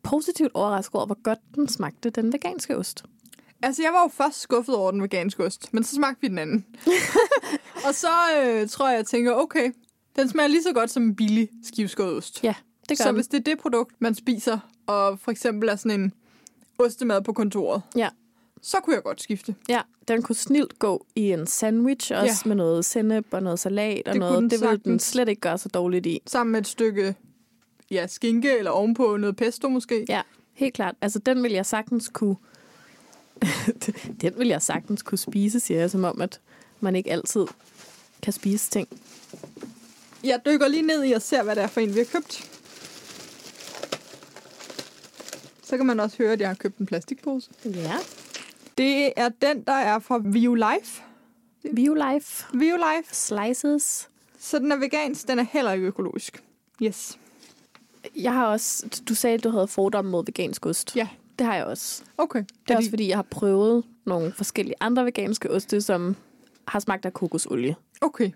positivt 0.03 0.51
overrasket 0.53 0.95
over, 0.95 1.06
hvor 1.06 1.21
godt 1.23 1.39
den 1.56 1.67
smagte, 1.67 2.10
den 2.10 2.34
veganske 2.34 2.77
ost. 2.77 3.03
Altså, 3.63 3.82
jeg 3.84 3.93
var 3.93 4.01
jo 4.01 4.08
først 4.08 4.39
skuffet 4.39 4.75
over 4.75 4.91
den 4.91 5.01
veganske 5.01 5.43
ost, 5.45 5.73
men 5.73 5.84
så 5.84 5.95
smagte 5.95 6.21
vi 6.21 6.27
den 6.27 6.38
anden. 6.38 6.65
og 7.88 7.95
så 7.95 8.08
øh, 8.45 8.69
tror 8.69 8.89
jeg, 8.89 8.97
jeg 8.97 9.06
tænker, 9.06 9.34
okay, 9.34 9.71
den 10.15 10.29
smager 10.29 10.47
lige 10.47 10.63
så 10.63 10.73
godt 10.73 10.89
som 10.89 11.03
en 11.03 11.15
billig 11.15 11.49
skivskåret 11.63 12.13
ost. 12.17 12.43
Ja, 12.43 12.53
det 12.89 12.97
gør 12.97 13.03
så 13.03 13.08
den. 13.08 13.15
hvis 13.15 13.27
det 13.27 13.38
er 13.39 13.43
det 13.43 13.58
produkt, 13.60 13.95
man 13.99 14.15
spiser, 14.15 14.60
og 14.88 15.19
for 15.19 15.32
eksempel 15.32 15.69
er 15.69 15.75
sådan 15.75 15.99
en 15.99 16.13
ostemad 16.79 17.21
på 17.21 17.34
kontoret, 17.34 17.82
Ja. 17.95 18.10
Så 18.65 18.78
kunne 18.84 18.95
jeg 18.95 19.04
godt 19.04 19.21
skifte. 19.21 19.56
Ja, 19.69 19.82
den 20.08 20.21
kunne 20.21 20.36
snilt 20.36 20.80
gå 20.80 21.06
i 21.15 21.32
en 21.32 21.47
sandwich, 21.47 22.12
også 22.15 22.41
Ja. 22.45 22.47
med 22.49 22.56
noget 22.56 22.86
sennep 22.86 23.28
og 23.32 23.43
noget 23.43 23.60
salat 23.60 24.08
og 24.08 24.13
Det 24.13 24.19
noget. 24.19 24.52
Det 24.52 24.62
ville 24.62 24.78
den 24.86 24.99
slet 24.99 25.30
ikke 25.30 25.39
gøre 25.41 25.58
så 25.58 25.69
dårligt 25.69 26.06
i. 26.06 26.21
Sammen 26.28 26.52
med 26.52 26.60
et 26.60 26.67
stykke 26.67 27.15
ja, 27.91 28.08
skinke, 28.08 28.58
eller 28.58 28.71
ovenpå 28.71 29.17
noget 29.17 29.36
pesto 29.36 29.69
måske. 29.69 30.06
Ja, 30.10 30.21
helt 30.54 30.73
klart. 30.73 30.95
Altså, 31.02 31.19
den 31.19 31.43
vil 31.43 31.52
jeg 31.52 31.65
sagtens 31.65 32.10
kunne... 32.13 32.36
den 34.21 34.34
vil 34.38 34.47
jeg 34.47 34.62
sagtens 34.62 35.02
kunne 35.02 35.17
spise, 35.17 35.60
siger 35.60 35.80
jeg, 35.80 35.91
som 35.91 36.04
om, 36.04 36.21
at 36.21 36.39
man 36.80 36.95
ikke 36.95 37.12
altid 37.12 37.45
kan 38.21 38.34
spise 38.34 38.69
ting. 38.71 38.88
Jeg 40.23 40.41
dykker 40.45 40.67
lige 40.67 40.82
ned 40.82 41.04
i 41.04 41.12
og 41.12 41.21
ser, 41.21 41.43
hvad 41.43 41.56
det 41.56 41.63
er 41.63 41.67
for 41.67 41.82
en, 41.82 41.93
vi 41.95 41.99
har 41.99 42.06
købt. 42.06 42.49
Så 45.63 45.78
kan 45.78 45.86
man 45.86 45.99
også 45.99 46.17
høre, 46.17 46.32
at 46.34 46.39
jeg 46.41 46.49
har 46.49 46.56
købt 46.56 46.78
en 46.78 46.86
plastikpose. 46.86 47.49
Ja. 47.65 47.93
Det 48.77 49.13
er 49.15 49.29
den, 49.29 49.63
der 49.63 49.73
er 49.73 49.99
fra 49.99 50.21
View 50.25 50.53
Life. 50.53 51.03
Violife 51.71 52.45
View 52.53 52.75
Life. 52.77 53.15
slices. 53.15 54.09
Så 54.39 54.59
den 54.59 54.71
er 54.71 54.75
vegansk, 54.75 55.27
den 55.27 55.39
er 55.39 55.45
heller 55.51 55.71
ikke 55.71 55.88
økologisk. 55.88 56.43
Yes. 56.83 57.19
Jeg 58.15 58.33
har 58.33 58.45
også... 58.45 59.01
Du 59.09 59.15
sagde, 59.15 59.33
at 59.33 59.43
du 59.43 59.49
havde 59.49 59.67
fordomme 59.67 60.12
mod 60.12 60.25
vegansk 60.25 60.65
ost. 60.65 60.95
Ja. 60.95 61.07
Det 61.39 61.47
har 61.47 61.55
jeg 61.55 61.65
også. 61.65 62.03
Okay. 62.17 62.43
Det 62.67 62.73
er 62.73 62.77
også, 62.77 62.89
fordi 62.89 63.07
jeg 63.07 63.17
har 63.17 63.25
prøvet 63.31 63.83
nogle 64.05 64.33
forskellige 64.33 64.75
andre 64.79 65.05
veganske 65.05 65.51
oste, 65.51 65.81
som 65.81 66.15
har 66.67 66.79
smagt 66.79 67.05
af 67.05 67.13
kokosolie. 67.13 67.75
Okay. 68.01 68.31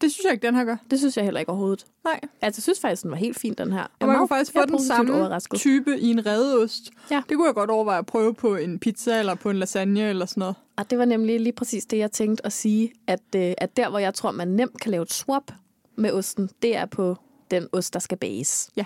Det 0.00 0.12
synes 0.12 0.24
jeg 0.24 0.32
ikke, 0.32 0.46
den 0.46 0.54
her 0.54 0.64
gør. 0.64 0.76
Det 0.90 0.98
synes 0.98 1.16
jeg 1.16 1.24
heller 1.24 1.40
ikke 1.40 1.50
overhovedet. 1.50 1.86
Nej. 2.04 2.20
Altså, 2.42 2.58
jeg 2.58 2.62
synes 2.62 2.80
faktisk, 2.80 3.02
den 3.02 3.10
var 3.10 3.16
helt 3.16 3.38
fin, 3.38 3.54
den 3.58 3.72
her. 3.72 3.78
Jeg 3.78 3.88
Og 4.00 4.08
man 4.08 4.16
kan 4.18 4.28
faktisk 4.28 4.52
få 4.52 4.66
den 4.66 4.82
samme 4.84 5.14
overrasket. 5.14 5.58
type 5.60 5.98
i 6.00 6.06
en 6.10 6.26
redeost. 6.26 6.90
Ja. 7.10 7.22
Det 7.28 7.36
kunne 7.36 7.46
jeg 7.46 7.54
godt 7.54 7.70
overveje 7.70 7.98
at 7.98 8.06
prøve 8.06 8.34
på 8.34 8.56
en 8.56 8.78
pizza 8.78 9.18
eller 9.18 9.34
på 9.34 9.50
en 9.50 9.56
lasagne 9.56 10.08
eller 10.08 10.26
sådan 10.26 10.40
noget. 10.40 10.56
Og 10.76 10.90
det 10.90 10.98
var 10.98 11.04
nemlig 11.04 11.40
lige 11.40 11.52
præcis 11.52 11.84
det, 11.86 11.98
jeg 11.98 12.12
tænkte 12.12 12.46
at 12.46 12.52
sige, 12.52 12.92
at, 13.06 13.20
øh, 13.36 13.52
at 13.58 13.76
der, 13.76 13.88
hvor 13.90 13.98
jeg 13.98 14.14
tror, 14.14 14.30
man 14.30 14.48
nemt 14.48 14.80
kan 14.80 14.90
lave 14.90 15.02
et 15.02 15.12
swap 15.12 15.52
med 15.96 16.12
osten, 16.12 16.50
det 16.62 16.76
er 16.76 16.86
på 16.86 17.16
den 17.50 17.66
ost, 17.72 17.94
der 17.94 18.00
skal 18.00 18.18
bages. 18.18 18.70
Ja. 18.76 18.84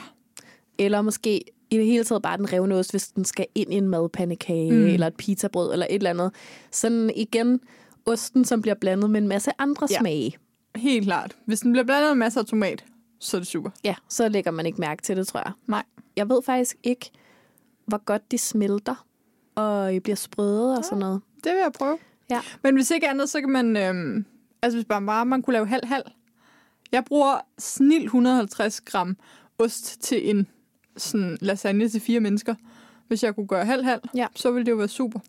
Eller 0.78 1.02
måske 1.02 1.40
i 1.70 1.76
det 1.76 1.86
hele 1.86 2.04
taget 2.04 2.22
bare 2.22 2.36
den 2.36 2.52
revne 2.52 2.74
ost, 2.74 2.90
hvis 2.90 3.08
den 3.08 3.24
skal 3.24 3.46
ind 3.54 3.72
i 3.72 3.76
en 3.76 3.88
madpandekage, 3.88 4.72
Mm. 4.72 4.84
eller 4.86 5.06
et 5.06 5.14
pizzabrød, 5.14 5.72
eller 5.72 5.86
et 5.90 5.94
eller 5.94 6.10
andet. 6.10 6.32
Sådan 6.70 7.10
igen, 7.16 7.60
osten, 8.06 8.44
som 8.44 8.62
bliver 8.62 8.74
blandet 8.74 9.10
med 9.10 9.20
en 9.22 9.28
masse 9.28 9.50
andre 9.58 9.86
ja. 9.90 9.98
smage. 9.98 10.32
Helt 10.76 11.04
klart. 11.04 11.36
Hvis 11.44 11.60
den 11.60 11.72
bliver 11.72 11.84
blandet 11.84 12.10
med 12.10 12.14
masser 12.16 12.40
af 12.40 12.46
tomat, 12.46 12.84
så 13.18 13.36
er 13.36 13.38
det 13.40 13.48
super. 13.48 13.70
Ja, 13.84 13.94
så 14.08 14.28
lægger 14.28 14.50
man 14.50 14.66
ikke 14.66 14.80
mærke 14.80 15.02
til 15.02 15.16
det, 15.16 15.26
tror 15.26 15.40
jeg. 15.40 15.52
Nej. 15.66 15.82
Jeg 16.16 16.28
ved 16.28 16.42
faktisk 16.42 16.76
ikke, 16.82 17.10
hvor 17.86 17.98
godt 18.04 18.30
de 18.30 18.38
smelter, 18.38 19.06
og 19.54 19.92
bliver 20.02 20.16
sprøde 20.16 20.76
og 20.78 20.84
sådan 20.84 20.98
noget. 20.98 21.20
Det 21.44 21.52
vil 21.52 21.60
jeg 21.60 21.72
prøve. 21.72 21.98
Ja. 22.30 22.40
Men 22.62 22.74
hvis 22.74 22.90
ikke 22.90 23.08
andet, 23.08 23.28
så 23.30 23.40
kan 23.40 23.50
man... 23.50 23.76
Øhm, 23.76 24.24
altså 24.62 24.76
hvis 24.76 24.84
bare, 24.84 25.02
bare 25.06 25.26
man 25.26 25.42
kunne 25.42 25.52
lave 25.52 25.66
halv-halv. 25.66 26.04
Jeg 26.92 27.04
bruger 27.04 27.40
snil 27.58 28.04
150 28.04 28.80
gram 28.80 29.16
ost 29.58 30.00
til 30.02 30.30
en 30.30 30.46
sådan 30.96 31.38
lasagne 31.40 31.88
til 31.88 32.00
fire 32.00 32.20
mennesker. 32.20 32.54
Hvis 33.08 33.22
jeg 33.22 33.34
kunne 33.34 33.46
gøre 33.46 33.64
halv-halv, 33.64 34.00
Ja. 34.14 34.26
så 34.36 34.50
ville 34.50 34.66
det 34.66 34.70
jo 34.72 34.76
være 34.76 34.88
super. 34.88 35.20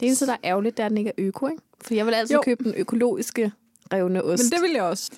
Det 0.00 0.06
eneste, 0.06 0.26
der 0.26 0.32
er 0.32 0.36
ærgerligt, 0.44 0.76
det 0.76 0.82
er, 0.82 0.86
at 0.86 0.90
den 0.90 0.98
ikke 0.98 1.08
er 1.10 1.14
øko, 1.18 1.46
ikke? 1.46 1.62
For 1.80 1.94
jeg 1.94 2.06
vil 2.06 2.14
altid 2.14 2.34
jo. 2.34 2.42
købe 2.44 2.64
den 2.64 2.74
økologiske 2.76 3.52
revne 3.92 4.24
ost. 4.24 4.42
Men 4.44 4.50
det 4.50 4.62
vil 4.62 4.70
jeg 4.74 4.82
også. 4.82 5.10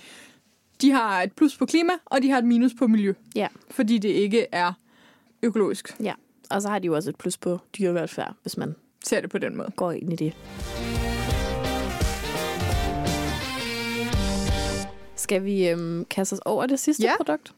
De 0.80 0.90
har 0.90 1.22
et 1.22 1.32
plus 1.32 1.56
på 1.56 1.66
klima, 1.66 1.92
og 2.04 2.22
de 2.22 2.30
har 2.30 2.38
et 2.38 2.44
minus 2.44 2.74
på 2.78 2.86
miljø. 2.86 3.12
Ja. 3.34 3.48
Fordi 3.70 3.98
det 3.98 4.08
ikke 4.08 4.46
er 4.52 4.72
økologisk. 5.42 5.96
Ja, 6.02 6.12
og 6.50 6.62
så 6.62 6.68
har 6.68 6.78
de 6.78 6.86
jo 6.86 6.94
også 6.94 7.10
et 7.10 7.16
plus 7.16 7.36
på 7.38 7.58
dyrevelfærd, 7.78 8.34
hvis 8.42 8.56
man 8.56 8.74
Ser 9.04 9.20
det 9.20 9.30
på 9.30 9.38
den 9.38 9.56
måde. 9.56 9.72
går 9.76 9.92
ind 9.92 10.12
i 10.12 10.16
det. 10.16 10.32
Skal 15.16 15.44
vi 15.44 15.68
øhm, 15.68 16.04
kaste 16.04 16.32
os 16.32 16.38
over 16.44 16.66
det 16.66 16.80
sidste 16.80 17.02
Ja. 17.02 17.16
produkt? 17.16 17.52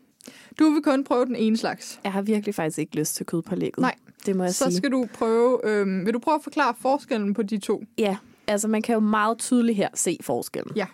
Du 0.59 0.71
vil 0.71 0.83
kun 0.83 1.05
prøve 1.05 1.27
den 1.27 1.37
ene 1.37 1.57
slags. 1.57 2.01
Jeg 2.05 2.12
har 2.12 2.23
virkelig 2.23 2.55
faktisk 2.55 2.79
ikke 2.79 2.97
lyst 2.97 3.14
til 3.14 3.27
kødpålægget. 3.27 3.79
Nej. 3.79 3.94
Det 4.27 4.37
må 4.37 4.44
jeg 4.44 4.55
Så 4.55 4.64
sige. 4.64 4.77
skal 4.77 4.90
du 4.92 5.07
prøve... 5.14 5.61
Øhm, 5.64 6.07
vil 6.07 6.14
du 6.14 6.18
prøve 6.18 6.35
at 6.35 6.42
forklare 6.42 6.75
forskellen 6.81 7.35
på 7.35 7.42
de 7.42 7.59
to? 7.59 7.85
Ja, 7.99 8.16
altså 8.47 8.68
man 8.68 8.83
kan 8.83 8.92
jo 8.94 9.01
meget 9.01 9.38
tydeligt 9.38 9.77
her 9.77 9.88
se 9.94 10.18
forskellen. 10.23 10.77
Ja. 10.77 10.87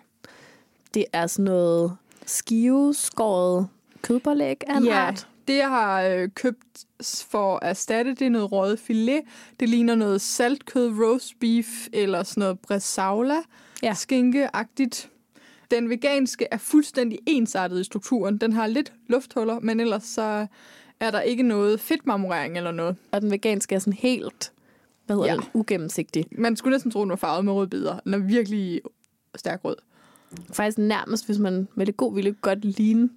Det 0.94 1.04
er 1.12 1.26
sådan 1.26 1.44
noget 1.44 1.96
skiveskåret 2.26 3.68
kødpålæg 4.02 4.57
af 4.66 4.76
en 4.76 4.85
Ja, 4.85 4.94
art. 5.07 5.28
det 5.48 5.57
jeg 5.57 5.68
har 5.68 6.02
øh, 6.02 6.28
købt 6.35 6.59
for 7.30 7.57
at 7.57 7.68
erstatte, 7.70 8.11
det 8.14 8.22
er 8.26 8.30
noget 8.30 8.52
røget 8.52 8.78
filet. 8.78 9.20
Det 9.61 9.68
ligner 9.68 9.94
noget 9.94 10.20
saltkød, 10.20 10.90
roast 11.02 11.40
beef 11.40 11.88
eller 11.92 12.22
sådan 12.22 12.40
noget 12.40 12.59
bresaula, 12.59 13.37
Ja. 13.83 13.94
skinkeagtigt. 13.94 15.11
Den 15.70 15.90
veganske 15.90 16.46
er 16.50 16.57
fuldstændig 16.59 17.18
ensartet 17.26 17.80
i 17.80 17.85
strukturen. 17.85 18.38
Den 18.38 18.52
har 18.52 18.66
lidt 18.66 18.92
lufthuller, 19.09 19.61
men 19.61 19.80
ellers 19.80 20.02
så 20.04 20.46
er 21.00 21.11
der 21.11 21.20
ikke 21.20 21.42
noget 21.42 21.80
fedtmarmorering 21.80 22.57
eller 22.57 22.72
noget. 22.72 22.96
Og 23.12 23.22
den 23.22 23.30
veganske 23.30 23.74
er 23.74 23.78
sådan 23.78 23.92
helt, 23.92 24.52
hvad 25.07 25.16
hedder 25.16 25.28
Ja. 25.30 25.35
den, 25.37 25.44
ugennemsigtig. 25.54 26.26
Man 26.30 26.57
skulle 26.57 26.74
næsten 26.74 26.90
tro, 26.90 27.00
den 27.00 27.11
var 27.11 27.16
farvet 27.16 27.44
med 27.44 27.52
rødbeder. 27.52 27.98
Den 28.04 28.14
er 28.14 28.18
virkelig 28.18 28.80
stærk 29.37 29.61
rød. 29.64 29.76
Faktisk 30.52 30.78
nærmest, 30.78 31.26
hvis 31.26 31.38
man 31.38 31.68
med 31.74 31.86
det 31.86 31.96
gode 31.96 32.14
ville 32.14 32.32
godt 32.32 32.64
ligne 32.64 33.10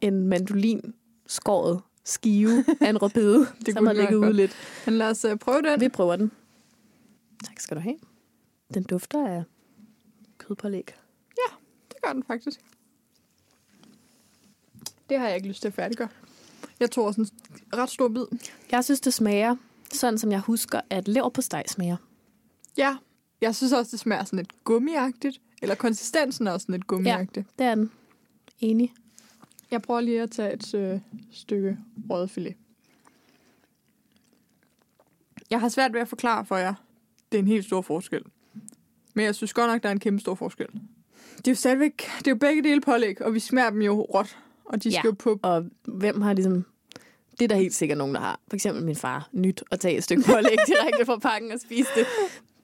en 0.00 0.26
mandolin 0.26 0.94
skåret 1.26 1.80
skive 2.04 2.64
af 2.80 2.90
en 2.90 3.02
rødbede, 3.02 3.46
Det 3.66 3.74
som 3.74 3.86
har 3.86 3.92
ligget 3.92 4.16
ude 4.16 4.32
lidt. 4.32 4.52
Men 4.86 4.94
lad 4.94 5.10
os 5.10 5.24
uh, 5.24 5.38
prøve 5.38 5.62
den. 5.62 5.80
Vi 5.80 5.88
prøver 5.88 6.16
den. 6.16 6.30
Tak 7.44 7.60
skal 7.60 7.76
du 7.76 7.82
have. 7.82 7.96
Den 8.74 8.82
dufter 8.82 9.26
af 9.26 9.44
kødpålæg. 10.38 10.94
Det 11.88 12.02
gør 12.02 12.12
den 12.12 12.22
faktisk. 12.22 12.60
Det 15.08 15.18
har 15.18 15.26
jeg 15.26 15.36
ikke 15.36 15.48
lyst 15.48 15.60
til 15.60 15.68
at 15.68 15.74
færdiggøre. 15.74 16.08
Jeg 16.80 16.90
tog 16.90 17.04
også 17.04 17.20
en 17.20 17.28
ret 17.78 17.90
stor 17.90 18.08
bid. 18.08 18.24
Jeg 18.70 18.84
synes, 18.84 19.00
det 19.00 19.14
smager 19.14 19.56
sådan, 19.92 20.18
som 20.18 20.32
jeg 20.32 20.40
husker, 20.40 20.80
at 20.90 21.08
lever 21.08 21.28
på 21.28 21.42
steg 21.42 21.64
smager. 21.68 21.96
Ja, 22.76 22.96
jeg 23.40 23.54
synes 23.54 23.72
også, 23.72 23.90
det 23.90 24.00
smager 24.00 24.24
sådan 24.24 24.36
lidt 24.36 24.64
gummiagtigt. 24.64 25.40
Eller 25.64 25.74
konsistensen 25.74 26.46
er 26.46 26.52
også 26.52 26.64
sådan 26.64 26.72
lidt 26.72 26.86
gummiagtig. 26.86 27.44
Det 27.58 27.66
er 27.66 27.74
den. 27.74 27.90
Enig. 28.60 28.92
Jeg 29.70 29.82
prøver 29.82 30.00
lige 30.00 30.22
at 30.22 30.30
tage 30.30 30.52
et 30.52 30.74
øh, 30.74 31.00
stykke 31.32 31.78
røget 32.10 32.30
filet. 32.30 32.54
Jeg 35.50 35.60
har 35.60 35.68
svært 35.68 35.92
ved 35.92 36.00
at 36.00 36.08
forklare 36.08 36.44
for 36.46 36.56
jer. 36.56 36.74
Det 37.32 37.38
er 37.38 37.42
en 37.42 37.48
helt 37.48 37.64
stor 37.64 37.82
forskel. 37.82 38.22
Men 39.14 39.24
jeg 39.24 39.34
synes 39.34 39.52
godt 39.52 39.70
nok, 39.70 39.82
der 39.82 39.88
er 39.88 39.92
en 39.92 40.00
kæmpe 40.00 40.20
stor 40.20 40.34
forskel. 40.34 40.66
Det 41.36 41.46
er 41.48 41.50
jo 41.50 41.54
stadigvæk, 41.56 41.96
det 42.18 42.26
er 42.26 42.30
jo 42.30 42.36
begge 42.36 42.62
dele 42.62 42.80
pålæg, 42.80 43.22
og 43.22 43.34
vi 43.34 43.40
smager 43.40 43.70
dem 43.70 43.82
jo 43.82 44.00
råt. 44.00 44.38
Og 44.64 44.84
de 44.84 44.88
Ja. 44.88 44.98
skal 44.98 45.08
jo 45.08 45.14
på 45.18 45.38
Og 45.42 45.64
hvem 45.84 46.20
har 46.20 46.32
ligesom... 46.32 46.64
Det 47.30 47.42
er 47.42 47.48
der 47.48 47.56
helt 47.56 47.74
sikkert 47.74 47.98
nogen, 47.98 48.14
der 48.14 48.20
har. 48.20 48.40
For 48.48 48.56
eksempel 48.56 48.84
min 48.84 48.96
far. 48.96 49.28
Nyt 49.32 49.62
at 49.70 49.80
tage 49.80 49.96
et 49.96 50.04
stykke 50.04 50.22
pålæg 50.22 50.56
direkte 50.66 51.06
fra 51.06 51.18
pakken 51.18 51.52
og 51.52 51.60
spise 51.60 51.88
det. 51.96 52.06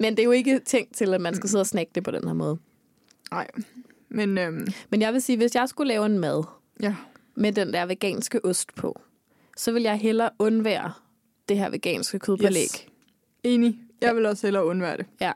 Men 0.00 0.12
det 0.16 0.18
er 0.18 0.24
jo 0.24 0.30
ikke 0.30 0.58
tænkt 0.58 0.96
til, 0.96 1.14
at 1.14 1.20
man 1.20 1.34
skal 1.34 1.48
sidde 1.50 1.62
og 1.62 1.66
snakke 1.66 1.90
det 1.94 2.04
på 2.04 2.10
den 2.10 2.26
her 2.26 2.32
måde. 2.34 2.58
Nej. 3.30 3.48
Men 4.08 4.38
øhm, 4.38 4.66
Men 4.90 5.00
jeg 5.02 5.12
vil 5.12 5.22
sige, 5.22 5.36
hvis 5.36 5.54
jeg 5.54 5.68
skulle 5.68 5.88
lave 5.88 6.06
en 6.06 6.18
mad 6.18 6.44
ja, 6.82 6.96
med 7.34 7.52
den 7.52 7.72
der 7.72 7.86
veganske 7.86 8.44
ost 8.44 8.74
på, 8.74 9.00
så 9.56 9.72
vil 9.72 9.82
jeg 9.82 9.96
hellere 9.98 10.30
undvære 10.38 10.92
det 11.48 11.58
her 11.58 11.70
veganske 11.70 12.18
kødpålæg. 12.18 12.62
Yes. 12.62 12.86
enig. 13.42 13.78
Jeg 14.00 14.16
vil 14.16 14.26
også 14.26 14.46
hellere 14.46 14.64
undvære 14.64 14.96
det. 14.96 15.06
Ja. 15.20 15.32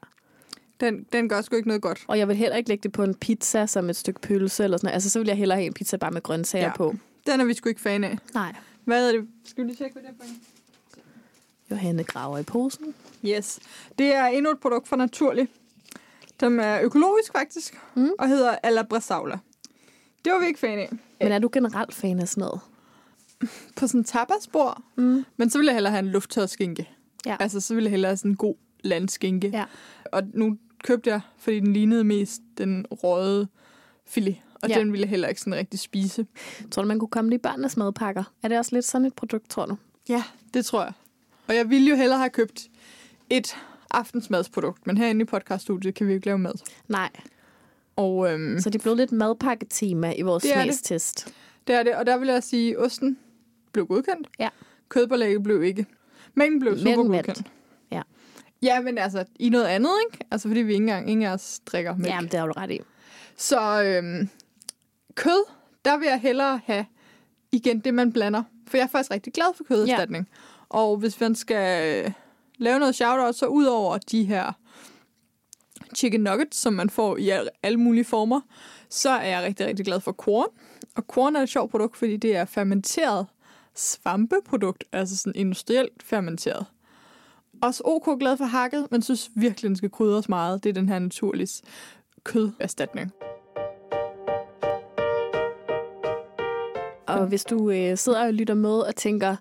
Den, 0.81 1.07
den 1.13 1.29
gør 1.29 1.41
sgu 1.41 1.57
ikke 1.57 1.69
noget 1.69 1.83
godt. 1.83 2.05
Og 2.09 2.19
jeg 2.19 2.29
vil 2.29 2.37
heller 2.37 2.57
ikke 2.57 2.69
lægge 2.69 2.83
det 2.83 2.93
på 2.93 3.03
en 3.03 3.15
pizza 3.15 3.67
som 3.67 3.91
et 3.91 3.97
stykke 3.97 4.21
pølse 4.21 4.65
eller 4.65 4.77
sådan 4.77 4.87
noget. 4.87 4.95
Altså, 4.95 5.11
så 5.11 5.19
vil 5.19 5.29
jeg 5.29 5.37
hellere 5.37 5.59
have 5.59 5.67
en 5.67 5.73
pizza 5.73 5.97
bare 5.97 6.11
med 6.11 6.23
grøntsager 6.23 6.63
Ja. 6.65 6.69
ja. 6.71 6.77
på. 6.77 6.95
Den 7.27 7.41
er 7.41 7.45
vi 7.45 7.55
sgu 7.55 7.69
ikke 7.69 7.81
fan 7.81 8.05
af. 8.05 8.19
Nej. 8.35 8.55
Hvad 8.85 9.09
er 9.09 9.13
det? 9.19 9.29
Skal 9.45 9.65
vi 9.65 9.69
lige 9.69 9.77
tjekke, 9.77 9.93
hvad 9.93 10.03
det 10.03 10.11
er 10.11 10.15
for 10.25 10.25
en? 10.31 10.41
Johanne 11.71 12.05
graver 12.05 12.39
i 12.39 12.43
posen. 12.43 12.95
Yes. 13.25 13.59
Det 13.99 14.15
er 14.15 14.25
endnu 14.27 14.51
et 14.51 14.61
produkt 14.61 14.89
fra 14.89 14.97
Naturlig, 14.97 15.49
som 16.41 16.61
er 16.61 16.81
økologisk 16.83 17.33
faktisk, 17.33 17.81
Mm. 17.95 18.11
og 18.19 18.29
hedder 18.29 18.57
Alla 18.63 18.83
Brasaula. 18.83 19.39
Det 20.25 20.33
var 20.33 20.41
vi 20.41 20.47
ikke 20.47 20.61
fan 20.61 20.79
af. 20.79 20.89
Men 21.21 21.33
er 21.33 21.39
du 21.39 21.49
generelt 21.53 21.95
fan 21.95 22.19
af 22.21 22.29
sådan 22.29 22.41
noget? 22.41 22.61
På 23.77 23.87
sådan 23.87 24.01
en 24.01 24.05
tapasbord, 24.05 24.83
Mm. 24.97 25.25
men 25.37 25.51
så 25.51 25.59
ville 25.59 25.69
jeg 25.69 25.75
hellere 25.77 25.91
have 25.91 25.99
en 26.05 26.09
lufttørret 26.11 26.51
skinke. 26.51 26.91
Ja. 27.27 27.37
Altså, 27.41 27.61
så 27.61 27.75
ville 27.75 27.85
jeg 27.87 27.91
hellere 27.91 28.09
have 28.11 28.17
sådan 28.17 28.31
en 28.31 28.37
god 28.37 28.55
landskinke. 28.85 29.49
Ja. 29.49 29.65
Og 30.13 30.23
nu 30.35 30.59
købte 30.85 31.11
jeg, 31.11 31.21
fordi 31.39 31.61
den 31.61 31.73
lignede 31.73 32.05
mest 32.05 32.43
den 32.59 32.87
røde 32.91 33.49
filet, 34.07 34.37
og 34.63 34.69
Ja. 34.69 34.79
den 34.79 34.93
ville 34.93 35.03
jeg 35.03 35.11
heller 35.11 35.29
ikke 35.29 35.41
sådan 35.41 35.55
rigtig 35.55 35.81
spise. 35.81 36.27
Tror 36.71 36.83
du, 36.83 36.89
man 36.89 36.99
kunne 36.99 37.09
komme 37.09 37.31
det 37.31 37.35
i 37.35 37.39
børnenes 37.39 37.77
madpakker? 37.77 38.25
Er 38.43 38.49
det 38.49 38.59
også 38.59 38.75
lidt 38.77 38.85
sådan 38.85 39.05
et 39.07 39.15
produkt, 39.15 39.51
tror 39.51 39.67
du? 39.67 39.77
Ja, 40.09 40.23
det 40.55 40.67
tror 40.67 40.83
jeg. 40.83 40.93
Og 41.49 41.55
jeg 41.57 41.71
ville 41.71 41.89
jo 41.91 41.97
hellere 41.97 42.19
have 42.19 42.31
købt 42.31 42.69
et 43.31 43.57
aftensmadsprodukt, 43.95 44.87
men 44.87 44.97
herinde 44.97 45.23
i 45.23 45.25
podcaststudiet 45.25 45.95
kan 45.95 46.07
vi 46.07 46.13
jo 46.13 46.15
ikke 46.15 46.27
lave 46.27 46.39
mad. 46.39 46.53
Nej. 46.89 47.11
Og 47.97 48.33
øhm, 48.33 48.61
Så 48.61 48.71
det 48.71 48.81
blevet 48.83 48.97
lidt 48.99 49.13
madpakketema 49.13 50.13
i 50.17 50.23
vores 50.23 50.43
Det 50.43 50.53
er 50.53 50.65
det. 50.65 50.65
smagstest. 50.65 51.35
det 51.67 51.75
er 51.75 51.83
det, 51.83 51.95
og 51.95 52.07
der 52.07 52.17
vil 52.19 52.29
jeg 52.29 52.43
sige, 52.43 52.71
at 52.71 52.79
osten 52.85 53.19
blev 53.73 53.87
godkendt. 53.87 54.29
Ja. 54.39 54.49
Kødpålægget 54.89 55.43
blev 55.43 55.63
ikke. 55.63 55.87
Mængden 56.35 56.61
blev 56.61 56.79
super 56.79 56.97
vandt. 56.97 57.27
godkendt. 57.27 57.53
Ja. 57.91 58.03
Ja, 58.63 58.81
men 58.81 58.99
altså, 58.99 59.25
i 59.39 59.49
noget 59.49 59.65
andet, 59.65 59.91
ikke? 60.13 60.25
Altså, 60.31 60.49
fordi 60.49 60.61
vi 60.61 60.73
ikke 60.73 60.83
engang, 60.83 61.11
ingen 61.11 61.27
af 61.27 61.33
os 61.33 61.61
drikker 61.67 61.97
mælk. 61.97 62.09
Jamen, 62.09 62.31
det 62.31 62.41
har 62.41 62.47
du 62.47 62.53
ret 62.57 62.71
i. 62.71 62.81
Så 63.37 63.83
øhm, 63.83 64.29
kød, 65.15 65.45
der 65.85 65.97
vil 65.97 66.07
jeg 66.07 66.21
hellere 66.21 66.61
have 66.65 66.87
igen 67.53 67.79
det, 67.81 67.95
man 67.95 68.13
blander. 68.13 68.43
For 68.69 68.77
jeg 68.77 68.85
er 68.85 68.89
faktisk 68.89 69.11
rigtig 69.11 69.33
glad 69.33 69.57
for 69.57 69.65
køderstatning. 69.65 70.29
Ja. 70.33 70.39
Og 70.69 70.97
hvis 70.97 71.21
man 71.21 71.35
skal 71.35 72.15
lave 72.59 72.79
noget 72.79 72.95
shout-out, 72.95 73.35
så 73.35 73.47
ud 73.47 73.65
over 73.65 73.99
de 73.99 74.25
her 74.25 74.53
chicken 75.95 76.21
nuggets, 76.21 76.57
som 76.59 76.73
man 76.73 76.91
får 76.91 77.17
i 77.17 77.31
alle 77.63 77.79
mulige 77.79 78.05
former, 78.05 78.41
så 78.89 79.11
er 79.11 79.29
jeg 79.29 79.43
rigtig, 79.43 79.67
rigtig 79.67 79.85
glad 79.85 80.01
for 80.01 80.13
korn. 80.13 80.49
Og 80.95 81.07
korn 81.07 81.37
er 81.37 81.41
et 81.41 81.49
sjovt 81.49 81.71
produkt, 81.71 81.97
fordi 81.97 82.17
det 82.17 82.37
er 82.37 82.45
fermenteret 82.45 83.27
svampeprodukt, 83.75 84.85
altså 84.93 85.17
sådan 85.17 85.33
industrielt 85.37 86.03
fermenteret. 86.03 86.67
Også 87.63 87.83
OK 87.85 88.19
glad 88.19 88.37
for 88.37 88.45
hakket, 88.45 88.89
men 88.91 89.03
synes 89.03 89.31
virkelig, 89.35 89.69
den 89.69 89.77
skal 89.77 89.91
krydres 89.91 90.29
meget. 90.29 90.65
Det 90.65 90.71
er 90.71 90.75
den 90.75 90.89
her 90.89 90.99
naturlige 90.99 91.63
køderstatning. 92.25 93.13
Og 97.07 97.27
hvis 97.27 97.45
du 97.45 97.71
øh, 97.71 97.99
sidder 97.99 98.27
og 98.27 98.35
lytter 98.35 98.55
med 98.55 98.79
og 98.79 98.97
tænker, 98.97 99.37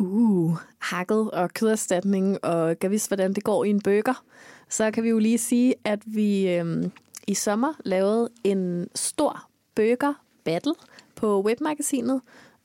uh, 0.00 0.56
hakket 0.78 1.30
og 1.30 1.50
køderstatning, 1.54 2.44
og 2.44 2.78
kan 2.78 2.90
vise, 2.90 3.08
hvordan 3.08 3.32
det 3.32 3.44
går 3.44 3.64
i 3.64 3.70
en 3.70 3.80
burger, 3.80 4.22
så 4.68 4.90
kan 4.90 5.04
vi 5.04 5.08
jo 5.08 5.18
lige 5.18 5.38
sige, 5.38 5.74
at 5.84 6.02
vi 6.06 6.48
øhm, 6.48 6.92
i 7.26 7.34
sommer 7.34 7.72
lavede 7.84 8.28
en 8.44 8.88
stor 8.94 9.48
burger 9.74 10.14
battle 10.44 10.74
på 11.16 11.42
webmagasinet, 11.42 12.20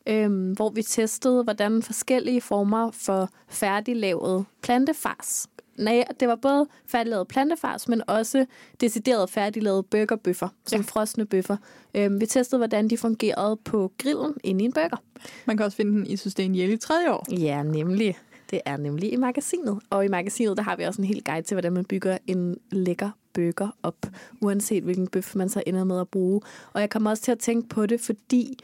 øhm, 0.08 0.52
hvor 0.52 0.70
vi 0.70 0.82
testede, 0.82 1.44
hvordan 1.44 1.84
forskellige 1.84 2.42
former 2.42 2.92
for 2.92 3.30
færdiglavet 3.48 4.46
plantefars. 4.62 5.48
Nej, 5.78 6.06
det 6.20 6.28
var 6.28 6.36
både 6.36 6.68
færdiglavet 6.86 7.28
plantefars, 7.28 7.88
men 7.88 8.02
også 8.08 8.46
decideret 8.82 9.30
færdiglavet 9.30 9.86
burgerbøffer, 9.86 10.48
som 10.66 10.80
Ja. 10.80 10.86
frosne 10.88 11.26
bøffer. 11.26 11.58
Øhm, 11.94 12.22
vi 12.22 12.26
testede, 12.26 12.60
hvordan 12.60 12.88
de 12.88 12.98
fungerede 12.98 13.58
på 13.58 13.92
grillen 13.98 14.34
inde 14.44 14.64
i 14.64 14.66
en 14.66 14.74
burger. 14.74 14.98
Man 15.46 15.58
kan 15.58 15.66
også 15.66 15.76
finde 15.78 15.92
den 15.92 16.08
i 16.08 16.18
Sustain 16.18 16.56
Jelly 16.56 16.78
tredje 16.80 17.12
år. 17.12 17.26
Ja, 17.32 17.64
nemlig. 17.64 18.18
Det 18.52 18.62
er 18.66 18.78
nemlig 18.78 19.14
i 19.14 19.16
magasinet. 19.16 19.80
Og 19.90 20.06
i 20.06 20.08
magasinet, 20.08 20.58
der 20.58 20.64
har 20.64 20.76
vi 20.76 20.84
også 20.84 21.02
en 21.02 21.08
hel 21.08 21.24
guide 21.24 21.42
til, 21.48 21.56
hvordan 21.56 21.74
man 21.74 21.86
bygger 21.86 22.18
en 22.28 22.58
lækker 22.72 23.10
burger 23.34 23.70
op, 23.84 23.96
uanset 24.42 24.84
hvilken 24.84 25.08
bøf 25.08 25.36
man 25.36 25.50
så 25.50 25.64
ender 25.68 25.84
med 25.84 26.00
at 26.00 26.10
bruge. 26.10 26.42
Og 26.74 26.82
jeg 26.82 26.90
kommer 26.90 27.10
også 27.10 27.24
til 27.24 27.32
at 27.32 27.40
tænke 27.40 27.70
på 27.70 27.86
det, 27.86 28.02
fordi 28.02 28.58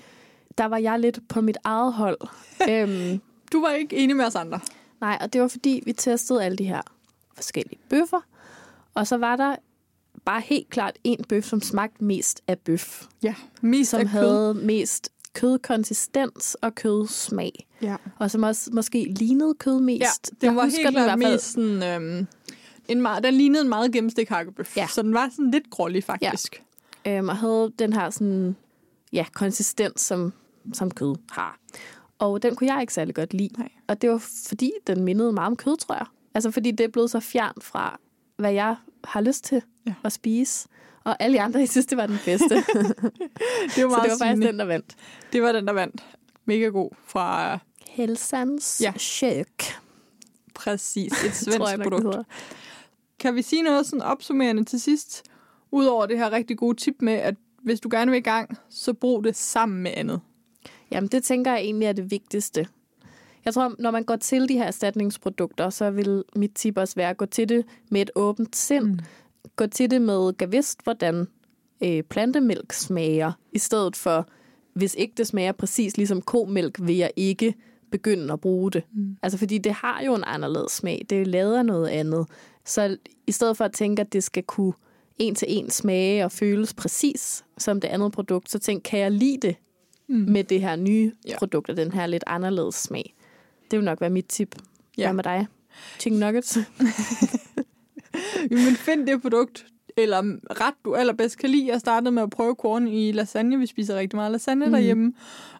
der 0.57 0.65
var 0.65 0.77
jeg 0.77 0.99
lidt 0.99 1.19
på 1.29 1.41
mit 1.41 1.57
eget 1.63 1.93
hold. 1.93 2.17
øhm, 2.69 3.21
Du 3.51 3.61
var 3.61 3.71
ikke 3.71 3.95
enig 3.97 4.15
med 4.15 4.25
os 4.25 4.35
andre. 4.35 4.59
nej, 5.01 5.17
og 5.21 5.33
det 5.33 5.41
var 5.41 5.47
fordi, 5.47 5.81
vi 5.85 5.93
testede 5.93 6.43
alle 6.45 6.57
de 6.57 6.63
her 6.63 6.81
forskellige 7.35 7.79
bøffer. 7.89 8.19
Og 8.93 9.07
så 9.07 9.17
var 9.17 9.35
der 9.35 9.55
bare 10.25 10.41
helt 10.41 10.69
klart 10.69 10.97
en 11.03 11.23
bøf, 11.29 11.45
som 11.45 11.61
smagte 11.61 12.03
mest 12.03 12.41
af 12.47 12.59
bøf. 12.59 13.05
Ja, 13.23 13.35
mest 13.61 13.89
Som 13.91 13.99
af 13.99 14.05
kød. 14.07 14.19
havde 14.19 14.53
mest 14.53 15.09
kødkonsistens 15.33 16.55
og 16.61 16.75
kødsmag. 16.75 17.67
Ja, 17.81 17.95
Og 18.19 18.31
som 18.31 18.43
også 18.43 18.69
måske 18.73 19.03
lignede 19.17 19.53
kød 19.53 19.79
mest. 19.79 20.01
ja 20.01 20.35
den 20.41 20.45
Jeg 20.47 20.55
var 20.55 20.65
helt 20.65 20.89
klart 20.89 21.19
mest 21.19 21.51
sådan... 21.51 21.83
Øhm, 21.83 22.27
en 22.87 23.01
meget, 23.01 23.23
den 23.23 23.33
lignede 23.33 23.61
en 23.63 23.69
meget 23.69 23.91
gennemstik 23.91 24.29
hakkebøf. 24.29 24.77
Ja. 24.77 24.87
Så 24.87 25.01
den 25.01 25.13
var 25.13 25.29
sådan 25.31 25.51
lidt 25.51 25.69
grålig, 25.69 26.03
faktisk. 26.03 26.63
Øhm, 27.07 27.29
og 27.29 27.37
havde 27.37 27.71
den 27.79 27.93
her 27.93 28.09
sådan, 28.09 28.55
ja, 29.13 29.25
konsistens, 29.33 30.01
som, 30.01 30.33
som 30.73 30.91
kød 30.91 31.15
har. 31.31 31.57
Og 32.19 32.43
den 32.43 32.55
kunne 32.55 32.73
jeg 32.73 32.81
ikke 32.81 32.93
særlig 32.93 33.15
godt 33.15 33.33
lide. 33.33 33.49
Nej. 33.57 33.69
Og 33.87 34.01
det 34.01 34.09
var 34.09 34.17
fordi, 34.47 34.71
den 34.87 35.03
mindede 35.03 35.31
meget 35.31 35.47
om 35.47 35.55
kød, 35.55 35.77
tror 35.77 35.95
jeg. 35.95 36.05
Altså 36.33 36.51
fordi 36.51 36.71
det 36.71 36.83
er 36.83 36.87
blevet 36.87 37.11
så 37.11 37.19
fjernt 37.19 37.63
fra, 37.63 37.99
hvad 38.37 38.51
jeg 38.53 38.75
har 39.03 39.21
lyst 39.21 39.43
til 39.43 39.61
Ja. 39.87 39.93
at 40.03 40.11
spise. 40.13 40.67
Og 41.03 41.15
alle 41.19 41.37
de 41.37 41.41
andre, 41.41 41.59
jeg 41.59 41.69
synes, 41.69 41.85
det 41.85 41.97
var 41.97 42.05
den 42.07 42.17
bedste. 42.25 42.55
Det 42.55 42.65
var 42.75 42.91
så 43.75 43.87
meget 43.87 44.03
det 44.03 44.11
var 44.11 44.17
faktisk 44.19 44.47
den, 44.47 44.59
der 44.59 44.65
vandt. 44.65 44.95
Det 45.33 45.41
var 45.41 45.51
den, 45.51 45.67
der 45.67 45.73
vandt. 45.73 46.05
Mega 46.45 46.65
god 46.65 46.89
fra 47.05 47.53
øh, 47.53 47.59
Helsans 47.89 48.81
Ja. 48.83 48.93
Kök, 49.19 49.79
præcis 50.53 51.11
et 51.25 51.33
svensk 51.43 51.59
jeg, 51.59 51.79
produkt. 51.83 52.27
kan 53.19 53.35
vi 53.35 53.41
sige 53.41 53.61
noget 53.61 53.85
sådan 53.85 54.01
opsummerende 54.01 54.63
til 54.65 54.81
sidst? 54.81 55.23
Udover 55.71 56.05
det 56.05 56.17
her 56.17 56.31
rigtig 56.31 56.57
gode 56.57 56.77
tip 56.77 56.95
med, 57.01 57.13
at 57.13 57.35
hvis 57.63 57.79
du 57.79 57.89
gerne 57.91 58.11
vil 58.11 58.17
i 58.17 58.21
gang, 58.21 58.57
så 58.69 58.93
brug 58.93 59.23
det 59.23 59.35
sammen 59.35 59.83
med 59.83 59.91
andet. 59.95 60.21
Jamen, 60.91 61.07
det 61.07 61.23
tænker 61.23 61.51
jeg 61.51 61.61
egentlig 61.61 61.85
er 61.87 61.93
det 61.93 62.11
vigtigste. 62.11 62.67
Jeg 63.45 63.53
tror, 63.53 63.75
når 63.79 63.91
man 63.91 64.03
går 64.03 64.15
til 64.15 64.49
de 64.49 64.53
her 64.53 64.65
erstatningsprodukter, 64.65 65.69
så 65.69 65.91
vil 65.91 66.23
mit 66.35 66.51
tip 66.55 66.77
også 66.77 66.95
være 66.95 67.09
at 67.09 67.17
gå 67.17 67.25
til 67.25 67.49
det 67.49 67.65
med 67.89 68.01
et 68.01 68.11
åbent 68.15 68.55
sind. 68.55 68.85
Mm. 68.85 68.99
Gå 69.55 69.67
til 69.67 69.91
det 69.91 70.01
med 70.01 70.37
gavist, 70.37 70.83
hvordan 70.83 71.27
øh, 71.83 72.03
plantemælk 72.03 72.73
smager, 72.73 73.31
i 73.51 73.59
stedet 73.59 73.95
for, 73.95 74.27
hvis 74.73 74.95
ikke 74.95 75.13
det 75.17 75.27
smager 75.27 75.51
præcis 75.51 75.97
ligesom 75.97 76.21
komælk, 76.21 76.77
vil 76.81 76.97
jeg 76.97 77.11
ikke 77.15 77.53
begynde 77.91 78.33
at 78.33 78.41
bruge 78.41 78.71
det. 78.71 78.83
Mm. 78.93 79.17
Altså, 79.23 79.37
fordi 79.37 79.57
det 79.57 79.71
har 79.71 80.01
jo 80.05 80.15
en 80.15 80.23
anderledes 80.27 80.71
smag. 80.71 81.05
Det 81.09 81.27
lader 81.27 81.63
noget 81.63 81.87
andet. 81.87 82.27
Så 82.65 82.97
i 83.27 83.31
stedet 83.31 83.57
for 83.57 83.65
at 83.65 83.73
tænke, 83.73 84.01
at 84.01 84.13
det 84.13 84.23
skal 84.23 84.43
kunne 84.43 84.73
en 85.19 85.35
til 85.35 85.47
en 85.49 85.69
smage 85.69 86.25
og 86.25 86.31
føles 86.31 86.73
præcis 86.73 87.45
som 87.57 87.81
det 87.81 87.87
andet 87.87 88.11
produkt, 88.11 88.51
så 88.51 88.59
tænk, 88.59 88.83
kan 88.83 88.99
jeg 88.99 89.11
lide 89.11 89.47
det 89.47 89.55
mm. 90.07 90.15
med 90.15 90.43
det 90.43 90.61
her 90.61 90.75
nye 90.75 91.11
ja. 91.27 91.37
produkt 91.37 91.69
og 91.69 91.77
den 91.77 91.91
her 91.91 92.05
lidt 92.05 92.23
anderledes 92.27 92.75
smag? 92.75 93.13
Det 93.71 93.79
vil 93.79 93.85
nok 93.85 94.01
være 94.01 94.09
mit 94.09 94.25
tip. 94.25 94.55
Ja. 94.97 95.05
Hvad 95.05 95.13
med 95.13 95.23
dig? 95.23 95.47
Chicken 95.99 96.19
nuggets? 96.19 96.57
Men 98.49 98.75
find 98.75 99.07
det 99.07 99.21
produkt, 99.21 99.65
eller 99.97 100.21
ret 100.61 100.73
du 100.85 100.95
allerbedst 100.95 101.37
kan 101.37 101.49
lide. 101.49 101.67
Jeg 101.67 101.79
startede 101.79 102.11
med 102.11 102.23
at 102.23 102.29
prøve 102.29 102.55
korn 102.55 102.87
i 102.87 103.11
lasagne. 103.11 103.59
Vi 103.59 103.65
spiser 103.65 103.95
rigtig 103.95 104.17
meget 104.17 104.31
lasagne 104.31 104.65
mm. 104.65 104.71
derhjemme. 104.71 105.13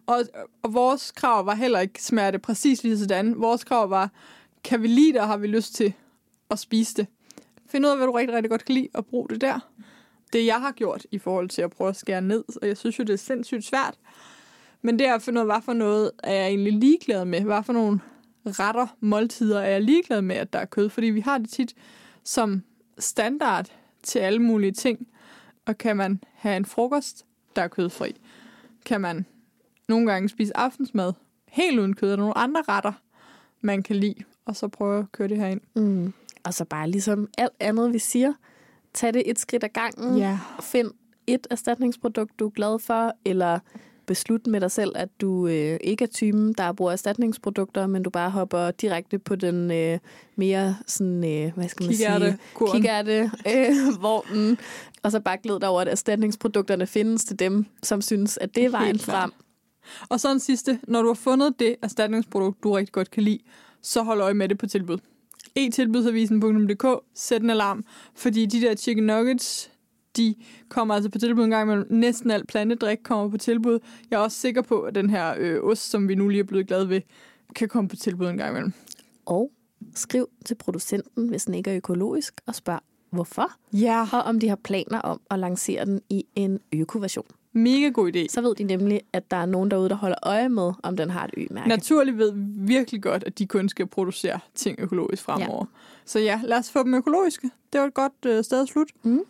Og, 0.06 0.22
og 0.62 0.74
vores 0.74 1.12
krav 1.12 1.46
var 1.46 1.54
heller 1.54 1.80
ikke 1.80 2.02
smerte 2.02 2.38
præcis 2.38 2.82
lige 2.82 2.98
sådan. 2.98 3.40
Vores 3.40 3.64
krav 3.64 3.90
var, 3.90 4.10
kan 4.64 4.82
vi 4.82 4.86
lide 4.86 5.12
det, 5.12 5.20
og 5.20 5.26
har 5.26 5.36
vi 5.36 5.46
lyst 5.46 5.74
til 5.74 5.92
at 6.50 6.58
spise 6.58 6.94
det? 6.94 7.06
Find 7.66 7.86
ud 7.86 7.90
af, 7.90 7.96
hvad 7.96 8.06
du 8.06 8.12
rigtig, 8.12 8.36
rigtig 8.36 8.50
godt 8.50 8.64
kan 8.64 8.74
lide, 8.74 8.88
og 8.94 9.06
brug 9.06 9.30
det 9.30 9.40
der. 9.40 9.58
Det 10.32 10.46
jeg 10.46 10.60
har 10.60 10.72
gjort 10.72 11.06
i 11.10 11.18
forhold 11.18 11.48
til 11.48 11.62
at 11.62 11.70
prøve 11.70 11.90
at 11.90 11.96
skære 11.96 12.20
ned, 12.20 12.44
og 12.62 12.68
jeg 12.68 12.76
synes 12.76 12.98
jo, 12.98 13.04
det 13.04 13.12
er 13.12 13.16
sindssygt 13.16 13.64
svært. 13.64 13.94
Men 14.82 14.98
det 14.98 15.06
er 15.06 15.14
at 15.14 15.22
finde 15.22 15.40
ud 15.40 15.48
af, 15.48 15.54
hvad 15.54 15.62
for 15.62 15.72
noget 15.72 16.10
er 16.24 16.32
jeg 16.32 16.46
egentlig 16.46 16.72
ligeglad 16.72 17.24
med. 17.24 17.40
Hvad 17.40 17.62
for 17.62 17.72
nogle 17.72 18.00
retter, 18.46 18.86
måltider 19.00 19.60
er 19.60 19.70
jeg 19.70 19.82
ligeglad 19.82 20.22
med, 20.22 20.36
at 20.36 20.52
der 20.52 20.58
er 20.58 20.64
kød. 20.64 20.88
Fordi 20.88 21.06
vi 21.06 21.20
har 21.20 21.38
det 21.38 21.50
tit 21.50 21.74
som 22.24 22.62
standard 22.98 23.72
til 24.02 24.18
alle 24.18 24.38
mulige 24.38 24.72
ting. 24.72 25.08
Og 25.66 25.78
kan 25.78 25.96
man 25.96 26.20
have 26.34 26.56
en 26.56 26.64
frokost, 26.64 27.26
der 27.56 27.62
er 27.62 27.68
kødfri? 27.68 28.20
Kan 28.84 29.00
man 29.00 29.26
nogle 29.88 30.06
gange 30.06 30.28
spise 30.28 30.56
aftensmad 30.56 31.12
helt 31.48 31.78
uden 31.78 31.96
kød? 31.96 32.08
Er 32.08 32.16
der 32.16 32.22
nogle 32.22 32.38
andre 32.38 32.62
retter, 32.68 32.92
man 33.60 33.82
kan 33.82 33.96
lide? 33.96 34.24
Og 34.44 34.56
så 34.56 34.68
prøve 34.68 34.98
at 34.98 35.12
køre 35.12 35.28
det 35.28 35.36
her 35.36 35.46
ind. 35.46 35.60
Mm. 35.74 36.12
Og 36.44 36.54
så 36.54 36.64
bare 36.64 36.90
ligesom 36.90 37.28
alt 37.38 37.52
andet, 37.60 37.92
vi 37.92 37.98
siger, 37.98 38.32
tag 38.94 39.14
det 39.14 39.30
et 39.30 39.38
skridt 39.38 39.64
ad 39.64 39.68
gangen. 39.68 40.18
Ja. 40.18 40.38
Find 40.60 40.90
et 41.26 41.46
erstatningsprodukt, 41.50 42.38
du 42.38 42.46
er 42.46 42.50
glad 42.50 42.78
for, 42.78 43.12
eller 43.24 43.58
beslut 44.12 44.46
med 44.46 44.60
dig 44.60 44.70
selv, 44.70 44.92
at 44.94 45.08
du 45.20 45.46
øh, 45.46 45.78
ikke 45.80 46.04
er 46.04 46.08
typen, 46.08 46.52
der 46.52 46.72
bruger 46.72 46.92
erstatningsprodukter, 46.92 47.86
men 47.86 48.02
du 48.02 48.10
bare 48.10 48.30
hopper 48.30 48.70
direkte 48.70 49.18
på 49.18 49.36
den 49.36 49.70
øh, 49.70 49.98
mere 50.36 50.76
sådan, 50.86 51.24
øh, 51.24 51.54
hvad 51.54 51.68
skal 51.68 51.86
man 51.86 51.94
Kigærte, 51.94 52.38
sige? 52.58 52.72
Kigærte 52.72 53.30
øh, 53.46 54.02
vognen. 54.02 54.58
Og 55.02 55.12
så 55.12 55.20
bare 55.20 55.38
glæd 55.42 55.60
dig 55.60 55.68
over, 55.68 55.80
at 55.80 55.88
erstatningsprodukterne 55.88 56.86
findes 56.86 57.24
til 57.24 57.38
dem, 57.38 57.66
som 57.82 58.02
synes, 58.02 58.38
at 58.38 58.54
det 58.54 58.64
er 58.64 58.70
vejen 58.70 58.98
frem. 58.98 59.32
Og 60.08 60.20
så 60.20 60.32
en 60.32 60.40
sidste. 60.40 60.78
Når 60.88 61.02
du 61.02 61.08
har 61.08 61.14
fundet 61.14 61.54
det 61.58 61.76
erstatningsprodukt, 61.82 62.62
du 62.62 62.72
rigtig 62.72 62.92
godt 62.92 63.10
kan 63.10 63.22
lide, 63.22 63.38
så 63.82 64.02
hold 64.02 64.20
øje 64.20 64.34
med 64.34 64.48
det 64.48 64.58
på 64.58 64.66
tilbud. 64.66 64.98
e-tilbudsavisen.dk, 65.56 66.86
sæt 67.14 67.42
en 67.42 67.50
alarm, 67.50 67.84
fordi 68.14 68.46
de 68.46 68.60
der 68.60 68.74
chicken 68.74 69.04
nuggets, 69.04 69.70
de 70.16 70.34
kommer 70.68 70.94
altså 70.94 71.10
på 71.10 71.18
tilbud 71.18 71.44
en 71.44 71.50
gang 71.50 71.62
imellem. 71.62 71.86
Næsten 71.90 72.30
alt 72.30 72.48
plantedrik 72.48 72.98
kommer 73.02 73.28
på 73.28 73.38
tilbud. 73.38 73.78
Jeg 74.10 74.16
er 74.16 74.20
også 74.20 74.38
sikker 74.38 74.62
på, 74.62 74.80
at 74.80 74.94
den 74.94 75.10
her 75.10 75.34
øh, 75.38 75.62
ost, 75.62 75.90
som 75.90 76.08
vi 76.08 76.14
nu 76.14 76.28
lige 76.28 76.40
er 76.40 76.44
blevet 76.44 76.66
glade 76.66 76.88
ved, 76.88 77.00
kan 77.54 77.68
komme 77.68 77.88
på 77.88 77.96
tilbud 77.96 78.26
en 78.26 78.36
gang 78.36 78.50
imellem. 78.50 78.72
Og 79.26 79.50
skriv 79.94 80.28
til 80.44 80.54
producenten, 80.54 81.28
hvis 81.28 81.44
den 81.44 81.54
ikke 81.54 81.70
er 81.70 81.76
økologisk, 81.76 82.40
og 82.46 82.54
spørg, 82.54 82.80
hvorfor. 83.10 83.52
Ja. 83.72 84.06
Og 84.12 84.22
om 84.22 84.40
de 84.40 84.48
har 84.48 84.56
planer 84.56 84.98
om 85.00 85.20
at 85.30 85.38
lancere 85.38 85.84
den 85.84 86.00
i 86.10 86.24
en 86.34 86.60
økoversion. 86.72 87.26
Mega 87.52 87.88
god 87.88 88.12
idé. 88.16 88.26
Så 88.28 88.40
ved 88.40 88.54
de 88.54 88.64
nemlig, 88.64 89.00
at 89.12 89.30
der 89.30 89.36
er 89.36 89.46
nogen 89.46 89.70
derude, 89.70 89.88
der 89.88 89.94
holder 89.94 90.16
øje 90.22 90.48
med, 90.48 90.72
om 90.82 90.96
den 90.96 91.10
har 91.10 91.24
et 91.24 91.30
ø-mærke. 91.36 91.68
Naturligt 91.68 92.18
ved 92.18 92.32
virkelig 92.66 93.02
godt, 93.02 93.24
at 93.24 93.38
de 93.38 93.46
kun 93.46 93.68
skal 93.68 93.86
producere 93.86 94.40
ting 94.54 94.80
økologisk 94.80 95.22
fremover. 95.22 95.66
Ja. 95.74 95.78
Så 96.04 96.18
ja, 96.18 96.40
lad 96.44 96.58
os 96.58 96.70
få 96.70 96.82
dem 96.82 96.94
økologiske. 96.94 97.50
Det 97.72 97.80
var 97.80 97.86
et 97.86 97.94
godt 97.94 98.12
øh, 98.26 98.44
sted 98.44 98.62
at 98.62 98.68
slutte. 98.68 98.94
Mm. 99.02 99.20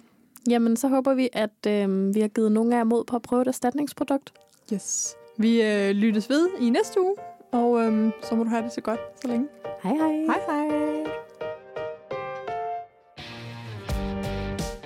Jamen, 0.50 0.76
så 0.76 0.88
håber 0.88 1.14
vi, 1.14 1.28
at 1.32 1.66
øh, 1.66 2.14
vi 2.14 2.20
har 2.20 2.28
givet 2.28 2.52
nogle 2.52 2.74
af 2.74 2.78
jer 2.78 2.84
mod 2.84 3.04
på 3.04 3.16
at 3.16 3.22
prøve 3.22 3.42
et 3.42 3.48
erstatningsprodukt. 3.48 4.32
Yes. 4.72 5.16
Vi 5.38 5.62
øh, 5.62 5.90
lyttes 5.90 6.30
ved 6.30 6.48
i 6.60 6.70
næste 6.70 7.00
uge, 7.00 7.14
og 7.52 7.80
øh, 7.80 8.10
så 8.22 8.34
må 8.34 8.44
du 8.44 8.48
have 8.48 8.62
det 8.62 8.72
så 8.72 8.80
godt 8.80 9.00
så 9.22 9.28
længe. 9.28 9.48
Hej 9.82 9.94
hej. 9.94 10.12
Hej 10.12 10.40
hej. 10.46 11.12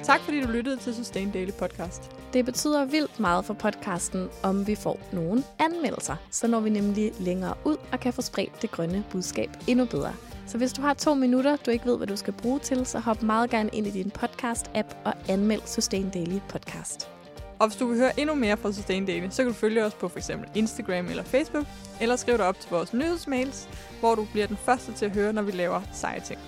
Tak 0.03 0.21
fordi 0.21 0.41
du 0.41 0.49
lyttede 0.49 0.77
til 0.77 0.95
Sustain 0.95 1.31
Daily 1.31 1.51
Podcast. 1.59 2.11
Det 2.33 2.45
betyder 2.45 2.85
vildt 2.85 3.21
meget 3.21 3.45
for 3.45 3.55
podcasten, 3.55 4.29
om 4.43 4.67
vi 4.67 4.75
får 4.75 5.01
nogle 5.13 5.43
anmeldelser. 5.59 6.17
Så 6.31 6.47
når 6.47 6.61
vi 6.61 6.71
nemlig 6.71 7.13
længere 7.21 7.55
ud 7.65 7.77
og 7.93 8.01
kan 8.01 8.13
få 8.13 8.23
spredt 8.23 8.63
det 8.63 8.71
grønne 8.71 9.05
budskab 9.11 9.51
endnu 9.67 9.85
bedre. 9.85 10.13
Så 10.47 10.59
hvis 10.59 10.73
du 10.73 10.83
har 10.83 10.95
to 10.95 11.15
minutter, 11.15 11.57
du 11.57 11.71
ikke 11.71 11.87
ved, 11.87 11.97
hvad 11.97 12.07
du 12.07 12.17
skal 12.17 12.33
bruge 12.33 12.59
til, 12.59 12.87
så 12.87 12.99
hop 12.99 13.23
meget 13.23 13.51
gerne 13.51 13.71
ind 13.73 13.87
i 13.87 13.91
din 13.91 14.13
podcast-app 14.19 14.97
og 15.05 15.15
anmeld 15.29 15.61
Sustain 15.65 16.11
Daily 16.11 16.39
Podcast. 16.49 17.11
Og 17.59 17.69
hvis 17.69 17.77
du 17.77 17.87
vil 17.87 17.99
høre 17.99 18.21
endnu 18.21 18.35
mere 18.35 18.57
fra 18.57 18.73
Sustain 18.73 19.07
Daily, 19.07 19.27
så 19.31 19.43
kan 19.43 19.53
du 19.53 19.59
følge 19.59 19.85
os 19.85 19.95
på 19.95 20.09
f.eks. 20.09 20.31
Instagram 20.55 21.07
eller 21.07 21.23
Facebook, 21.23 21.65
eller 22.01 22.17
skriv 22.17 22.39
dig 22.39 22.47
op 22.47 22.61
til 22.61 22.71
vores 22.71 22.93
nyhedsmails, 22.93 23.69
hvor 24.01 24.15
du 24.15 24.27
bliver 24.33 24.47
den 24.47 24.57
første 24.57 24.93
til 24.93 25.05
at 25.05 25.15
høre, 25.15 25.33
når 25.33 25.43
vi 25.43 25.53
laver 25.53 25.81
seje 25.93 26.21
ting. 26.21 26.41